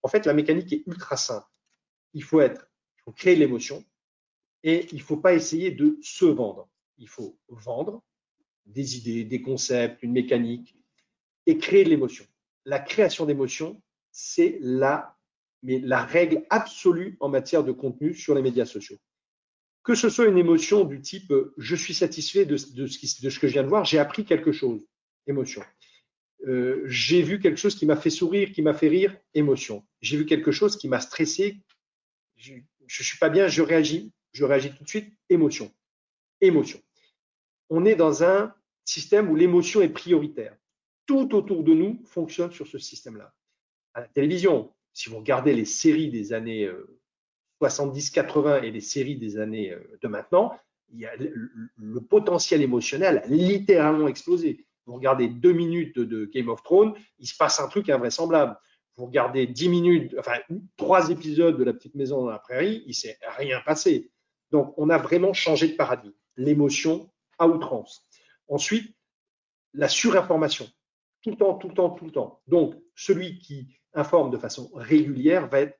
En 0.02 0.08
fait, 0.08 0.26
la 0.26 0.32
mécanique 0.32 0.72
est 0.72 0.82
ultra 0.86 1.16
simple. 1.16 1.46
Il 2.14 2.22
faut 2.22 2.40
être, 2.40 2.68
il 2.98 3.02
faut 3.02 3.12
créer 3.12 3.36
l'émotion 3.36 3.84
et 4.62 4.86
il 4.92 4.98
ne 4.98 5.02
faut 5.02 5.16
pas 5.16 5.34
essayer 5.34 5.70
de 5.70 5.98
se 6.02 6.24
vendre. 6.24 6.68
Il 6.98 7.08
faut 7.08 7.38
vendre 7.48 8.02
des 8.66 8.98
idées, 8.98 9.24
des 9.24 9.42
concepts, 9.42 10.02
une 10.02 10.12
mécanique 10.12 10.76
et 11.46 11.58
créer 11.58 11.84
de 11.84 11.90
l'émotion. 11.90 12.24
La 12.64 12.78
création 12.78 13.26
d'émotion, 13.26 13.82
c'est 14.12 14.58
la, 14.60 15.16
règle 15.62 16.44
absolue 16.50 17.16
en 17.20 17.28
matière 17.28 17.64
de 17.64 17.72
contenu 17.72 18.14
sur 18.14 18.34
les 18.34 18.42
médias 18.42 18.66
sociaux 18.66 18.98
que 19.82 19.94
ce 19.94 20.08
soit 20.08 20.26
une 20.26 20.38
émotion 20.38 20.84
du 20.84 21.00
type 21.00 21.30
euh, 21.30 21.54
je 21.56 21.74
suis 21.74 21.94
satisfait 21.94 22.44
de, 22.44 22.56
ce, 22.56 23.38
que 23.38 23.48
je 23.48 23.52
viens 23.52 23.62
de 23.62 23.68
voir, 23.68 23.84
j'ai 23.84 23.98
appris 23.98 24.24
quelque 24.24 24.52
chose, 24.52 24.86
émotion. 25.26 25.62
Euh, 26.46 26.82
j'ai 26.86 27.22
vu 27.22 27.40
quelque 27.40 27.58
chose 27.58 27.74
qui 27.74 27.86
m'a 27.86 27.96
fait 27.96 28.10
sourire, 28.10 28.52
qui 28.52 28.62
m'a 28.62 28.74
fait 28.74 28.88
rire, 28.88 29.16
émotion. 29.34 29.86
J'ai 30.00 30.16
vu 30.16 30.26
quelque 30.26 30.52
chose 30.52 30.76
qui 30.76 30.88
m'a 30.88 31.00
stressé, 31.00 31.60
je 32.36 32.54
ne 32.54 32.60
suis 32.88 33.18
pas 33.18 33.28
bien, 33.28 33.48
je 33.48 33.62
réagis, 33.62 34.12
je 34.32 34.44
réagis 34.44 34.74
tout 34.74 34.84
de 34.84 34.88
suite, 34.88 35.12
émotion. 35.28 35.72
Émotion. 36.40 36.80
On 37.68 37.84
est 37.84 37.96
dans 37.96 38.24
un 38.24 38.54
système 38.84 39.30
où 39.30 39.36
l'émotion 39.36 39.80
est 39.80 39.88
prioritaire. 39.88 40.56
Tout 41.06 41.34
autour 41.34 41.64
de 41.64 41.74
nous 41.74 42.02
fonctionne 42.04 42.52
sur 42.52 42.66
ce 42.66 42.78
système-là. 42.78 43.34
À 43.94 44.00
la 44.00 44.08
télévision, 44.08 44.72
si 44.92 45.08
vous 45.08 45.18
regardez 45.18 45.54
les 45.54 45.64
séries 45.64 46.10
des 46.10 46.32
années 46.32 46.64
euh, 46.64 47.00
70-80 47.60 48.64
et 48.64 48.70
les 48.70 48.80
séries 48.80 49.16
des 49.16 49.38
années 49.38 49.72
euh, 49.72 49.98
de 50.00 50.08
maintenant, 50.08 50.58
le, 50.92 52.00
potentiel 52.00 52.62
émotionnel 52.62 53.22
a 53.24 53.26
littéralement 53.28 54.08
explosé. 54.08 54.66
Vous 54.86 54.94
regardez 54.94 55.28
deux 55.28 55.52
minutes 55.52 55.98
de 55.98 56.24
Game 56.24 56.48
of 56.48 56.62
Thrones, 56.62 56.94
il 57.18 57.26
se 57.26 57.36
passe 57.36 57.60
un 57.60 57.68
truc 57.68 57.88
invraisemblable. 57.88 58.58
Vous 58.96 59.06
regardez 59.06 59.46
dix 59.46 59.68
minutes, 59.68 60.16
enfin 60.18 60.38
trois 60.76 61.10
épisodes 61.10 61.56
de 61.56 61.64
La 61.64 61.72
Petite 61.72 61.94
Maison 61.94 62.22
dans 62.22 62.30
la 62.30 62.40
Prairie, 62.40 62.82
il 62.86 62.94
s'est 62.94 63.18
rien 63.38 63.60
passé. 63.64 64.10
Donc 64.50 64.74
on 64.76 64.90
a 64.90 64.98
vraiment 64.98 65.32
changé 65.32 65.68
de 65.68 65.76
paradigme. 65.76 66.14
L'émotion 66.36 67.10
à 67.38 67.46
outrance. 67.46 68.06
Ensuite, 68.48 68.94
la 69.74 69.88
surinformation. 69.88 70.68
Tout 71.22 71.30
le 71.30 71.36
temps, 71.36 71.54
tout 71.54 71.68
le 71.68 71.74
temps, 71.74 71.90
tout 71.90 72.04
le 72.04 72.12
temps. 72.12 72.40
Donc 72.46 72.74
celui 72.94 73.38
qui 73.38 73.68
informe 73.94 74.30
de 74.30 74.38
façon 74.38 74.70
régulière 74.74 75.48
va 75.48 75.60
être 75.60 75.78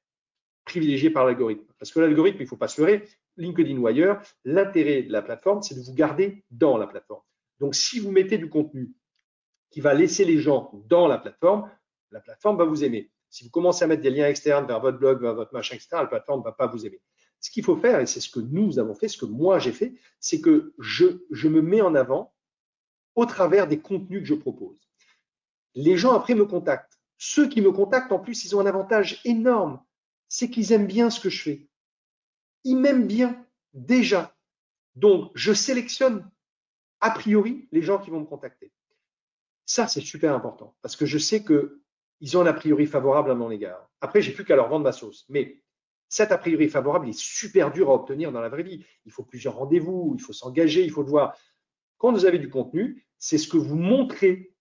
privilégié 0.64 1.10
par 1.10 1.26
l'algorithme. 1.26 1.66
Parce 1.78 1.90
que 1.90 2.00
l'algorithme, 2.00 2.38
il 2.38 2.44
ne 2.44 2.48
faut 2.48 2.56
pas 2.56 2.68
se 2.68 2.80
leurrer, 2.80 3.04
LinkedIn 3.36 3.76
ou 3.78 3.86
ailleurs, 3.86 4.22
l'intérêt 4.44 5.02
de 5.02 5.12
la 5.12 5.22
plateforme, 5.22 5.62
c'est 5.62 5.74
de 5.74 5.80
vous 5.80 5.94
garder 5.94 6.44
dans 6.50 6.76
la 6.76 6.86
plateforme. 6.86 7.22
Donc, 7.58 7.74
si 7.74 7.98
vous 7.98 8.10
mettez 8.10 8.38
du 8.38 8.48
contenu 8.48 8.92
qui 9.70 9.80
va 9.80 9.94
laisser 9.94 10.24
les 10.24 10.38
gens 10.38 10.70
dans 10.86 11.08
la 11.08 11.18
plateforme, 11.18 11.70
la 12.10 12.20
plateforme 12.20 12.56
va 12.56 12.64
vous 12.64 12.84
aimer. 12.84 13.10
Si 13.28 13.44
vous 13.44 13.50
commencez 13.50 13.84
à 13.84 13.86
mettre 13.86 14.02
des 14.02 14.10
liens 14.10 14.28
externes 14.28 14.66
vers 14.66 14.80
votre 14.80 14.98
blog, 14.98 15.20
vers 15.20 15.34
votre 15.34 15.52
machin, 15.52 15.76
etc., 15.76 15.88
la 15.92 16.06
plateforme 16.06 16.40
ne 16.40 16.44
va 16.44 16.52
pas 16.52 16.66
vous 16.66 16.84
aimer. 16.84 17.00
Ce 17.40 17.50
qu'il 17.50 17.64
faut 17.64 17.76
faire, 17.76 18.00
et 18.00 18.06
c'est 18.06 18.20
ce 18.20 18.30
que 18.30 18.40
nous 18.40 18.78
avons 18.78 18.94
fait, 18.94 19.08
ce 19.08 19.18
que 19.18 19.24
moi 19.24 19.58
j'ai 19.58 19.72
fait, 19.72 19.94
c'est 20.18 20.40
que 20.40 20.74
je, 20.78 21.48
me 21.48 21.62
mets 21.62 21.80
en 21.80 21.94
avant 21.94 22.34
au 23.14 23.26
travers 23.26 23.66
des 23.66 23.80
contenus 23.80 24.20
que 24.20 24.26
je 24.26 24.34
propose. 24.34 24.78
Les 25.74 25.96
gens 25.96 26.12
après 26.12 26.34
me 26.34 26.44
contactent. 26.44 27.00
Ceux 27.18 27.48
qui 27.48 27.60
me 27.60 27.72
contactent, 27.72 28.12
en 28.12 28.18
plus, 28.18 28.44
ils 28.44 28.56
ont 28.56 28.60
un 28.60 28.66
avantage 28.66 29.20
énorme 29.24 29.80
c'est 30.30 30.48
qu'ils 30.48 30.72
aiment 30.72 30.86
bien 30.86 31.10
ce 31.10 31.20
que 31.20 31.28
je 31.28 31.42
fais. 31.42 31.68
Ils 32.64 32.76
m'aiment 32.76 33.06
bien 33.06 33.44
déjà. 33.74 34.34
Donc, 34.94 35.30
je 35.34 35.52
sélectionne 35.52 36.30
a 37.00 37.10
priori 37.10 37.68
les 37.72 37.82
gens 37.82 37.98
qui 37.98 38.10
vont 38.10 38.20
me 38.20 38.26
contacter. 38.26 38.72
Ça, 39.66 39.88
c'est 39.88 40.00
super 40.00 40.34
important 40.34 40.76
parce 40.82 40.96
que 40.96 41.04
je 41.04 41.18
sais 41.18 41.44
qu'ils 41.44 42.36
ont 42.36 42.42
un 42.42 42.46
a 42.46 42.52
priori 42.52 42.86
favorable 42.86 43.30
à 43.30 43.34
mon 43.34 43.50
égard. 43.50 43.90
Après, 44.00 44.22
j'ai 44.22 44.32
plus 44.32 44.44
qu'à 44.44 44.56
leur 44.56 44.68
vendre 44.68 44.84
ma 44.84 44.92
sauce. 44.92 45.26
Mais 45.28 45.60
cet 46.10 46.32
a 46.32 46.38
priori 46.38 46.68
favorable 46.68 47.08
est 47.08 47.18
super 47.18 47.72
dur 47.72 47.88
à 47.88 47.94
obtenir 47.94 48.32
dans 48.32 48.40
la 48.40 48.48
vraie 48.48 48.64
vie. 48.64 48.84
Il 49.06 49.12
faut 49.12 49.22
plusieurs 49.22 49.54
rendez-vous, 49.54 50.14
il 50.18 50.20
faut 50.20 50.32
s'engager, 50.32 50.82
il 50.82 50.90
faut 50.90 51.02
le 51.02 51.08
voir. 51.08 51.38
Quand 51.98 52.12
vous 52.12 52.26
avez 52.26 52.38
du 52.38 52.50
contenu, 52.50 53.06
c'est 53.16 53.38
ce 53.38 53.48
que 53.48 53.56
vous 53.56 53.76
montrez 53.76 54.52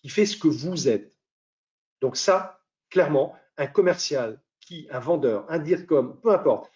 qui 0.00 0.08
fait 0.08 0.26
ce 0.26 0.38
que 0.38 0.46
vous 0.46 0.88
êtes. 0.88 1.18
Donc 2.00 2.16
ça, 2.16 2.62
clairement, 2.88 3.34
un 3.56 3.66
commercial 3.66 4.40
qui, 4.60 4.86
un 4.90 5.00
vendeur, 5.00 5.44
un 5.50 5.58
DIRCOM, 5.58 6.20
peu 6.20 6.30
importe, 6.30 6.70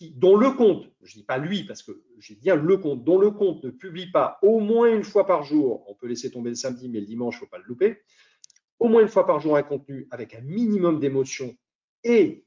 dont 0.00 0.36
le 0.36 0.50
compte, 0.52 0.88
je 1.02 1.16
ne 1.16 1.20
dis 1.20 1.26
pas 1.26 1.38
lui 1.38 1.64
parce 1.64 1.82
que 1.82 2.04
j'ai 2.18 2.36
bien 2.36 2.54
le 2.54 2.76
compte, 2.76 3.02
dont 3.02 3.18
le 3.18 3.32
compte 3.32 3.64
ne 3.64 3.70
publie 3.70 4.10
pas 4.12 4.38
au 4.42 4.60
moins 4.60 4.94
une 4.94 5.04
fois 5.04 5.26
par 5.26 5.42
jour, 5.42 5.84
on 5.88 5.94
peut 5.94 6.06
laisser 6.06 6.30
tomber 6.30 6.50
le 6.50 6.56
samedi, 6.56 6.88
mais 6.88 7.00
le 7.00 7.06
dimanche, 7.06 7.34
il 7.34 7.38
ne 7.38 7.40
faut 7.40 7.50
pas 7.50 7.58
le 7.58 7.64
louper, 7.64 8.02
au 8.78 8.88
moins 8.88 9.02
une 9.02 9.08
fois 9.08 9.26
par 9.26 9.40
jour 9.40 9.56
un 9.56 9.62
contenu 9.64 10.06
avec 10.10 10.34
un 10.34 10.40
minimum 10.42 11.00
d'émotion 11.00 11.56
et 12.04 12.45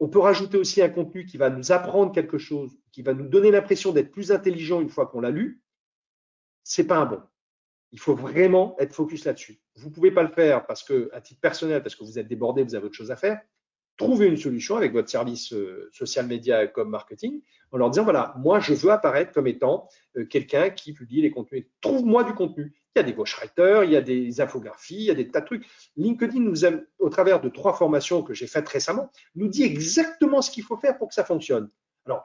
on 0.00 0.08
peut 0.08 0.18
rajouter 0.18 0.56
aussi 0.56 0.82
un 0.82 0.88
contenu 0.88 1.24
qui 1.24 1.36
va 1.36 1.50
nous 1.50 1.72
apprendre 1.72 2.12
quelque 2.12 2.38
chose, 2.38 2.76
qui 2.92 3.02
va 3.02 3.14
nous 3.14 3.28
donner 3.28 3.50
l'impression 3.50 3.92
d'être 3.92 4.10
plus 4.10 4.32
intelligent 4.32 4.80
une 4.80 4.88
fois 4.88 5.06
qu'on 5.06 5.20
l'a 5.20 5.30
lu. 5.30 5.62
C'est 6.62 6.86
pas 6.86 6.96
un 6.96 7.06
bon. 7.06 7.20
Il 7.92 8.00
faut 8.00 8.14
vraiment 8.14 8.74
être 8.80 8.92
focus 8.92 9.24
là-dessus. 9.24 9.60
Vous 9.76 9.88
ne 9.88 9.94
pouvez 9.94 10.10
pas 10.10 10.22
le 10.22 10.30
faire 10.30 10.66
parce 10.66 10.82
que, 10.82 11.10
à 11.12 11.20
titre 11.20 11.40
personnel, 11.40 11.82
parce 11.82 11.94
que 11.94 12.02
vous 12.02 12.18
êtes 12.18 12.26
débordé, 12.26 12.64
vous 12.64 12.74
avez 12.74 12.86
autre 12.86 12.96
chose 12.96 13.12
à 13.12 13.16
faire. 13.16 13.40
Trouvez 13.96 14.26
une 14.26 14.36
solution 14.36 14.76
avec 14.76 14.92
votre 14.92 15.08
service 15.08 15.52
euh, 15.52 15.88
social 15.92 16.26
media 16.26 16.66
comme 16.66 16.90
marketing 16.90 17.40
en 17.70 17.76
leur 17.76 17.90
disant 17.90 18.02
voilà, 18.02 18.34
moi 18.38 18.58
je 18.58 18.74
veux 18.74 18.90
apparaître 18.90 19.32
comme 19.32 19.46
étant 19.46 19.88
euh, 20.16 20.24
quelqu'un 20.24 20.70
qui 20.70 20.92
publie 20.92 21.22
les 21.22 21.30
contenus. 21.30 21.66
Trouve-moi 21.80 22.24
du 22.24 22.34
contenu. 22.34 22.74
Il 22.94 23.00
y 23.00 23.00
a 23.00 23.02
des 23.04 23.12
ghostwriters, 23.12 23.84
il 23.84 23.90
y 23.90 23.96
a 23.96 24.00
des 24.00 24.40
infographies, 24.40 24.96
il 24.96 25.04
y 25.04 25.10
a 25.10 25.14
des 25.14 25.28
tas 25.28 25.40
de 25.40 25.46
trucs. 25.46 25.66
LinkedIn 25.96 26.38
nous 26.38 26.64
aime, 26.64 26.86
au 27.00 27.10
travers 27.10 27.40
de 27.40 27.48
trois 27.48 27.74
formations 27.74 28.22
que 28.22 28.34
j'ai 28.34 28.46
faites 28.46 28.68
récemment, 28.68 29.10
nous 29.34 29.48
dit 29.48 29.64
exactement 29.64 30.40
ce 30.40 30.50
qu'il 30.50 30.62
faut 30.62 30.76
faire 30.76 30.96
pour 30.96 31.08
que 31.08 31.14
ça 31.14 31.24
fonctionne. 31.24 31.68
Alors, 32.06 32.24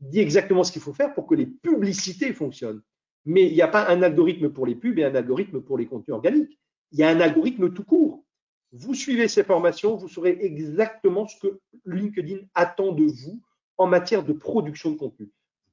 dit 0.00 0.20
exactement 0.20 0.64
ce 0.64 0.72
qu'il 0.72 0.80
faut 0.80 0.94
faire 0.94 1.12
pour 1.12 1.26
que 1.26 1.34
les 1.34 1.46
publicités 1.46 2.32
fonctionnent. 2.32 2.82
Mais 3.26 3.46
il 3.46 3.54
n'y 3.54 3.62
a 3.62 3.68
pas 3.68 3.88
un 3.88 4.02
algorithme 4.02 4.50
pour 4.50 4.66
les 4.66 4.74
pubs 4.74 4.98
et 4.98 5.04
un 5.04 5.14
algorithme 5.14 5.60
pour 5.60 5.76
les 5.76 5.86
contenus 5.86 6.14
organiques. 6.14 6.58
Il 6.92 6.98
y 6.98 7.02
a 7.02 7.08
un 7.08 7.20
algorithme 7.20 7.72
tout 7.72 7.84
court. 7.84 8.24
Vous 8.72 8.94
suivez 8.94 9.28
ces 9.28 9.44
formations, 9.44 9.96
vous 9.96 10.08
saurez 10.08 10.38
exactement 10.40 11.26
ce 11.26 11.36
que 11.40 11.60
LinkedIn 11.84 12.38
attend 12.54 12.92
de 12.92 13.04
vous 13.04 13.42
en 13.76 13.86
matière 13.86 14.24
de 14.24 14.32
production 14.32 14.92
de 14.92 14.96
contenu. 14.96 15.30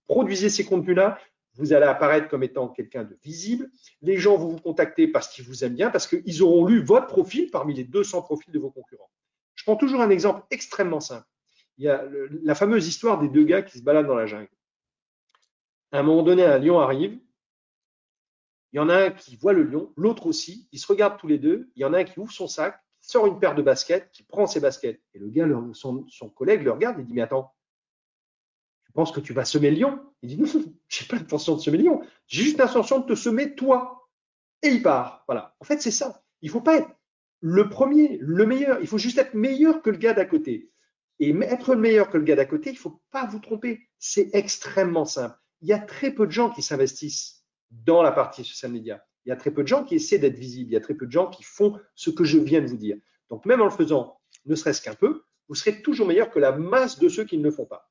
Produisez 0.08 0.49
ces 0.49 0.65
contenus-là, 0.65 1.17
vous 1.55 1.73
allez 1.73 1.85
apparaître 1.85 2.27
comme 2.27 2.43
étant 2.43 2.67
quelqu'un 2.67 3.03
de 3.03 3.17
visible. 3.23 3.69
Les 4.01 4.17
gens 4.17 4.37
vont 4.37 4.49
vous 4.49 4.59
contacter 4.59 5.07
parce 5.07 5.29
qu'ils 5.29 5.45
vous 5.45 5.63
aiment 5.63 5.75
bien, 5.75 5.89
parce 5.89 6.07
qu'ils 6.07 6.41
auront 6.41 6.65
lu 6.65 6.83
votre 6.83 7.07
profil 7.07 7.51
parmi 7.51 7.73
les 7.73 7.83
200 7.83 8.23
profils 8.23 8.51
de 8.51 8.59
vos 8.59 8.71
concurrents. 8.71 9.09
Je 9.55 9.63
prends 9.63 9.75
toujours 9.75 10.01
un 10.01 10.09
exemple 10.09 10.43
extrêmement 10.49 10.99
simple. 10.99 11.27
Il 11.77 11.85
y 11.85 11.89
a 11.89 12.03
la 12.43 12.55
fameuse 12.55 12.87
histoire 12.87 13.19
des 13.19 13.29
deux 13.29 13.43
gars 13.43 13.61
qui 13.61 13.77
se 13.77 13.83
baladent 13.83 14.07
dans 14.07 14.15
la 14.15 14.25
jungle. 14.25 14.49
À 15.91 15.99
un 15.99 16.03
moment 16.03 16.23
donné, 16.23 16.43
un 16.43 16.57
lion 16.57 16.79
arrive, 16.79 17.19
il 18.73 18.77
y 18.77 18.79
en 18.79 18.89
a 18.89 18.95
un 18.95 19.11
qui 19.11 19.35
voit 19.35 19.53
le 19.53 19.63
lion, 19.63 19.93
l'autre 19.95 20.25
aussi. 20.25 20.67
Ils 20.71 20.79
se 20.79 20.87
regardent 20.87 21.17
tous 21.17 21.27
les 21.27 21.37
deux. 21.37 21.69
Il 21.75 21.83
y 21.83 21.85
en 21.85 21.93
a 21.93 21.99
un 21.99 22.03
qui 22.03 22.19
ouvre 22.19 22.31
son 22.31 22.47
sac, 22.47 22.79
qui 22.99 23.09
sort 23.09 23.27
une 23.27 23.39
paire 23.39 23.53
de 23.53 23.61
baskets, 23.61 24.09
qui 24.11 24.23
prend 24.23 24.47
ses 24.47 24.59
baskets. 24.59 24.99
Et 25.13 25.19
le 25.19 25.27
gars, 25.27 25.47
son, 25.73 26.05
collègue 26.35 26.63
le 26.63 26.71
regarde 26.71 26.99
et 26.99 27.03
dit, 27.03 27.13
mais 27.13 27.21
attends, 27.21 27.53
penses 28.93 29.12
que 29.12 29.19
tu 29.19 29.34
vas 29.34 29.45
semer 29.45 29.71
le 29.71 29.77
lion? 29.77 29.99
Il 30.21 30.29
dit, 30.29 30.38
non, 30.38 30.47
j'ai 30.89 31.06
pas 31.06 31.17
l'intention 31.17 31.56
de 31.56 31.62
semer 31.62 31.77
le 31.77 31.86
lion. 31.86 32.01
J'ai 32.27 32.43
juste 32.43 32.58
l'intention 32.58 32.99
de 32.99 33.06
te 33.06 33.15
semer 33.15 33.56
toi. 33.56 34.10
Et 34.62 34.69
il 34.69 34.82
part. 34.82 35.23
Voilà. 35.27 35.56
En 35.60 35.65
fait, 35.65 35.82
c'est 35.82 35.91
ça. 35.91 36.23
Il 36.41 36.49
faut 36.49 36.62
pas 36.62 36.77
être 36.77 36.89
le 37.41 37.69
premier, 37.69 38.17
le 38.21 38.45
meilleur. 38.45 38.79
Il 38.82 38.88
faut 38.88 38.97
juste 38.97 39.17
être 39.17 39.34
meilleur 39.34 39.82
que 39.82 39.89
le 39.89 39.97
gars 39.97 40.13
d'à 40.13 40.25
côté. 40.25 40.71
Et 41.19 41.29
être 41.41 41.75
meilleur 41.75 42.10
que 42.10 42.17
le 42.17 42.23
gars 42.23 42.36
d'à 42.36 42.45
côté, 42.45 42.71
il 42.71 42.77
faut 42.77 43.01
pas 43.12 43.25
vous 43.25 43.39
tromper. 43.39 43.88
C'est 43.99 44.29
extrêmement 44.34 45.06
simple. 45.06 45.38
Il 45.62 45.67
y 45.67 45.73
a 45.73 45.79
très 45.79 46.12
peu 46.12 46.25
de 46.25 46.32
gens 46.32 46.49
qui 46.49 46.62
s'investissent 46.62 47.43
dans 47.71 48.01
la 48.01 48.12
partie 48.12 48.43
social 48.43 48.71
media. 48.71 49.03
Il 49.25 49.29
y 49.29 49.32
a 49.32 49.36
très 49.36 49.51
peu 49.51 49.63
de 49.63 49.67
gens 49.67 49.84
qui 49.84 49.95
essaient 49.95 50.19
d'être 50.19 50.38
visibles. 50.38 50.71
Il 50.71 50.73
y 50.73 50.77
a 50.77 50.82
très 50.82 50.95
peu 50.95 51.06
de 51.06 51.12
gens 51.12 51.27
qui 51.29 51.43
font 51.43 51.79
ce 51.95 52.10
que 52.10 52.23
je 52.23 52.38
viens 52.38 52.62
de 52.62 52.67
vous 52.67 52.77
dire. 52.77 52.97
Donc, 53.29 53.45
même 53.45 53.62
en 53.62 53.65
le 53.65 53.71
faisant, 53.71 54.19
ne 54.45 54.56
serait-ce 54.56 54.82
qu'un 54.82 54.95
peu, 54.95 55.23
vous 55.47 55.56
serez 55.56 55.82
toujours 55.82 56.08
meilleur 56.08 56.29
que 56.29 56.39
la 56.39 56.51
masse 56.51 56.99
de 56.99 57.10
ceux 57.10 57.23
qui 57.23 57.38
ne 57.38 57.43
le 57.43 57.51
font 57.51 57.65
pas. 57.65 57.89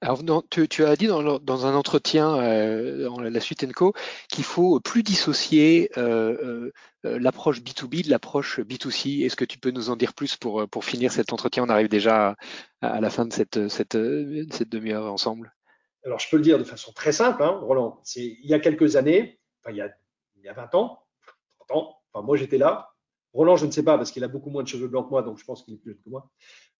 Alors, 0.00 0.22
tu, 0.50 0.84
as 0.84 0.96
dit 0.96 1.06
dans, 1.06 1.66
un 1.66 1.74
entretien 1.74 2.36
euh, 2.36 3.04
dans 3.04 3.20
la 3.20 3.40
suite 3.40 3.64
Enco 3.64 3.92
qu'il 4.28 4.44
faut 4.44 4.80
plus 4.80 5.02
dissocier 5.02 5.90
euh, 5.96 6.70
euh, 7.04 7.18
l'approche 7.18 7.60
B2B 7.60 8.04
de 8.04 8.10
l'approche 8.10 8.60
B2C. 8.60 9.24
Est-ce 9.24 9.36
que 9.36 9.44
tu 9.44 9.58
peux 9.58 9.70
nous 9.70 9.90
en 9.90 9.96
dire 9.96 10.14
plus 10.14 10.36
pour, 10.36 10.68
pour 10.68 10.84
finir 10.84 11.12
cet 11.12 11.32
entretien? 11.32 11.64
On 11.64 11.68
arrive 11.68 11.88
déjà 11.88 12.36
à, 12.80 13.00
la 13.00 13.10
fin 13.10 13.26
de 13.26 13.32
cette, 13.32 13.68
cette, 13.68 13.96
demi-heure 13.96 15.12
ensemble 15.12 15.54
alors 16.04 16.20
je 16.20 16.30
peux 16.30 16.36
le 16.36 16.42
dire 16.42 16.58
de 16.58 16.64
façon 16.64 16.92
très 16.92 17.12
simple, 17.12 17.42
hein, 17.42 17.60
Roland, 17.60 18.00
il 18.16 18.46
y 18.48 18.54
a 18.54 18.60
quelques 18.60 18.96
années, 18.96 19.40
enfin 19.60 19.72
il 19.72 19.76
y 19.76 19.82
a, 19.82 19.90
il 20.36 20.42
y 20.42 20.48
a 20.48 20.54
20 20.54 20.74
ans, 20.76 21.04
30 21.66 21.70
ans, 21.76 22.00
enfin 22.12 22.24
moi 22.24 22.36
j'étais 22.36 22.56
là. 22.56 22.94
Roland, 23.34 23.56
je 23.56 23.66
ne 23.66 23.70
sais 23.70 23.82
pas 23.82 23.98
parce 23.98 24.10
qu'il 24.10 24.24
a 24.24 24.28
beaucoup 24.28 24.48
moins 24.48 24.62
de 24.62 24.68
cheveux 24.68 24.88
blancs 24.88 25.06
que 25.06 25.10
moi, 25.10 25.22
donc 25.22 25.38
je 25.38 25.44
pense 25.44 25.62
qu'il 25.62 25.74
est 25.74 25.76
plus 25.76 25.92
jeune 25.92 26.00
que 26.02 26.08
moi. 26.08 26.30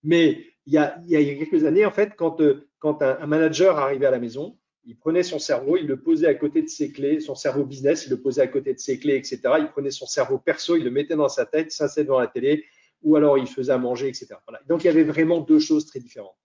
Mais 0.02 0.46
il 0.66 0.72
y 0.74 0.78
a, 0.78 1.00
il 1.06 1.10
y 1.10 1.16
a 1.16 1.44
quelques 1.44 1.64
années, 1.64 1.86
en 1.86 1.90
fait, 1.90 2.14
quand, 2.16 2.40
euh, 2.40 2.68
un, 2.82 3.26
manager 3.26 3.78
arrivait 3.78 4.06
à 4.06 4.10
la 4.10 4.18
maison, 4.18 4.58
il 4.84 4.96
prenait 4.96 5.22
son 5.22 5.38
cerveau, 5.38 5.76
il 5.76 5.86
le 5.86 6.00
posait 6.00 6.26
à 6.26 6.34
côté 6.34 6.62
de 6.62 6.68
ses 6.68 6.92
clés, 6.92 7.20
son 7.20 7.34
cerveau 7.34 7.64
business, 7.64 8.06
il 8.06 8.10
le 8.10 8.20
posait 8.20 8.42
à 8.42 8.46
côté 8.46 8.72
de 8.72 8.78
ses 8.78 8.98
clés, 8.98 9.16
etc. 9.16 9.40
Il 9.58 9.68
prenait 9.70 9.90
son 9.90 10.06
cerveau 10.06 10.38
perso, 10.38 10.76
il 10.76 10.84
le 10.84 10.90
mettait 10.90 11.16
dans 11.16 11.28
sa 11.28 11.46
tête, 11.46 11.72
s'asseyait 11.72 12.04
devant 12.04 12.20
la 12.20 12.26
télé, 12.26 12.64
ou 13.02 13.16
alors 13.16 13.38
il 13.38 13.46
faisait 13.46 13.72
à 13.72 13.78
manger, 13.78 14.08
etc. 14.08 14.28
Donc 14.66 14.84
il 14.84 14.86
y 14.86 14.90
avait 14.90 15.04
vraiment 15.04 15.40
deux 15.40 15.58
choses 15.58 15.86
très 15.86 16.00
différentes. 16.00 16.36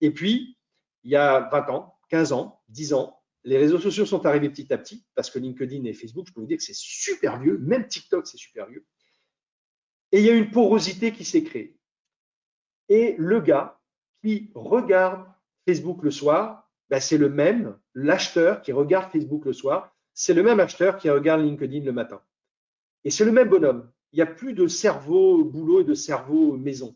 Et 0.00 0.10
puis, 0.10 0.58
il 1.04 1.10
y 1.10 1.16
a 1.16 1.48
20 1.52 1.70
ans, 1.70 1.94
15 2.10 2.32
ans, 2.32 2.60
10 2.68 2.94
ans, 2.94 3.20
les 3.44 3.58
réseaux 3.58 3.78
sociaux 3.78 4.06
sont 4.06 4.24
arrivés 4.26 4.48
petit 4.48 4.72
à 4.72 4.78
petit, 4.78 5.04
parce 5.14 5.30
que 5.30 5.38
LinkedIn 5.38 5.84
et 5.84 5.92
Facebook, 5.92 6.26
je 6.28 6.32
peux 6.32 6.40
vous 6.40 6.46
dire 6.46 6.56
que 6.56 6.64
c'est 6.64 6.74
super 6.74 7.38
vieux, 7.38 7.58
même 7.58 7.86
TikTok, 7.86 8.26
c'est 8.26 8.38
super 8.38 8.66
vieux. 8.66 8.86
Et 10.12 10.20
il 10.20 10.24
y 10.24 10.30
a 10.30 10.34
une 10.34 10.50
porosité 10.50 11.12
qui 11.12 11.24
s'est 11.24 11.42
créée. 11.42 11.76
Et 12.88 13.14
le 13.18 13.40
gars 13.40 13.78
qui 14.22 14.50
regarde 14.54 15.26
Facebook 15.66 16.02
le 16.02 16.10
soir, 16.10 16.68
ben 16.90 17.00
c'est 17.00 17.18
le 17.18 17.28
même, 17.28 17.78
l'acheteur 17.94 18.62
qui 18.62 18.72
regarde 18.72 19.10
Facebook 19.10 19.44
le 19.44 19.52
soir, 19.52 19.94
c'est 20.12 20.34
le 20.34 20.42
même 20.42 20.60
acheteur 20.60 20.98
qui 20.98 21.10
regarde 21.10 21.42
LinkedIn 21.42 21.84
le 21.84 21.92
matin. 21.92 22.20
Et 23.04 23.10
c'est 23.10 23.24
le 23.24 23.32
même 23.32 23.48
bonhomme. 23.48 23.90
Il 24.12 24.16
n'y 24.16 24.22
a 24.22 24.26
plus 24.26 24.54
de 24.54 24.66
cerveau 24.66 25.44
boulot 25.44 25.80
et 25.80 25.84
de 25.84 25.94
cerveau 25.94 26.56
maison. 26.56 26.94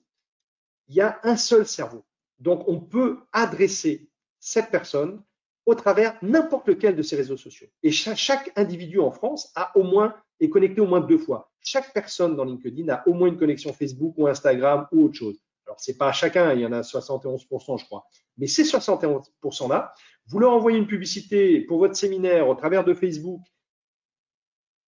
Il 0.88 0.94
y 0.94 1.00
a 1.00 1.18
un 1.24 1.36
seul 1.36 1.66
cerveau. 1.66 2.04
Donc, 2.38 2.68
on 2.68 2.78
peut 2.80 3.18
adresser 3.32 4.08
cette 4.38 4.70
personne 4.70 5.22
au 5.66 5.74
travers 5.74 6.16
n'importe 6.22 6.68
lequel 6.68 6.96
de 6.96 7.02
ces 7.02 7.16
réseaux 7.16 7.36
sociaux. 7.36 7.66
Et 7.82 7.90
chaque, 7.90 8.52
individu 8.56 9.00
en 9.00 9.10
France 9.10 9.52
a 9.54 9.76
au 9.76 9.82
moins 9.82 10.14
est 10.40 10.48
connecté 10.48 10.80
au 10.80 10.86
moins 10.86 11.00
deux 11.00 11.18
fois. 11.18 11.50
Chaque 11.60 11.92
personne 11.92 12.36
dans 12.36 12.44
LinkedIn 12.44 12.88
a 12.88 13.06
au 13.08 13.12
moins 13.12 13.28
une 13.28 13.36
connexion 13.36 13.72
Facebook 13.72 14.14
ou 14.16 14.28
Instagram 14.28 14.86
ou 14.92 15.04
autre 15.04 15.16
chose. 15.16 15.42
Alors, 15.68 15.78
c'est 15.80 15.98
pas 15.98 16.12
chacun, 16.12 16.54
il 16.54 16.60
y 16.60 16.66
en 16.66 16.72
a 16.72 16.80
71%, 16.80 17.78
je 17.78 17.84
crois. 17.84 18.06
Mais 18.38 18.46
ces 18.46 18.64
71%-là, 18.64 19.92
vous 20.26 20.38
leur 20.38 20.52
envoyez 20.52 20.78
une 20.78 20.86
publicité 20.86 21.60
pour 21.60 21.78
votre 21.78 21.94
séminaire 21.94 22.48
au 22.48 22.54
travers 22.54 22.84
de 22.84 22.94
Facebook 22.94 23.42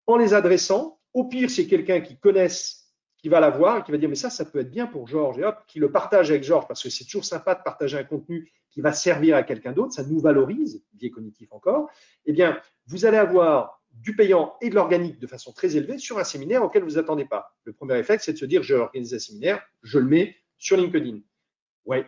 en 0.08 0.16
les 0.16 0.34
adressant. 0.34 0.98
Au 1.14 1.26
pire, 1.26 1.50
c'est 1.50 1.68
quelqu'un 1.68 2.00
qui 2.00 2.18
connaisse 2.18 2.80
qui 3.18 3.28
va 3.28 3.42
la 3.42 3.50
voir 3.50 3.80
et 3.80 3.84
qui 3.84 3.92
va 3.92 3.98
dire 3.98 4.08
mais 4.08 4.16
ça, 4.16 4.30
ça 4.30 4.46
peut 4.46 4.60
être 4.60 4.72
bien 4.72 4.88
pour 4.88 5.06
Georges 5.06 5.38
et 5.40 5.44
hop, 5.44 5.58
qui 5.68 5.80
le 5.80 5.92
partage 5.92 6.32
avec 6.32 6.44
Georges 6.44 6.66
parce 6.66 6.82
que 6.82 6.90
c'est 6.90 7.04
toujours 7.04 7.26
sympa 7.26 7.56
de 7.56 7.62
partager 7.62 7.98
un 7.98 8.06
contenu 8.06 8.50
qui 8.70 8.80
va 8.80 8.94
servir 8.94 9.36
à 9.36 9.44
quelqu'un 9.44 9.74
d'autre, 9.74 9.92
ça 9.92 10.04
nous 10.04 10.20
valorise, 10.20 10.82
biais 10.94 11.10
cognitif 11.10 11.52
encore. 11.52 11.90
Eh 12.26 12.32
bien, 12.32 12.62
vous 12.88 13.06
allez 13.06 13.18
avoir 13.18 13.82
du 13.92 14.16
payant 14.16 14.56
et 14.62 14.70
de 14.70 14.76
l'organique 14.76 15.20
de 15.20 15.28
façon 15.28 15.52
très 15.52 15.76
élevée 15.76 15.98
sur 15.98 16.18
un 16.18 16.24
séminaire 16.24 16.64
auquel 16.64 16.84
vous 16.84 16.98
attendez 16.98 17.26
pas. 17.26 17.54
Le 17.66 17.74
premier 17.74 17.98
effet, 17.98 18.18
c'est 18.20 18.32
de 18.32 18.38
se 18.38 18.46
dire 18.46 18.64
je 18.64 18.76
organise 18.76 19.14
un 19.14 19.20
séminaire, 19.20 19.62
je 19.84 20.00
le 20.00 20.06
mets 20.06 20.36
sur 20.60 20.78
LinkedIn. 20.78 21.20
Ouais. 21.86 22.06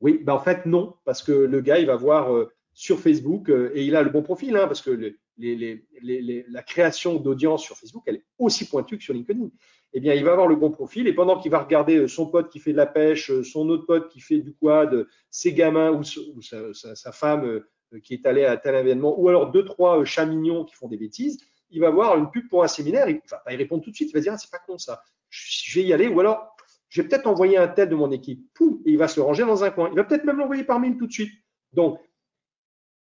Oui, 0.00 0.18
ben 0.22 0.32
en 0.32 0.40
fait 0.40 0.64
non, 0.64 0.94
parce 1.04 1.22
que 1.22 1.32
le 1.32 1.60
gars 1.60 1.78
il 1.78 1.86
va 1.86 1.96
voir 1.96 2.34
euh, 2.34 2.50
sur 2.72 2.98
Facebook 2.98 3.50
euh, 3.50 3.70
et 3.74 3.84
il 3.84 3.94
a 3.96 4.02
le 4.02 4.08
bon 4.08 4.22
profil, 4.22 4.56
hein, 4.56 4.66
parce 4.66 4.80
que 4.80 5.14
la 5.36 6.62
création 6.62 7.16
d'audience 7.16 7.62
sur 7.62 7.76
Facebook, 7.76 8.04
elle 8.06 8.16
est 8.16 8.24
aussi 8.38 8.66
pointue 8.66 8.96
que 8.96 9.04
sur 9.04 9.12
LinkedIn. 9.12 9.50
Eh 9.92 10.00
bien, 10.00 10.14
il 10.14 10.24
va 10.24 10.32
avoir 10.32 10.46
le 10.46 10.54
bon 10.54 10.70
profil 10.70 11.08
et 11.08 11.12
pendant 11.12 11.38
qu'il 11.38 11.50
va 11.50 11.58
regarder 11.58 11.96
euh, 11.96 12.08
son 12.08 12.26
pote 12.26 12.48
qui 12.48 12.60
fait 12.60 12.72
de 12.72 12.76
la 12.76 12.86
pêche, 12.86 13.32
son 13.42 13.68
autre 13.68 13.84
pote 13.86 14.08
qui 14.08 14.20
fait 14.20 14.38
du 14.38 14.54
quad, 14.54 15.06
ses 15.30 15.52
gamins 15.52 15.90
ou, 15.90 16.02
sa, 16.04 17.12
femme 17.12 17.60
qui 18.04 18.14
est 18.14 18.24
allée 18.24 18.44
à 18.44 18.56
tel 18.56 18.76
événement, 18.76 19.20
ou 19.20 19.28
alors 19.28 19.50
deux, 19.50 19.64
trois 19.64 20.02
chats 20.04 20.24
mignons 20.24 20.64
qui 20.64 20.76
font 20.76 20.86
des 20.86 20.96
bêtises, 20.96 21.38
il 21.70 21.80
va 21.80 21.90
voir 21.90 22.16
une 22.16 22.30
pub 22.30 22.48
pour 22.48 22.62
un 22.62 22.68
séminaire, 22.68 23.08
il 23.08 23.20
va 23.30 23.38
pas 23.38 23.52
y 23.52 23.56
répondre 23.56 23.82
tout 23.82 23.90
de 23.90 23.96
suite, 23.96 24.10
il 24.10 24.14
va 24.14 24.20
dire, 24.20 24.32
ah, 24.32 24.38
c'est 24.38 24.50
pas 24.50 24.60
con 24.64 24.78
ça, 24.78 25.02
je 25.28 25.78
vais 25.80 25.86
y 25.86 25.92
aller, 25.92 26.08
ou 26.08 26.20
alors, 26.20 26.56
je 26.90 27.00
vais 27.00 27.08
peut-être 27.08 27.26
envoyer 27.26 27.56
un 27.56 27.68
tel 27.68 27.88
de 27.88 27.94
mon 27.94 28.10
équipe, 28.10 28.46
et 28.60 28.90
il 28.90 28.98
va 28.98 29.08
se 29.08 29.20
ranger 29.20 29.44
dans 29.44 29.64
un 29.64 29.70
coin. 29.70 29.88
Il 29.90 29.96
va 29.96 30.04
peut-être 30.04 30.24
même 30.24 30.38
l'envoyer 30.38 30.64
par 30.64 30.80
mail 30.80 30.96
tout 30.96 31.06
de 31.06 31.12
suite. 31.12 31.32
Donc, 31.72 32.00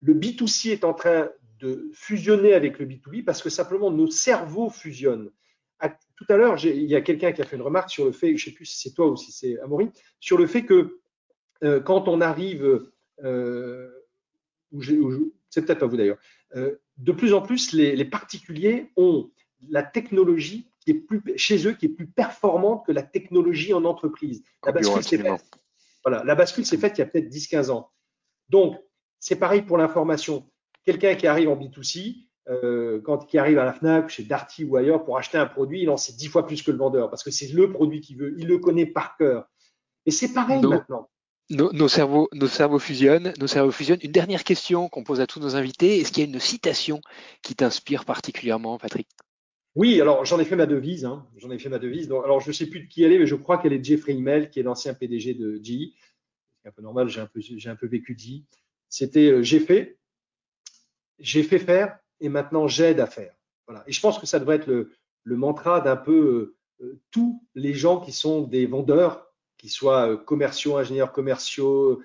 le 0.02 0.14
B2C 0.14 0.72
est 0.72 0.84
en 0.84 0.94
train 0.94 1.30
de 1.60 1.90
fusionner 1.94 2.54
avec 2.54 2.78
le 2.78 2.86
B2B 2.86 3.24
parce 3.24 3.42
que 3.42 3.50
simplement 3.50 3.90
nos 3.90 4.08
cerveaux 4.08 4.70
fusionnent. 4.70 5.32
tout 6.16 6.26
à 6.30 6.38
l'heure, 6.38 6.64
il 6.64 6.84
y 6.84 6.96
a 6.96 7.02
quelqu'un 7.02 7.32
qui 7.32 7.42
a 7.42 7.46
fait 7.46 7.56
une 7.56 7.62
remarque 7.62 7.90
sur 7.90 8.06
le 8.06 8.12
fait, 8.12 8.28
je 8.28 8.34
ne 8.34 8.52
sais 8.52 8.56
plus 8.56 8.66
si 8.66 8.80
c'est 8.80 8.94
toi 8.94 9.08
ou 9.08 9.16
si 9.16 9.32
c'est 9.32 9.60
Amaury, 9.60 9.90
sur 10.20 10.38
le 10.38 10.46
fait 10.46 10.66
que 10.66 11.00
euh, 11.64 11.80
quand 11.80 12.08
on 12.08 12.22
arrive, 12.22 12.86
euh, 13.24 13.90
c'est 15.50 15.66
peut-être 15.66 15.80
pas 15.80 15.88
vous 15.88 15.98
d'ailleurs, 15.98 16.20
euh, 16.56 16.76
de 16.98 17.12
plus 17.12 17.34
en 17.34 17.42
plus 17.42 17.74
les, 17.74 18.06
particuliers 18.06 18.92
ont 18.98 19.32
la 19.70 19.84
technologie 19.84 20.70
qui 20.84 20.92
est 20.92 20.96
plus, 20.96 21.22
chez 21.36 21.68
eux 21.68 21.74
qui 21.74 21.88
est 21.88 21.90
plus 21.90 22.08
performante 22.08 22.86
que 22.86 22.92
la 22.92 23.04
technologie 23.04 23.74
en 23.74 23.86
entreprise. 23.86 24.44
La 24.66 24.72
bascule 24.72 25.04
s'est 25.04 25.18
faite. 25.18 25.52
Voilà, 26.06 26.24
la 26.24 26.36
bascule 26.36 26.66
s'est 26.66 26.78
faite 26.78 26.98
il 26.98 27.02
y 27.02 27.04
a 27.04 27.08
peut-être 27.08 27.30
10-15 27.30 27.72
ans. 27.72 27.90
Donc, 28.50 28.78
c'est 29.20 29.38
pareil 29.38 29.62
pour 29.62 29.78
l'information 29.78 30.46
quelqu'un 30.86 31.16
qui 31.16 31.28
arrive 31.28 31.50
en 31.50 31.56
B2C, 31.56 32.28
euh, 32.50 33.02
quand 33.04 33.26
qui 33.26 33.38
arrive 33.38 33.58
à 33.58 33.66
la 33.66 33.74
Fnac, 33.74 34.10
chez 34.10 34.24
Darty 34.24 34.66
ou 34.66 34.76
ailleurs 34.76 35.06
pour 35.06 35.18
acheter 35.18 35.38
un 35.38 35.46
produit, 35.46 35.82
il 35.82 35.90
en 35.90 35.98
sait 35.98 36.14
dix 36.14 36.28
fois 36.28 36.46
plus 36.46 36.62
que 36.62 36.72
le 36.72 36.78
vendeur 36.78 37.10
parce 37.10 37.24
que 37.24 37.32
c'est 37.32 37.48
le 37.48 37.72
produit 37.72 38.02
qu'il 38.02 38.18
veut, 38.18 38.36
il 38.38 38.48
le 38.48 38.58
connaît 38.58 38.86
par 38.86 39.18
cœur. 39.18 39.46
Et 40.06 40.12
c'est 40.12 40.34
pareil 40.34 40.62
maintenant. 40.62 41.10
Nos, 41.50 41.88
cerveaux, 41.88 42.30
nos 42.34 42.48
cerveaux 42.48 42.80
fusionnent, 42.80 43.34
nos 43.38 43.48
cerveaux 43.48 43.72
fusionnent. 43.72 44.00
Une 44.02 44.12
dernière 44.12 44.44
question 44.44 44.90
qu'on 44.90 45.04
pose 45.04 45.22
à 45.22 45.28
tous 45.28 45.40
nos 45.40 45.56
invités. 45.56 46.00
Est-ce 46.00 46.12
qu'il 46.12 46.24
y 46.24 46.26
a 46.26 46.30
une 46.30 46.40
citation 46.40 47.02
qui 47.42 47.54
t'inspire 47.54 48.06
particulièrement, 48.06 48.78
Patrick? 48.78 49.08
Oui, 49.76 50.00
alors 50.00 50.24
j'en 50.24 50.40
ai 50.40 50.46
fait 50.46 50.56
ma 50.56 50.66
devise. 50.66 51.06
Hein. 51.06 51.26
J'en 51.38 51.50
ai 51.50 51.58
fait 51.58 51.70
ma 51.70 51.80
devise. 51.80 52.08
alors 52.08 52.40
je 52.40 52.50
ne 52.50 52.54
sais 52.54 52.68
plus 52.68 52.82
de 52.82 52.88
qui 52.88 53.04
elle 53.04 53.12
est, 53.12 53.20
mais 53.20 53.26
je 53.26 53.36
crois 53.36 53.58
qu'elle 53.58 53.74
est 53.74 53.84
Jeffrey 53.84 54.14
Immel, 54.14 54.50
qui 54.50 54.60
est 54.60 54.64
l'ancien 54.64 54.94
PDG 54.94 55.34
de 55.34 55.60
GE. 55.64 55.94
C'est 56.62 56.70
un 56.70 56.72
peu 56.72 56.82
normal, 56.82 57.10
j'ai 57.10 57.22
un 57.22 57.26
peu, 57.26 57.42
j'ai 57.42 57.70
un 57.70 57.76
peu 57.76 57.88
vécu 57.88 58.16
GE. 58.18 58.44
C'était 58.90 59.32
euh, 59.32 59.42
j'ai 59.42 59.60
fait, 59.60 59.98
j'ai 61.18 61.42
fait 61.42 61.60
faire, 61.60 61.98
et 62.20 62.30
maintenant 62.30 62.68
j'aide 62.68 63.00
à 63.00 63.08
faire. 63.08 63.36
Voilà. 63.68 63.84
Et 63.88 63.92
je 63.92 64.00
pense 64.00 64.20
que 64.20 64.28
ça 64.28 64.40
devrait 64.40 64.58
être 64.58 64.68
le, 64.68 64.92
mantra 65.26 65.82
d'un 65.82 65.96
peu 65.96 66.56
euh, 66.82 66.86
euh, 66.86 67.02
tous 67.10 67.44
les 67.56 67.74
gens 67.74 68.00
qui 68.00 68.12
sont 68.12 68.42
des 68.42 68.68
vendeurs 68.68 69.28
qu'ils 69.58 69.72
soient 69.72 70.18
commerciaux, 70.18 70.78
ingénieurs 70.78 71.14
commerciaux, 71.14 72.02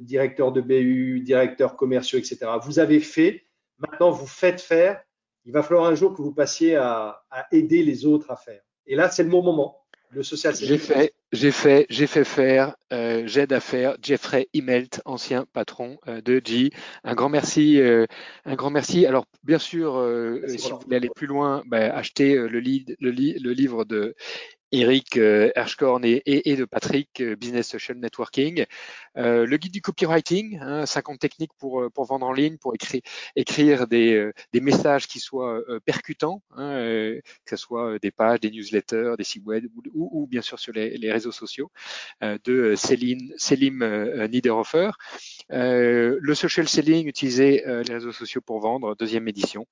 directeurs 0.00 0.52
de 0.52 0.60
BU, 0.60 1.20
directeurs 1.20 1.76
commerciaux, 1.76 2.18
etc. 2.18 2.38
Vous 2.62 2.78
avez 2.78 2.98
fait, 2.98 3.44
maintenant 3.78 4.10
vous 4.10 4.26
faites 4.26 4.60
faire. 4.60 5.04
Il 5.46 5.52
va 5.52 5.62
falloir 5.62 5.86
un 5.86 5.94
jour 5.94 6.14
que 6.14 6.22
vous 6.22 6.32
passiez 6.32 6.76
à, 6.76 7.22
aider 7.52 7.82
les 7.82 8.04
autres 8.04 8.30
à 8.30 8.36
faire. 8.36 8.60
Et 8.86 8.96
là, 8.96 9.08
c'est 9.10 9.22
le 9.22 9.30
bon 9.30 9.42
moment. 9.42 9.78
Le 10.10 10.22
social. 10.22 10.54
J'ai 10.54 10.78
fait, 10.78 11.14
j'ai 11.32 11.50
fait, 11.50 11.86
j'ai 11.90 12.06
fait 12.06 12.24
faire, 12.24 12.76
euh, 12.92 13.24
j'aide 13.26 13.52
à 13.52 13.58
faire. 13.58 13.96
Jeffrey 14.00 14.48
Immelt, 14.52 15.00
ancien 15.04 15.46
patron 15.52 15.98
de 16.06 16.40
G. 16.44 16.70
Un 17.02 17.14
grand 17.14 17.28
merci, 17.28 17.80
un 18.44 18.54
grand 18.54 18.70
merci. 18.70 19.04
Alors 19.04 19.26
bien 19.42 19.58
sûr, 19.58 19.94
si 20.46 20.70
vous 20.70 20.78
voulez 20.78 20.96
aller 20.96 21.10
plus 21.14 21.26
loin, 21.26 21.62
ben, 21.66 21.90
achetez 21.90 22.36
le, 22.36 22.60
le 22.60 23.52
livre 23.52 23.84
de 23.84 24.14
Eric 24.72 25.16
euh, 25.16 25.52
et, 26.04 26.56
de 26.56 26.64
Patrick, 26.64 27.20
euh, 27.20 27.36
Business 27.36 27.68
Social 27.68 27.98
Networking. 27.98 28.64
Euh, 29.16 29.46
le 29.46 29.56
guide 29.56 29.72
du 29.72 29.80
copywriting, 29.80 30.58
50 30.84 31.14
hein, 31.14 31.16
techniques 31.18 31.52
pour, 31.58 31.84
pour 31.94 32.04
vendre 32.04 32.26
en 32.26 32.32
ligne, 32.32 32.56
pour 32.58 32.74
écrire, 32.74 33.00
écrire 33.36 33.86
des, 33.86 34.30
des 34.52 34.60
messages 34.60 35.06
qui 35.06 35.20
soient 35.20 35.62
percutants, 35.84 36.42
hein, 36.56 36.76
que 37.44 37.50
ce 37.50 37.56
soit 37.56 37.98
des 37.98 38.10
pages, 38.10 38.40
des 38.40 38.50
newsletters, 38.50 39.14
des 39.16 39.24
sites 39.24 39.44
web 39.44 39.66
ou, 39.94 40.26
bien 40.26 40.42
sûr 40.42 40.58
sur 40.58 40.72
les, 40.72 40.96
les 40.98 41.12
réseaux 41.12 41.32
sociaux, 41.32 41.70
de 42.20 42.74
Célim 42.76 43.86
Niederhofer. 44.28 44.90
le 45.48 46.34
social 46.34 46.68
selling, 46.68 47.06
utiliser 47.06 47.62
les 47.66 47.94
réseaux 47.94 48.12
sociaux 48.12 48.40
pour 48.40 48.60
vendre, 48.60 48.94
deuxième 48.96 49.28
édition 49.28 49.66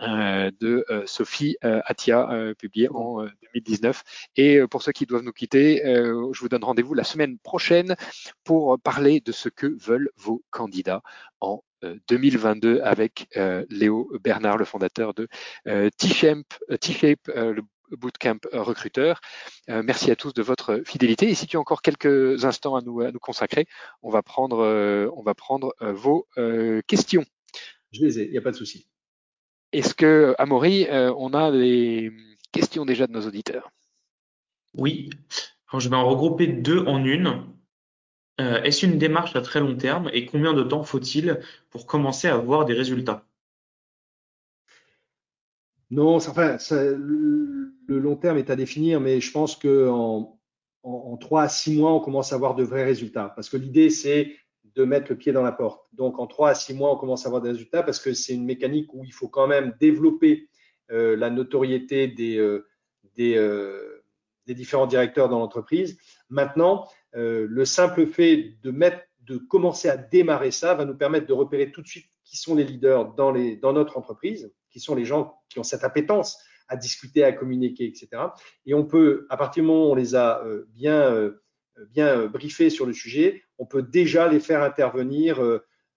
de 0.00 0.84
Sophie 1.06 1.56
Atia, 1.62 2.54
publiée 2.58 2.88
en 2.90 3.24
2019 3.54 4.02
et 4.36 4.56
euh, 4.56 4.66
pour 4.66 4.82
ceux 4.82 4.92
qui 4.92 5.06
doivent 5.06 5.22
nous 5.22 5.32
quitter, 5.32 5.84
euh, 5.86 6.32
je 6.32 6.40
vous 6.40 6.48
donne 6.48 6.64
rendez-vous 6.64 6.94
la 6.94 7.04
semaine 7.04 7.38
prochaine 7.38 7.96
pour 8.42 8.78
parler 8.80 9.20
de 9.20 9.32
ce 9.32 9.48
que 9.48 9.66
veulent 9.80 10.10
vos 10.16 10.42
candidats 10.50 11.02
en 11.40 11.62
2022 12.08 12.76
euh, 12.76 12.84
avec 12.84 13.28
Léo 13.68 14.10
Bernard, 14.22 14.56
le 14.56 14.64
fondateur 14.64 15.14
de 15.14 15.28
T-Shape, 15.64 16.60
le 17.36 17.62
bootcamp 17.90 18.38
recruteur. 18.52 19.20
merci 19.68 20.10
à 20.10 20.16
tous 20.16 20.32
de 20.32 20.42
votre 20.42 20.82
fidélité. 20.86 21.28
Et 21.28 21.34
si 21.34 21.46
tu 21.46 21.56
as 21.58 21.60
encore 21.60 21.82
quelques 21.82 22.44
instants 22.44 22.74
à 22.74 22.80
nous, 22.80 23.02
à 23.02 23.12
nous 23.12 23.18
consacrer, 23.18 23.66
on 24.02 24.10
va 24.10 24.22
prendre, 24.22 24.58
on 25.14 25.22
va 25.22 25.34
prendre 25.34 25.74
vos 25.80 26.26
questions. 26.86 27.24
Je 27.92 28.00
les 28.00 28.20
ai, 28.20 28.24
il 28.24 28.30
n'y 28.30 28.38
a 28.38 28.42
pas 28.42 28.50
de 28.52 28.56
souci. 28.56 28.88
Est-ce 29.72 29.94
que, 29.94 30.34
Amaury, 30.38 30.86
on 30.90 31.34
a 31.34 31.52
des 31.52 32.10
questions 32.50 32.86
déjà 32.86 33.06
de 33.06 33.12
nos 33.12 33.26
auditeurs? 33.26 33.70
Oui, 34.74 35.10
je 35.78 35.88
vais 35.88 35.96
en 35.96 36.08
regrouper 36.08 36.46
deux 36.46 36.80
en 36.80 37.04
une. 37.04 37.44
Euh, 38.40 38.62
est-ce 38.62 38.84
une 38.84 38.98
démarche 38.98 39.36
à 39.36 39.40
très 39.40 39.60
long 39.60 39.76
terme 39.76 40.10
et 40.12 40.26
combien 40.26 40.54
de 40.54 40.62
temps 40.62 40.82
faut-il 40.82 41.40
pour 41.70 41.86
commencer 41.86 42.28
à 42.28 42.36
voir 42.36 42.64
des 42.64 42.74
résultats? 42.74 43.24
Non, 45.90 46.16
enfin, 46.16 46.56
le 46.70 47.98
long 47.98 48.16
terme 48.16 48.38
est 48.38 48.50
à 48.50 48.56
définir, 48.56 49.00
mais 49.00 49.20
je 49.20 49.30
pense 49.30 49.54
qu'en 49.54 50.40
en, 50.82 51.16
trois 51.16 51.42
à 51.42 51.48
six 51.48 51.76
mois, 51.76 51.92
on 51.92 52.00
commence 52.00 52.32
à 52.32 52.36
avoir 52.36 52.56
de 52.56 52.64
vrais 52.64 52.84
résultats. 52.84 53.32
Parce 53.36 53.48
que 53.48 53.56
l'idée, 53.56 53.90
c'est 53.90 54.34
de 54.74 54.84
mettre 54.84 55.10
le 55.10 55.16
pied 55.16 55.30
dans 55.30 55.42
la 55.42 55.52
porte. 55.52 55.86
Donc, 55.92 56.18
en 56.18 56.26
trois 56.26 56.50
à 56.50 56.54
six 56.54 56.74
mois, 56.74 56.92
on 56.92 56.96
commence 56.96 57.26
à 57.26 57.28
avoir 57.28 57.42
des 57.42 57.50
résultats 57.50 57.84
parce 57.84 58.00
que 58.00 58.12
c'est 58.12 58.34
une 58.34 58.44
mécanique 58.44 58.92
où 58.92 59.04
il 59.04 59.12
faut 59.12 59.28
quand 59.28 59.46
même 59.46 59.76
développer 59.78 60.48
euh, 60.90 61.16
la 61.16 61.30
notoriété 61.30 62.08
des, 62.08 62.38
euh, 62.38 62.66
des, 63.16 63.36
des 64.46 64.54
différents 64.54 64.86
directeurs 64.86 65.28
dans 65.28 65.38
l'entreprise. 65.38 65.98
Maintenant, 66.28 66.88
euh, 67.16 67.46
le 67.48 67.64
simple 67.64 68.06
fait 68.06 68.54
de 68.62 68.70
mettre, 68.70 69.00
de 69.20 69.36
commencer 69.36 69.88
à 69.88 69.96
démarrer 69.96 70.50
ça 70.50 70.74
va 70.74 70.84
nous 70.84 70.96
permettre 70.96 71.26
de 71.26 71.32
repérer 71.32 71.70
tout 71.70 71.82
de 71.82 71.86
suite 71.86 72.06
qui 72.24 72.36
sont 72.36 72.54
les 72.54 72.64
leaders 72.64 73.14
dans, 73.14 73.30
les, 73.30 73.56
dans 73.56 73.72
notre 73.72 73.96
entreprise, 73.96 74.52
qui 74.70 74.80
sont 74.80 74.94
les 74.94 75.04
gens 75.04 75.38
qui 75.48 75.58
ont 75.58 75.62
cette 75.62 75.84
appétence 75.84 76.38
à 76.68 76.76
discuter, 76.76 77.22
à 77.22 77.32
communiquer, 77.32 77.84
etc. 77.84 78.08
Et 78.66 78.74
on 78.74 78.84
peut, 78.84 79.26
à 79.28 79.36
partir 79.36 79.62
du 79.62 79.68
moment 79.68 79.88
où 79.88 79.92
on 79.92 79.94
les 79.94 80.14
a 80.14 80.42
euh, 80.44 80.66
bien, 80.70 81.12
euh, 81.12 81.42
bien 81.90 82.26
briefés 82.26 82.70
sur 82.70 82.86
le 82.86 82.92
sujet, 82.92 83.42
on 83.58 83.66
peut 83.66 83.82
déjà 83.82 84.28
les 84.28 84.40
faire 84.40 84.62
intervenir 84.62 85.40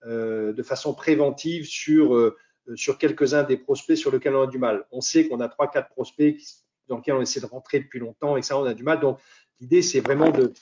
de 0.05 0.63
façon 0.63 0.93
préventive 0.93 1.65
sur, 1.65 2.33
sur 2.75 2.97
quelques-uns 2.97 3.43
des 3.43 3.57
prospects 3.57 3.97
sur 3.97 4.11
lesquels 4.11 4.35
on 4.35 4.43
a 4.43 4.47
du 4.47 4.59
mal. 4.59 4.85
On 4.91 5.01
sait 5.01 5.27
qu'on 5.27 5.39
a 5.39 5.49
trois, 5.49 5.69
quatre 5.69 5.89
prospects 5.89 6.37
qui 6.37 6.45
dans 6.87 6.97
lequel 6.97 7.15
on 7.15 7.21
essaie 7.21 7.39
de 7.39 7.45
rentrer 7.45 7.79
depuis 7.79 7.99
longtemps 7.99 8.37
et 8.37 8.41
ça, 8.41 8.57
on 8.57 8.65
a 8.65 8.73
du 8.73 8.83
mal. 8.83 8.99
Donc, 8.99 9.19
l'idée, 9.59 9.81
c'est 9.81 9.99
vraiment 9.99 10.31
de, 10.31 10.53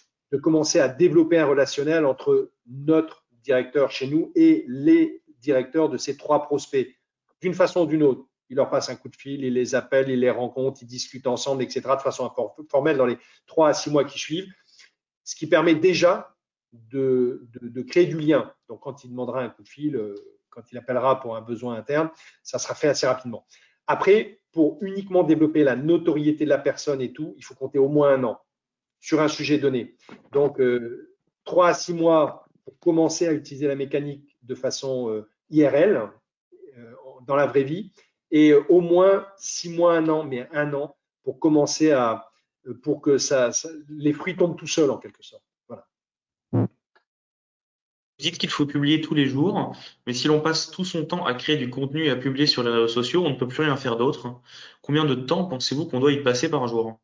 commencer 0.42 0.82
à 0.82 0.90
développer 0.90 1.38
un 1.38 1.46
relationnel 1.46 2.06
entre 2.06 2.52
notre 2.68 3.26
directeur 3.44 3.90
chez 3.90 4.08
nous 4.08 4.34
et 4.36 4.66
les 4.68 5.24
directeurs 5.40 5.88
de 5.88 5.98
ces 5.98 6.18
trois 6.18 6.44
prospects. 6.44 6.94
D'une 7.42 7.54
façon 7.54 7.84
ou 7.84 7.86
d'une 7.86 8.04
autre, 8.04 8.26
il 8.50 8.58
leur 8.58 8.70
passe 8.70 8.90
un 8.90 8.96
coup 8.96 9.08
de 9.08 9.16
fil, 9.16 9.46
il 9.46 9.54
les 9.54 9.76
appelle, 9.76 10.10
il 10.10 10.20
les 10.20 10.30
rencontre, 10.30 10.80
ils 10.82 10.88
discutent 10.88 11.28
ensemble, 11.28 11.64
etc., 11.64 11.82
de 11.96 12.02
façon 12.02 12.30
formelle 12.70 12.98
dans 12.98 13.06
les 13.06 13.18
trois 13.48 13.70
à 13.70 13.74
six 13.74 13.90
mois 13.90 14.04
qui 14.04 14.20
suivent, 14.20 14.52
ce 15.24 15.36
qui 15.36 15.48
permet 15.48 15.74
déjà 15.74 16.36
de 16.74 17.82
créer 17.88 18.06
du 18.06 18.20
lien. 18.20 18.54
Donc, 18.68 18.82
quand 18.82 19.04
il 19.04 19.12
demandera 19.12 19.42
un 19.42 19.50
coup 19.50 19.64
de 19.64 19.70
fil, 19.70 19.96
euh, 19.96 20.16
quand 20.50 20.72
il 20.72 20.78
appellera 20.78 21.20
pour 21.20 21.36
un 21.36 21.42
besoin 21.42 21.76
interne, 21.76 22.10
ça 22.42 22.60
sera 22.60 22.76
fait 22.76 22.88
assez 22.88 23.06
rapidement. 23.06 23.46
Après, 23.88 24.40
pour 24.52 24.78
uniquement 24.82 25.24
développer 25.24 25.64
la 25.64 25.76
notoriété 25.76 26.46
de 26.46 26.50
la 26.50 26.58
personne 26.58 27.02
et 27.02 27.12
tout, 27.12 27.34
il 27.38 27.44
faut 27.44 27.56
compter 27.56 27.78
au 27.78 27.90
moins 27.90 28.14
un 28.14 28.24
an 28.24 28.40
sur 29.00 29.22
un 29.22 29.28
sujet 29.28 29.58
donné. 29.58 29.96
Donc, 30.32 30.60
euh, 30.60 31.16
trois 31.44 31.70
à 31.70 31.74
six 31.74 31.94
mois 31.94 32.46
pour 32.64 32.80
commencer 32.80 33.28
à 33.28 33.34
utiliser 33.34 33.68
la 33.68 33.76
mécanique 33.76 34.36
de 34.44 34.56
façon 34.56 35.10
euh, 35.10 35.30
IRL, 35.50 36.10
euh, 36.78 36.94
dans 37.28 37.36
la 37.36 37.46
vraie 37.46 37.64
vie, 37.64 37.92
et 38.32 38.54
au 38.54 38.82
moins 38.82 39.28
six 39.38 39.70
mois, 39.70 39.96
un 39.96 40.10
an, 40.10 40.24
mais 40.24 40.48
un 40.52 40.74
an 40.74 40.96
pour 41.24 41.40
commencer 41.40 41.92
à, 41.92 42.32
pour 42.82 43.02
que 43.02 43.18
ça, 43.18 43.52
les 43.90 44.14
fruits 44.14 44.36
tombent 44.36 44.58
tout 44.58 44.68
seuls 44.68 44.90
en 44.90 44.98
quelque 44.98 45.24
sorte. 45.24 45.44
Vous 48.18 48.24
dites 48.24 48.38
qu'il 48.38 48.50
faut 48.50 48.66
publier 48.66 49.02
tous 49.02 49.14
les 49.14 49.26
jours, 49.26 49.76
mais 50.08 50.14
si 50.14 50.28
l'on 50.28 50.40
passe 50.40 50.72
tout 50.72 50.86
son 50.86 51.06
temps 51.06 51.26
à 51.26 51.34
créer 51.34 51.58
du 51.58 51.70
contenu 51.70 52.06
et 52.06 52.10
à 52.10 52.16
publier 52.16 52.48
sur 52.48 52.64
les 52.64 52.70
réseaux 52.70 52.88
sociaux, 52.88 53.26
on 53.26 53.32
ne 53.32 53.36
peut 53.36 53.48
plus 53.48 53.64
rien 53.64 53.76
faire 53.76 53.98
d'autre. 53.98 54.40
Combien 54.82 55.04
de 55.04 55.16
temps 55.16 55.44
pensez-vous 55.44 55.86
qu'on 55.86 56.00
doit 56.00 56.14
y 56.14 56.24
passer 56.24 56.50
par 56.50 56.66
jour? 56.70 56.98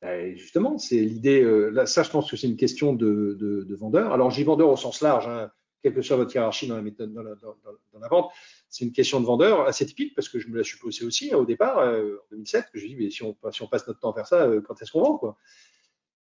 Ben, 0.00 0.36
Justement, 0.36 0.78
c'est 0.78 1.00
l'idée. 1.00 1.42
Euh, 1.42 1.84
ça, 1.86 2.04
je 2.04 2.10
pense 2.10 2.30
que 2.30 2.36
c'est 2.36 2.46
une 2.46 2.56
question 2.56 2.92
de, 2.92 3.66
vendeur. 3.70 4.12
Alors, 4.12 4.30
j'ai 4.30 4.44
vendeur 4.44 4.68
au 4.68 4.76
sens 4.76 5.00
large, 5.00 5.26
hein, 5.26 5.50
quelle 5.82 5.92
que 5.92 6.02
soit 6.02 6.16
votre 6.16 6.32
hiérarchie 6.32 6.68
dans 6.68 6.76
la, 6.76 8.08
vente. 8.08 8.30
C'est 8.68 8.84
une 8.84 8.92
question 8.92 9.20
de 9.20 9.26
vendeur 9.26 9.62
assez 9.62 9.86
typique 9.86 10.14
parce 10.14 10.28
que 10.28 10.38
je 10.38 10.46
me 10.46 10.56
la 10.56 10.62
suis 10.62 10.78
posée 10.78 11.04
aussi 11.04 11.32
hein, 11.32 11.38
au 11.38 11.46
départ, 11.46 11.78
euh, 11.78 12.18
en 12.22 12.26
2007, 12.30 12.66
que 12.72 12.78
je 12.78 12.86
dis, 12.86 12.94
mais 12.94 13.10
si 13.10 13.24
on, 13.24 13.36
si 13.50 13.62
on 13.62 13.66
passe 13.66 13.88
notre 13.88 13.98
temps 13.98 14.12
à 14.12 14.14
faire 14.14 14.26
ça, 14.28 14.42
euh, 14.44 14.60
quand 14.60 14.80
est-ce 14.80 14.92
qu'on 14.92 15.02
vend 15.02 15.36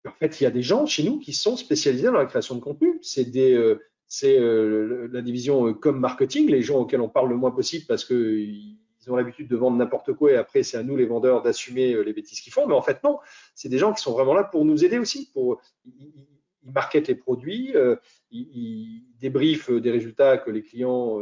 en 0.07 0.13
fait, 0.19 0.39
il 0.39 0.45
y 0.45 0.47
a 0.47 0.51
des 0.51 0.61
gens 0.61 0.85
chez 0.85 1.03
nous 1.03 1.19
qui 1.19 1.33
sont 1.33 1.57
spécialisés 1.57 2.09
dans 2.09 2.13
la 2.13 2.27
création 2.27 2.55
de 2.57 2.61
contenu. 2.61 2.99
C'est 3.01 3.25
des, 3.25 3.55
c'est 4.07 4.39
euh, 4.39 5.09
la 5.13 5.23
division 5.23 5.69
euh, 5.69 5.73
comme 5.73 5.99
marketing, 5.99 6.49
les 6.49 6.63
gens 6.63 6.81
auxquels 6.81 7.01
on 7.01 7.09
parle 7.09 7.29
le 7.29 7.37
moins 7.37 7.51
possible 7.51 7.85
parce 7.87 8.05
qu'ils 8.05 8.77
ont 9.09 9.17
l'habitude 9.17 9.49
de 9.49 9.57
vendre 9.57 9.77
n'importe 9.77 10.13
quoi 10.13 10.33
et 10.33 10.37
après 10.37 10.63
c'est 10.63 10.77
à 10.77 10.83
nous 10.83 10.97
les 10.97 11.07
vendeurs 11.07 11.43
d'assumer 11.43 11.95
euh, 11.95 12.03
les 12.03 12.13
bêtises 12.13 12.41
qu'ils 12.41 12.53
font. 12.53 12.67
Mais 12.67 12.75
en 12.75 12.83
fait 12.83 13.03
non, 13.03 13.19
c'est 13.55 13.69
des 13.69 13.79
gens 13.79 13.93
qui 13.93 14.03
sont 14.03 14.13
vraiment 14.13 14.35
là 14.35 14.45
pour 14.45 14.65
nous 14.65 14.85
aider 14.85 14.99
aussi. 14.99 15.31
Pour, 15.33 15.61
ils, 15.85 16.13
marketent 16.67 17.09
les 17.09 17.15
produits, 17.15 17.75
ils, 18.31 19.03
débriefent 19.21 19.71
des 19.71 19.91
résultats 19.91 20.39
que 20.39 20.51
les 20.51 20.63
clients 20.63 21.21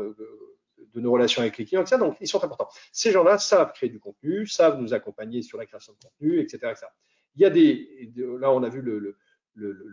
de 0.95 1.01
nos 1.01 1.11
relations 1.11 1.43
avec 1.43 1.59
les 1.59 1.65
clients, 1.65 1.83
etc. 1.83 1.97
Donc, 1.99 2.17
ils 2.21 2.29
sont 2.29 2.43
importants. 2.45 2.69
Ces 2.93 3.11
gens-là 3.11 3.39
savent 3.39 3.73
créer 3.73 3.91
du 3.91 3.99
contenu, 3.99 4.47
savent 4.47 4.81
nous 4.81 4.95
accompagner 4.95 5.43
sur 5.43 5.59
la 5.59 5.67
création 5.67 5.95
de 5.95 5.99
contenu, 5.99 6.39
etc. 6.39 6.59
etc. 6.71 6.87
Il 7.35 7.43
y 7.43 7.45
a 7.45 7.51
des, 7.51 8.13
là, 8.39 8.53
on 8.53 8.63
a 8.63 8.69
vu 8.69 8.83
le, 8.83 9.17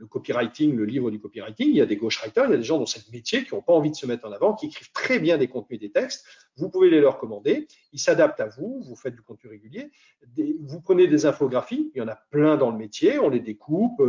copywriting, 0.10 0.76
le 0.76 0.86
livre 0.86 1.12
du 1.12 1.20
copywriting, 1.20 1.70
il 1.70 1.76
y 1.76 1.82
a 1.82 1.86
des 1.86 1.98
ghostwriters, 1.98 2.46
il 2.46 2.52
y 2.52 2.54
a 2.54 2.58
des 2.58 2.64
gens 2.64 2.78
dans 2.78 2.86
ce 2.86 3.00
métier 3.12 3.44
qui 3.44 3.54
n'ont 3.54 3.62
pas 3.62 3.74
envie 3.74 3.92
de 3.92 3.96
se 3.96 4.06
mettre 4.06 4.28
en 4.28 4.32
avant, 4.32 4.54
qui 4.54 4.68
écrivent 4.68 4.92
très 4.92 5.20
bien 5.20 5.38
des 5.38 5.48
contenus, 5.48 5.80
des 5.80 5.92
textes. 5.92 6.26
Vous 6.58 6.70
pouvez 6.70 6.90
les 6.90 7.02
leur 7.02 7.18
commander, 7.18 7.68
ils 7.92 8.00
s'adaptent 8.00 8.40
à 8.40 8.48
vous, 8.48 8.82
vous 8.82 8.96
faites 8.96 9.16
du 9.16 9.22
contenu 9.22 9.50
régulier. 9.50 9.92
vous 10.62 10.82
prenez 10.82 11.08
des 11.08 11.26
infographies, 11.26 11.92
il 11.94 12.00
y 12.00 12.02
en 12.02 12.08
a 12.08 12.16
plein 12.16 12.58
dans 12.58 12.72
le 12.72 12.78
métier, 12.78 13.20
on 13.20 13.30
les 13.30 13.40
découpe. 13.40 14.02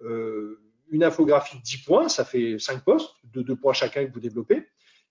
Euh, 0.00 0.60
une 0.90 1.02
infographie 1.02 1.56
de 1.56 1.62
10 1.62 1.78
points, 1.78 2.08
ça 2.08 2.24
fait 2.24 2.58
5 2.58 2.84
postes, 2.84 3.14
de 3.24 3.42
2 3.42 3.56
points 3.56 3.72
chacun 3.72 4.06
que 4.06 4.12
vous 4.12 4.20
développez. 4.20 4.66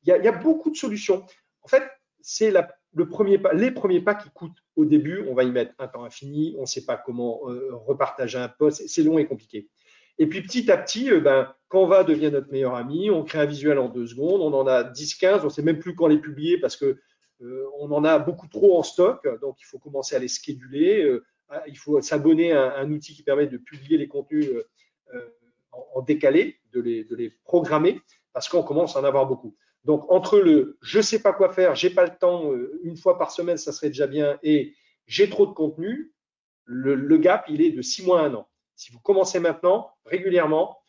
Il 0.06 0.10
y 0.10 0.28
a, 0.28 0.32
beaucoup 0.32 0.70
de 0.70 0.76
solutions. 0.76 1.26
En 1.62 1.68
fait, 1.68 1.84
c'est 2.22 2.54
le 2.94 3.08
premier 3.08 3.40
les 3.54 3.72
premiers 3.72 4.02
pas 4.02 4.16
qui 4.16 4.30
coûtent 4.32 4.64
au 4.76 4.86
début. 4.86 5.26
On 5.30 5.34
va 5.34 5.44
y 5.44 5.52
mettre 5.52 5.74
un 5.80 5.88
temps 5.88 6.04
infini, 6.04 6.56
on 6.58 6.62
ne 6.62 6.66
sait 6.66 6.86
pas 6.86 6.98
comment 6.98 7.50
euh, 7.50 7.70
repartager 7.74 8.38
un 8.38 8.50
poste, 8.50 8.88
c'est 8.88 9.04
long 9.04 9.18
et 9.18 9.26
compliqué. 9.26 9.70
Et 10.20 10.28
puis 10.28 10.42
petit 10.42 10.72
à 10.72 10.78
petit, 10.78 11.12
euh, 11.12 11.20
ben, 11.20 11.54
Canva 11.70 12.04
devient 12.04 12.30
notre 12.32 12.52
meilleur 12.52 12.76
ami, 12.76 13.10
on 13.10 13.24
crée 13.24 13.40
un 13.40 13.46
visuel 13.46 13.80
en 13.80 13.90
deux 13.90 14.08
secondes, 14.08 14.42
on 14.42 14.54
en 14.54 14.68
a 14.68 14.84
10, 14.84 15.16
15, 15.16 15.42
on 15.42 15.46
ne 15.46 15.50
sait 15.50 15.64
même 15.64 15.80
plus 15.80 15.96
quand 15.96 16.08
les 16.08 16.20
publier 16.20 16.60
parce 16.60 16.78
que 16.78 17.00
euh, 17.42 17.66
on 17.80 17.92
en 17.92 18.04
a 18.04 18.20
beaucoup 18.20 18.48
trop 18.48 18.78
en 18.78 18.84
stock, 18.84 19.28
donc 19.42 19.58
il 19.60 19.66
faut 19.66 19.80
commencer 19.80 20.16
à 20.16 20.20
les 20.20 20.28
scheduler. 20.28 21.04
Euh, 21.04 21.24
il 21.68 21.78
faut 21.78 22.02
s'abonner 22.02 22.52
à 22.52 22.78
un, 22.78 22.92
outil 22.92 23.14
qui 23.14 23.22
permet 23.22 23.48
de 23.48 23.58
publier 23.58 23.98
les 23.98 24.08
contenus 24.08 24.50
en, 25.72 26.02
décalé, 26.02 26.58
de 26.72 26.80
les, 26.80 27.30
programmer, 27.44 28.02
parce 28.32 28.50
qu'on 28.50 28.64
commence 28.64 28.96
à 28.96 29.02
en 29.02 29.04
avoir 29.04 29.28
beaucoup. 29.28 29.56
Donc 29.84 30.10
entre 30.12 30.40
le 30.40 30.80
je 30.82 31.00
sais 31.00 31.22
pas 31.22 31.32
quoi 31.32 31.54
faire, 31.54 31.76
j'ai 31.76 31.92
pas 31.92 32.06
le 32.06 32.18
temps, 32.18 32.52
une 32.84 32.98
fois 32.98 33.20
par 33.20 33.30
semaine, 33.30 33.58
ça 33.58 33.72
serait 33.72 33.90
déjà 33.90 34.08
bien, 34.08 34.40
et 34.42 34.74
j'ai 35.06 35.30
trop 35.30 35.46
de 35.46 35.52
contenu, 35.52 36.12
le, 36.66 36.96
le, 36.96 37.18
gap, 37.18 37.46
il 37.50 37.62
est 37.62 37.72
de 37.72 37.84
six 37.84 38.04
mois 38.04 38.22
à 38.22 38.24
un 38.24 38.34
an. 38.34 38.48
Si 38.76 38.92
vous 38.92 39.00
commencez 39.00 39.40
maintenant, 39.40 39.92
régulièrement, 40.06 40.80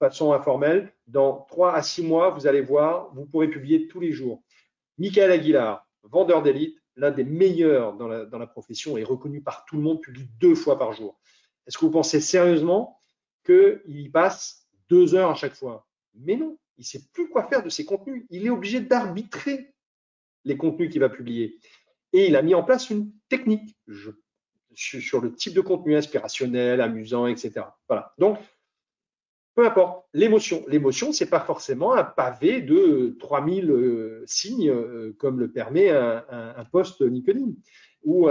de 0.00 0.06
façon 0.06 0.32
informelle, 0.32 0.92
dans 1.06 1.42
trois 1.48 1.74
à 1.74 1.82
six 1.82 2.02
mois, 2.02 2.30
vous 2.30 2.46
allez 2.46 2.60
voir, 2.60 3.12
vous 3.14 3.26
pourrez 3.26 3.48
publier 3.48 3.88
tous 3.88 4.00
les 4.00 4.12
jours. 4.12 4.42
Michael 4.98 5.30
Aguilar, 5.30 5.86
vendeur 6.02 6.42
d'élite, 6.42 6.78
l'un 6.96 7.10
des 7.10 7.24
meilleurs 7.24 7.94
dans 7.94 8.08
la, 8.08 8.46
profession, 8.46 8.96
est 8.96 9.04
reconnu 9.04 9.40
par 9.40 9.64
tout 9.64 9.76
le 9.76 9.82
monde, 9.82 10.00
publie 10.00 10.28
deux 10.38 10.54
fois 10.54 10.78
par 10.78 10.92
jour. 10.92 11.18
Est-ce 11.66 11.78
que 11.78 11.84
vous 11.84 11.90
pensez 11.90 12.20
sérieusement 12.20 13.00
qu'il 13.44 13.80
y 13.86 14.08
passe 14.08 14.68
deux 14.88 15.14
heures 15.14 15.30
à 15.30 15.34
chaque 15.34 15.54
fois? 15.54 15.86
Mais 16.14 16.36
non, 16.36 16.58
il 16.76 16.82
ne 16.82 16.86
sait 16.86 17.02
plus 17.12 17.28
quoi 17.28 17.48
faire 17.48 17.62
de 17.62 17.68
ses 17.68 17.84
contenus. 17.84 18.26
Il 18.30 18.46
est 18.46 18.50
obligé 18.50 18.80
d'arbitrer 18.80 19.74
les 20.44 20.56
contenus 20.56 20.90
qu'il 20.90 21.00
va 21.00 21.08
publier. 21.08 21.58
Et 22.12 22.28
il 22.28 22.36
a 22.36 22.42
mis 22.42 22.54
en 22.54 22.62
place 22.62 22.90
une 22.90 23.10
technique. 23.28 23.76
Sur 24.74 25.20
le 25.20 25.32
type 25.32 25.54
de 25.54 25.60
contenu 25.60 25.96
inspirationnel, 25.96 26.80
amusant, 26.80 27.26
etc. 27.26 27.66
Voilà. 27.88 28.12
Donc, 28.18 28.38
peu 29.54 29.66
importe, 29.66 30.06
l'émotion. 30.12 30.64
L'émotion, 30.66 31.12
c'est 31.12 31.30
pas 31.30 31.40
forcément 31.40 31.94
un 31.94 32.02
pavé 32.02 32.60
de 32.60 33.16
3000 33.20 33.70
euh, 33.70 34.24
signes 34.26 34.70
euh, 34.70 35.14
comme 35.18 35.38
le 35.38 35.50
permet 35.50 35.90
un, 35.90 36.64
post 36.72 37.00
LinkedIn 37.00 37.52
ou, 38.02 38.28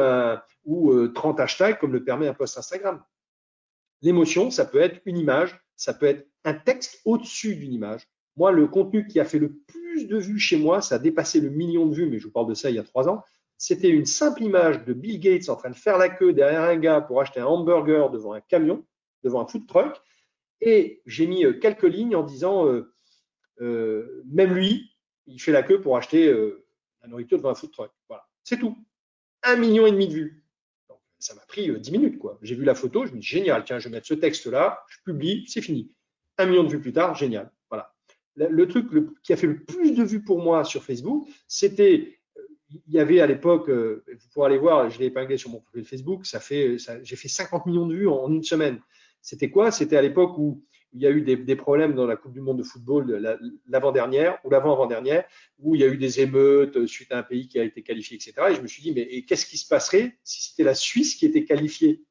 ou 0.66 1.08
30 1.08 1.40
euh, 1.40 1.44
hashtags 1.44 1.80
comme 1.80 1.94
le 1.94 2.04
permet 2.04 2.28
un 2.28 2.34
post 2.34 2.58
Instagram. 2.58 3.02
L'émotion, 4.02 4.52
ça 4.52 4.66
peut 4.66 4.82
être 4.82 5.02
une 5.06 5.18
image, 5.18 5.58
ça 5.78 5.94
peut 5.94 6.08
être 6.08 6.28
un 6.44 6.54
texte 6.54 7.00
au-dessus 7.06 7.56
d'une 7.56 7.72
image. 7.72 8.06
Moi, 8.36 8.52
le 8.52 8.68
contenu 8.68 9.08
qui 9.08 9.20
a 9.20 9.26
fait 9.26 9.40
le 9.40 9.54
plus 9.54 10.08
de 10.08 10.18
vues 10.18 10.40
chez 10.40 10.58
moi, 10.58 10.82
ça 10.82 10.96
a 10.96 11.00
dépassé 11.00 11.40
le 11.40 11.50
million 11.50 11.86
de 11.86 11.96
vues, 11.96 12.10
mais 12.10 12.20
je 12.20 12.26
vous 12.26 12.34
parle 12.34 12.50
de 12.50 12.54
ça 12.54 12.70
il 12.70 12.76
y 12.76 12.80
a 12.80 12.84
trois 12.84 13.08
ans, 13.08 13.24
c'était 13.64 13.88
une 13.88 14.06
simple 14.06 14.44
image 14.44 14.84
de 14.84 14.92
Bill 14.92 15.22
Gates 15.22 15.48
en 15.48 15.56
train 15.56 15.70
de 15.70 15.76
faire 15.76 15.98
la 15.98 16.10
queue 16.10 16.34
derrière 16.34 16.64
un 16.64 16.76
gars 16.76 17.00
pour 17.00 17.22
acheter 17.22 17.40
un 17.40 17.46
hamburger 17.46 18.10
devant 18.10 18.34
un 18.34 18.42
camion, 18.42 18.86
devant 19.24 19.40
un 19.40 19.48
food 19.48 19.68
truck. 19.68 20.02
Et 20.60 21.02
j'ai 21.06 21.28
mis 21.28 21.46
euh, 21.46 21.54
quelques 21.54 21.84
lignes 21.84 22.14
en 22.18 22.24
disant, 22.24 22.68
euh, 22.68 22.94
euh, 23.62 24.22
même 24.30 24.54
lui, 24.54 24.92
il 25.28 25.40
fait 25.40 25.54
la 25.54 25.64
queue 25.64 25.80
pour 25.80 25.96
acheter 25.96 26.30
la 27.02 27.08
nourriture 27.08 27.38
devant 27.38 27.52
un 27.52 27.56
food 27.56 27.72
truck. 27.72 27.90
Voilà, 28.10 28.28
c'est 28.44 28.60
tout. 28.60 28.76
Un 29.44 29.56
million 29.56 29.88
et 29.88 29.92
demi 29.92 30.10
de 30.10 30.14
vues. 30.14 30.44
Ça 31.20 31.34
m'a 31.34 31.46
pris 31.48 31.72
dix 31.80 31.94
minutes. 31.94 32.20
quoi. 32.20 32.38
J'ai 32.42 32.56
vu 32.56 32.66
la 32.66 32.76
photo, 32.76 33.06
je 33.06 33.14
me 33.14 33.20
dis 33.20 33.26
génial, 33.26 33.64
tiens, 33.64 33.80
je 33.80 33.88
vais 33.88 33.96
mettre 33.96 34.08
ce 34.08 34.14
texte-là, 34.14 34.84
je 34.90 34.98
publie, 35.06 35.46
c'est 35.48 35.62
fini. 35.62 35.90
Un 36.38 36.48
million 36.48 36.66
de 36.66 36.70
vues 36.70 36.82
plus 36.82 36.92
tard, 36.92 37.16
génial. 37.16 37.50
Voilà. 37.70 37.96
Le, 38.36 38.68
truc 38.68 38.90
qui 39.24 39.32
a 39.32 39.38
fait 39.38 39.48
le 39.48 39.64
plus 39.64 39.92
de 39.92 40.04
vues 40.04 40.22
pour 40.22 40.42
moi 40.42 40.66
sur 40.66 40.84
Facebook, 40.84 41.30
c'était 41.48 42.20
il 42.88 42.94
y 42.94 43.00
avait 43.00 43.20
à 43.20 43.28
l'époque, 43.28 43.70
euh, 43.70 44.04
vous 44.08 44.28
pourrez 44.34 44.48
aller 44.48 44.58
voir, 44.58 44.90
je 44.90 45.00
l'ai 45.00 45.06
épinglé 45.06 45.38
sur 45.38 45.50
mon 45.50 45.60
profil 45.60 45.86
Facebook, 45.86 46.26
ça 46.26 46.40
fait, 46.40 46.78
j'ai 47.04 47.16
fait 47.16 47.28
50 47.28 47.66
millions 47.66 47.88
de 47.88 47.96
vues 47.96 48.08
en, 48.08 48.32
une 48.32 48.44
semaine. 48.44 48.80
C'était 49.22 49.50
quoi? 49.50 49.72
C'était 49.72 49.98
à 49.98 50.02
l'époque 50.02 50.38
où 50.38 50.64
il 50.92 51.02
y 51.02 51.08
a 51.08 51.10
eu 51.10 51.22
des, 51.22 51.56
problèmes 51.56 51.96
dans 51.96 52.06
la 52.06 52.16
Coupe 52.16 52.34
du 52.34 52.42
Monde 52.42 52.60
de 52.60 52.64
football 52.64 53.40
l'avant-dernière 53.68 54.38
ou 54.44 54.50
l'avant-avant-dernière, 54.50 55.26
où 55.60 55.74
il 55.76 55.82
y 55.82 55.84
a 55.84 55.88
eu 55.88 55.98
des 55.98 56.20
émeutes 56.20 56.86
suite 56.86 57.12
à 57.12 57.18
un 57.18 57.24
pays 57.24 57.48
qui 57.48 57.60
a 57.60 57.64
été 57.64 57.82
qualifié, 57.82 58.18
etc. 58.18 58.34
Et 58.52 58.56
je 58.56 58.62
me 58.62 58.68
suis 58.68 58.84
dit, 58.84 58.94
mais 58.94 59.24
qu'est-ce 59.24 59.48
qui 59.48 59.58
se 59.58 59.68
passerait 59.68 60.18
si 60.24 60.50
c'était 60.50 60.64
la 60.64 60.76
Suisse 60.76 61.16
qui 61.16 61.26
était 61.26 61.46
qualifiée? 61.46 62.04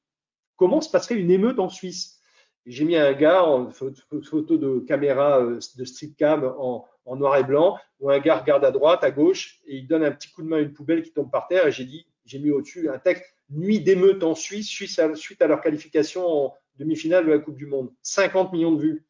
Comment 0.57 0.81
se 0.81 0.91
passerait 0.91 1.17
une 1.17 1.31
émeute 1.31 1.61
en 1.61 1.69
Suisse? 1.69 2.22
J'ai 2.65 2.85
mis 2.85 2.97
un 2.97 3.13
gars 3.13 3.45
en 3.45 3.71
photo 3.71 4.57
de 4.57 4.81
caméra 4.81 5.41
euh, 5.41 5.59
de 5.77 5.85
streetcam 5.85 6.45
en, 6.59 6.87
en 7.05 7.17
noir 7.17 7.37
et 7.37 7.45
blanc, 7.45 7.79
où 8.01 8.11
un 8.11 8.19
gars 8.21 8.37
regarde 8.37 8.65
à 8.65 8.71
droite, 8.71 9.03
à 9.05 9.11
gauche, 9.11 9.61
et 9.67 9.77
il 9.77 9.87
donne 9.87 10.05
un 10.05 10.13
petit 10.13 10.31
coup 10.31 10.43
de 10.43 10.49
main 10.49 10.59
à 10.59 10.61
une 10.61 10.73
poubelle 10.73 11.03
qui 11.03 11.13
tombe 11.13 11.31
par 11.31 11.49
terre. 11.49 11.67
Et 11.67 11.73
j'ai 11.73 11.85
dit, 11.85 12.07
j'ai 12.25 12.39
mis 12.39 12.51
au-dessus 12.51 12.89
un 12.89 12.99
texte 12.99 13.25
Nuit 13.51 13.81
d'émeute 13.81 14.23
en 14.23 14.35
Suisse, 14.35 14.67
suite 14.67 15.43
à, 15.43 15.47
leur 15.47 15.61
qualification 15.61 16.27
en 16.27 16.55
demi-finale 16.79 17.27
de 17.27 17.33
la 17.33 17.39
Coupe 17.39 17.57
du 17.57 17.67
Monde. 17.67 17.93
50 18.03 18.53
millions 18.53 18.73
de 18.73 18.81
vues. 18.81 19.07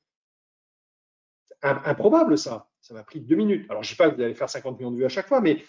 Improbable 1.62 2.36
ça. 2.36 2.68
Ça 2.80 2.92
m'a 2.92 3.04
pris 3.04 3.20
deux 3.20 3.36
minutes. 3.36 3.70
Alors 3.70 3.84
je 3.84 3.88
ne 3.88 3.90
sais 3.90 3.96
pas 3.96 4.10
que 4.10 4.16
vous 4.16 4.22
allez 4.22 4.34
faire 4.34 4.50
50 4.50 4.78
millions 4.78 4.90
de 4.90 4.96
vues 4.96 5.04
à 5.04 5.08
chaque 5.08 5.28
fois, 5.28 5.40
mais 5.40 5.62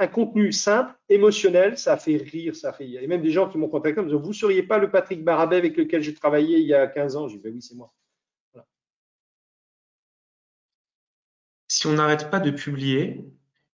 un 0.00 0.06
contenu 0.06 0.50
simple, 0.50 0.94
émotionnel, 1.10 1.76
ça 1.76 1.96
fait 1.98 2.16
rire, 2.16 2.56
ça 2.56 2.72
fait. 2.72 2.86
Il 2.86 2.90
y 2.90 2.98
a 2.98 3.06
même 3.06 3.20
des 3.20 3.30
gens 3.30 3.48
qui 3.48 3.58
m'ont 3.58 3.68
contacté 3.68 4.00
en 4.00 4.04
me 4.04 4.08
disant 4.08 4.20
Vous 4.20 4.28
ne 4.28 4.34
seriez 4.34 4.62
pas 4.62 4.78
le 4.78 4.90
Patrick 4.90 5.22
Barabet 5.22 5.56
avec 5.56 5.76
lequel 5.76 6.02
j'ai 6.02 6.14
travaillé 6.14 6.58
il 6.58 6.66
y 6.66 6.74
a 6.74 6.86
15 6.86 7.16
ans? 7.16 7.28
J'ai 7.28 7.36
dit 7.36 7.42
ben 7.42 7.54
Oui, 7.54 7.62
c'est 7.62 7.76
moi. 7.76 7.92
si 11.68 11.86
on 11.86 11.92
n'arrête 11.92 12.30
pas 12.30 12.40
de 12.40 12.50
publier, 12.50 13.24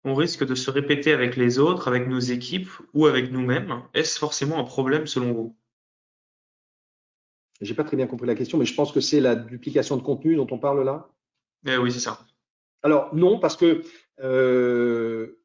on 0.05 0.15
risque 0.15 0.45
de 0.45 0.55
se 0.55 0.71
répéter 0.71 1.13
avec 1.13 1.35
les 1.35 1.59
autres, 1.59 1.89
avec 1.89 2.07
nos 2.07 2.19
équipes 2.19 2.71
ou 2.93 3.07
avec 3.07 3.33
nous-mêmes. 3.33 3.83
Est-ce 3.95 4.19
forcément 4.19 4.59
un 4.59 4.65
problème 4.65 5.07
selon 5.07 5.33
vous? 5.33 5.57
J'ai 7.63 7.75
pas 7.75 7.85
très 7.85 7.97
bien 7.97 8.07
compris 8.07 8.27
la 8.27 8.35
question, 8.35 8.59
mais 8.59 8.67
je 8.67 8.75
pense 8.75 8.93
que 8.93 9.01
c'est 9.01 9.21
la 9.21 9.35
duplication 9.35 9.97
de 9.97 10.03
contenu 10.03 10.37
dont 10.37 10.47
on 10.51 10.59
parle 10.59 10.85
là. 10.85 11.09
Eh 11.67 11.79
oui, 11.79 11.91
c'est 11.91 12.01
ça. 12.01 12.21
Alors 12.83 13.15
non, 13.15 13.39
parce 13.39 13.57
que 13.57 13.83
euh, 14.21 15.41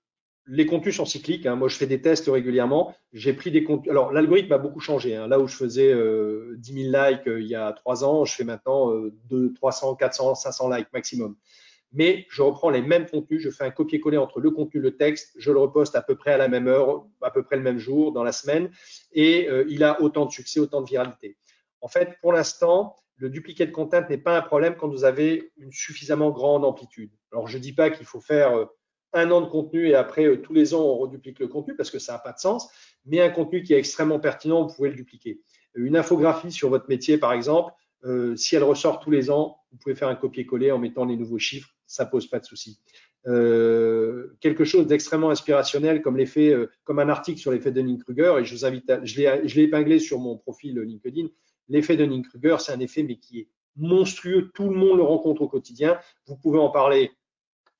les 0.47 0.65
contenus 0.65 0.97
sont 0.97 1.05
cycliques. 1.05 1.45
Hein. 1.45 1.55
Moi, 1.55 1.67
je 1.67 1.77
fais 1.77 1.87
des 1.87 2.01
tests 2.01 2.27
régulièrement. 2.27 2.95
J'ai 3.13 3.33
pris 3.33 3.51
des 3.51 3.63
contenus. 3.63 3.91
Alors, 3.91 4.11
l'algorithme 4.11 4.51
a 4.53 4.57
beaucoup 4.57 4.79
changé. 4.79 5.15
Hein. 5.15 5.27
Là 5.27 5.39
où 5.39 5.47
je 5.47 5.55
faisais 5.55 5.93
10 5.93 6.73
000 6.73 6.85
likes 6.91 7.27
euh, 7.27 7.41
il 7.41 7.47
y 7.47 7.55
a 7.55 7.71
trois 7.73 8.03
ans, 8.03 8.25
je 8.25 8.35
fais 8.35 8.43
maintenant 8.43 8.91
2, 9.29 9.53
300, 9.53 9.95
400, 9.95 10.35
500 10.35 10.69
likes 10.69 10.93
maximum 10.93 11.35
mais 11.93 12.25
je 12.29 12.41
reprends 12.41 12.69
les 12.69 12.81
mêmes 12.81 13.05
contenus, 13.05 13.41
je 13.41 13.49
fais 13.49 13.65
un 13.65 13.71
copier-coller 13.71 14.17
entre 14.17 14.39
le 14.39 14.51
contenu 14.51 14.79
et 14.79 14.83
le 14.83 14.95
texte, 14.95 15.33
je 15.37 15.51
le 15.51 15.59
reposte 15.59 15.95
à 15.95 16.01
peu 16.01 16.15
près 16.15 16.31
à 16.31 16.37
la 16.37 16.47
même 16.47 16.67
heure, 16.67 17.05
à 17.21 17.31
peu 17.31 17.43
près 17.43 17.57
le 17.57 17.61
même 17.61 17.79
jour 17.79 18.13
dans 18.13 18.23
la 18.23 18.31
semaine, 18.31 18.71
et 19.11 19.49
euh, 19.49 19.65
il 19.69 19.83
a 19.83 20.01
autant 20.01 20.25
de 20.25 20.31
succès, 20.31 20.59
autant 20.59 20.81
de 20.81 20.87
viralité. 20.87 21.37
En 21.81 21.87
fait, 21.87 22.17
pour 22.21 22.31
l'instant, 22.31 22.95
le 23.17 23.29
dupliqué 23.29 23.65
de 23.65 23.71
content 23.71 24.07
n'est 24.09 24.17
pas 24.17 24.37
un 24.37 24.41
problème 24.41 24.75
quand 24.75 24.87
vous 24.87 25.03
avez 25.03 25.51
une 25.57 25.71
suffisamment 25.71 26.31
grande 26.31 26.63
amplitude. 26.63 27.11
Alors, 27.31 27.47
je 27.47 27.57
ne 27.57 27.61
dis 27.61 27.73
pas 27.73 27.89
qu'il 27.89 28.05
faut 28.05 28.21
faire 28.21 28.55
euh, 28.57 28.65
un 29.13 29.31
an 29.31 29.41
de 29.41 29.47
contenu 29.47 29.87
et 29.87 29.95
après, 29.95 30.25
euh, 30.25 30.41
tous 30.41 30.53
les 30.53 30.73
ans, 30.73 30.83
on 30.83 30.97
reduplique 30.97 31.39
le 31.39 31.47
contenu 31.47 31.75
parce 31.75 31.91
que 31.91 31.99
ça 31.99 32.13
n'a 32.13 32.19
pas 32.19 32.31
de 32.31 32.39
sens, 32.39 32.69
mais 33.05 33.21
un 33.21 33.29
contenu 33.29 33.63
qui 33.63 33.73
est 33.73 33.77
extrêmement 33.77 34.19
pertinent, 34.19 34.65
vous 34.65 34.73
pouvez 34.73 34.89
le 34.89 34.95
dupliquer. 34.95 35.41
Une 35.75 35.95
infographie 35.95 36.51
sur 36.51 36.69
votre 36.69 36.89
métier, 36.89 37.17
par 37.17 37.33
exemple, 37.33 37.73
si 38.35 38.55
elle 38.55 38.63
ressort 38.63 38.99
tous 38.99 39.11
les 39.11 39.29
ans, 39.29 39.57
vous 39.71 39.77
pouvez 39.77 39.95
faire 39.95 40.07
un 40.07 40.15
copier-coller 40.15 40.71
en 40.71 40.79
mettant 40.79 41.05
les 41.05 41.15
nouveaux 41.15 41.37
chiffres 41.37 41.69
ça 41.91 42.05
pose 42.05 42.27
pas 42.27 42.39
de 42.39 42.45
souci. 42.45 42.79
Euh, 43.27 44.35
quelque 44.39 44.63
chose 44.63 44.87
d'extrêmement 44.87 45.29
inspirationnel 45.29 46.01
comme 46.01 46.17
l'effet, 46.17 46.49
euh, 46.49 46.71
comme 46.85 46.99
un 46.99 47.09
article 47.09 47.39
sur 47.39 47.51
l'effet 47.51 47.71
Dunning-Kruger, 47.71 48.35
et 48.39 48.45
je 48.45 48.55
vous 48.55 48.65
invite, 48.65 48.89
à, 48.89 49.03
je 49.03 49.19
l'ai 49.19 49.63
épinglé 49.63 49.99
sur 49.99 50.19
mon 50.19 50.37
profil 50.37 50.79
LinkedIn. 50.79 51.27
L'effet 51.67 51.97
Dunning-Kruger, 51.97 52.57
c'est 52.59 52.71
un 52.71 52.79
effet 52.79 53.03
mais 53.03 53.17
qui 53.17 53.41
est 53.41 53.47
monstrueux. 53.75 54.51
Tout 54.53 54.69
le 54.69 54.75
monde 54.75 54.97
le 54.97 55.03
rencontre 55.03 55.41
au 55.41 55.47
quotidien. 55.47 55.99
Vous 56.27 56.37
pouvez 56.37 56.59
en 56.59 56.69
parler 56.69 57.11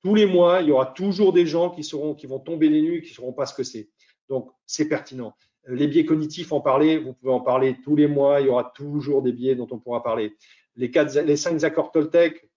tous 0.02 0.14
les 0.14 0.26
mois. 0.26 0.60
Il 0.60 0.68
y 0.68 0.72
aura 0.72 0.86
toujours 0.86 1.32
des 1.32 1.46
gens 1.46 1.70
qui 1.70 1.84
seront, 1.84 2.14
qui 2.14 2.26
vont 2.26 2.38
tomber 2.38 2.68
les 2.68 2.82
nues, 2.82 3.02
qui 3.02 3.10
ne 3.10 3.14
sauront 3.14 3.32
pas 3.32 3.46
ce 3.46 3.54
que 3.54 3.62
c'est. 3.62 3.90
Donc, 4.28 4.50
c'est 4.66 4.88
pertinent. 4.88 5.34
Euh, 5.68 5.74
les 5.74 5.86
biais 5.86 6.04
cognitifs, 6.04 6.52
en 6.52 6.60
parler, 6.60 6.98
vous 6.98 7.12
pouvez 7.14 7.32
en 7.32 7.40
parler 7.40 7.76
tous 7.82 7.96
les 7.96 8.06
mois. 8.06 8.40
Il 8.40 8.46
y 8.46 8.50
aura 8.50 8.72
toujours 8.74 9.22
des 9.22 9.32
biais 9.32 9.54
dont 9.54 9.68
on 9.70 9.78
pourra 9.78 10.02
parler. 10.02 10.34
Les 10.76 11.36
cinq 11.36 11.62
accords 11.64 11.92
Toltec, 11.92 12.48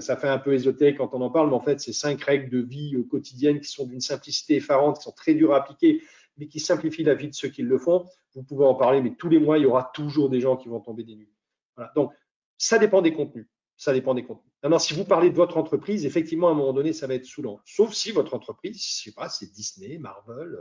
ça 0.00 0.16
fait 0.16 0.28
un 0.28 0.38
peu 0.38 0.54
ésotérique 0.54 0.98
quand 0.98 1.14
on 1.14 1.20
en 1.20 1.30
parle, 1.30 1.48
mais 1.48 1.54
en 1.54 1.60
fait, 1.60 1.80
c'est 1.80 1.92
cinq 1.92 2.22
règles 2.22 2.50
de 2.50 2.60
vie 2.60 2.94
euh, 2.94 3.02
quotidienne 3.04 3.60
qui 3.60 3.68
sont 3.68 3.86
d'une 3.86 4.00
simplicité 4.00 4.56
effarante, 4.56 4.98
qui 4.98 5.02
sont 5.04 5.12
très 5.12 5.34
dures 5.34 5.54
à 5.54 5.58
appliquer, 5.58 6.02
mais 6.36 6.46
qui 6.46 6.60
simplifient 6.60 7.04
la 7.04 7.14
vie 7.14 7.28
de 7.28 7.34
ceux 7.34 7.48
qui 7.48 7.62
le 7.62 7.78
font. 7.78 8.06
Vous 8.34 8.42
pouvez 8.42 8.64
en 8.64 8.74
parler, 8.74 9.00
mais 9.00 9.14
tous 9.14 9.28
les 9.28 9.38
mois, 9.38 9.58
il 9.58 9.62
y 9.62 9.66
aura 9.66 9.90
toujours 9.94 10.30
des 10.30 10.40
gens 10.40 10.56
qui 10.56 10.68
vont 10.68 10.80
tomber 10.80 11.04
des 11.04 11.14
nues. 11.14 11.32
Voilà. 11.76 11.92
Donc, 11.94 12.12
ça 12.58 12.78
dépend 12.78 13.02
des 13.02 13.12
contenus. 13.12 13.46
Ça 13.76 13.92
dépend 13.92 14.14
des 14.14 14.24
contenus. 14.24 14.52
Maintenant, 14.62 14.78
si 14.78 14.94
vous 14.94 15.04
parlez 15.04 15.30
de 15.30 15.36
votre 15.36 15.56
entreprise, 15.56 16.06
effectivement, 16.06 16.48
à 16.48 16.52
un 16.52 16.54
moment 16.54 16.72
donné, 16.72 16.92
ça 16.92 17.06
va 17.06 17.14
être 17.14 17.26
saoulant. 17.26 17.60
Sauf 17.64 17.92
si 17.92 18.12
votre 18.12 18.34
entreprise, 18.34 18.76
je 18.76 19.02
sais 19.04 19.12
pas, 19.12 19.28
c'est 19.28 19.52
Disney, 19.52 19.98
Marvel, 19.98 20.60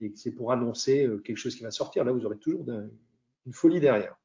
et 0.00 0.12
que 0.12 0.18
c'est 0.18 0.32
pour 0.32 0.50
annoncer 0.52 1.04
euh, 1.04 1.18
quelque 1.18 1.36
chose 1.36 1.54
qui 1.54 1.62
va 1.62 1.70
sortir. 1.70 2.04
Là, 2.04 2.12
vous 2.12 2.24
aurez 2.24 2.38
toujours 2.38 2.64
une 2.68 3.52
folie 3.52 3.80
derrière. 3.80 4.16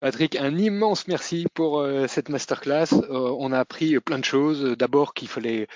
Patrick, 0.00 0.36
un 0.36 0.56
immense 0.58 1.08
merci 1.08 1.46
pour 1.54 1.82
cette 2.06 2.28
masterclass. 2.28 2.88
on 3.08 3.50
a 3.50 3.58
appris 3.58 3.98
plein 4.00 4.18
de 4.18 4.24
choses. 4.24 4.76
D'abord 4.76 5.14
qu'il 5.14 5.28
fallait 5.28 5.62
euh, 5.62 5.66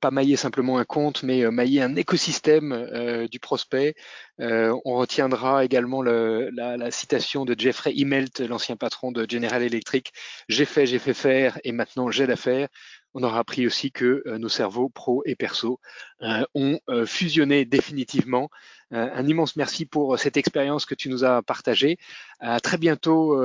pas 0.00 0.10
mailler 0.10 0.36
simplement 0.36 0.78
un 0.78 0.84
compte, 0.84 1.22
mais 1.22 1.42
euh, 1.42 1.50
mailler 1.50 1.82
un 1.82 1.96
écosystème 1.96 2.72
euh, 2.72 3.26
du 3.28 3.40
prospect. 3.40 3.94
on 4.38 4.94
retiendra 4.94 5.64
également 5.64 6.00
le, 6.02 6.50
la, 6.52 6.76
la, 6.76 6.90
citation 6.90 7.44
de 7.44 7.54
Jeffrey 7.58 7.92
Immelt, 7.94 8.40
l'ancien 8.40 8.76
patron 8.76 9.10
de 9.12 9.26
General 9.28 9.62
Electric. 9.62 10.12
J'ai 10.48 10.64
fait, 10.64 10.86
j'ai 10.86 10.98
fait 10.98 11.14
faire, 11.14 11.58
et 11.64 11.72
maintenant 11.72 12.10
j'ai 12.10 12.26
d'affaires 12.26 12.68
on 13.14 13.22
aura 13.22 13.38
appris 13.40 13.66
aussi 13.66 13.90
que 13.90 14.22
euh, 14.26 14.38
nos 14.38 14.48
cerveaux 14.48 14.88
pro 14.88 15.22
et 15.24 15.34
perso 15.34 15.80
euh, 16.22 16.44
ont 16.54 16.78
euh, 16.88 17.04
fusionné 17.06 17.64
définitivement. 17.64 18.48
un 18.90 19.26
immense 19.26 19.56
merci 19.56 19.84
pour 19.84 20.18
cette 20.18 20.38
expérience 20.38 20.86
que 20.86 20.94
tu 20.94 21.10
nous 21.10 21.24
as 21.24 21.42
partagée. 21.42 21.98
À 22.40 22.58
très 22.58 22.78
bientôt 22.78 23.36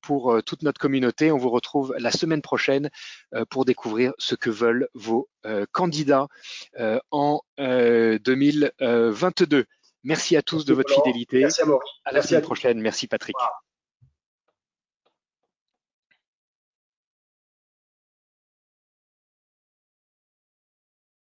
pour 0.00 0.42
toute 0.44 0.62
notre 0.62 0.78
communauté. 0.78 1.32
On 1.32 1.38
vous 1.38 1.50
retrouve 1.50 1.92
la 1.98 2.12
semaine 2.12 2.40
prochaine 2.40 2.88
pour 3.50 3.64
découvrir 3.64 4.12
ce 4.18 4.36
que 4.36 4.50
veulent 4.50 4.86
vos 4.94 5.28
candidats 5.72 6.28
en 7.10 7.40
2022. 7.58 9.64
Merci 10.04 10.36
à 10.36 10.42
tous 10.42 10.64
de 10.64 10.72
votre 10.72 10.94
fidélité. 10.94 11.40
Merci 11.40 11.62
à, 11.62 11.66
à 12.04 12.12
la 12.12 12.22
semaine 12.22 12.42
prochaine. 12.42 12.80
Merci 12.80 13.08
Patrick. 13.08 13.34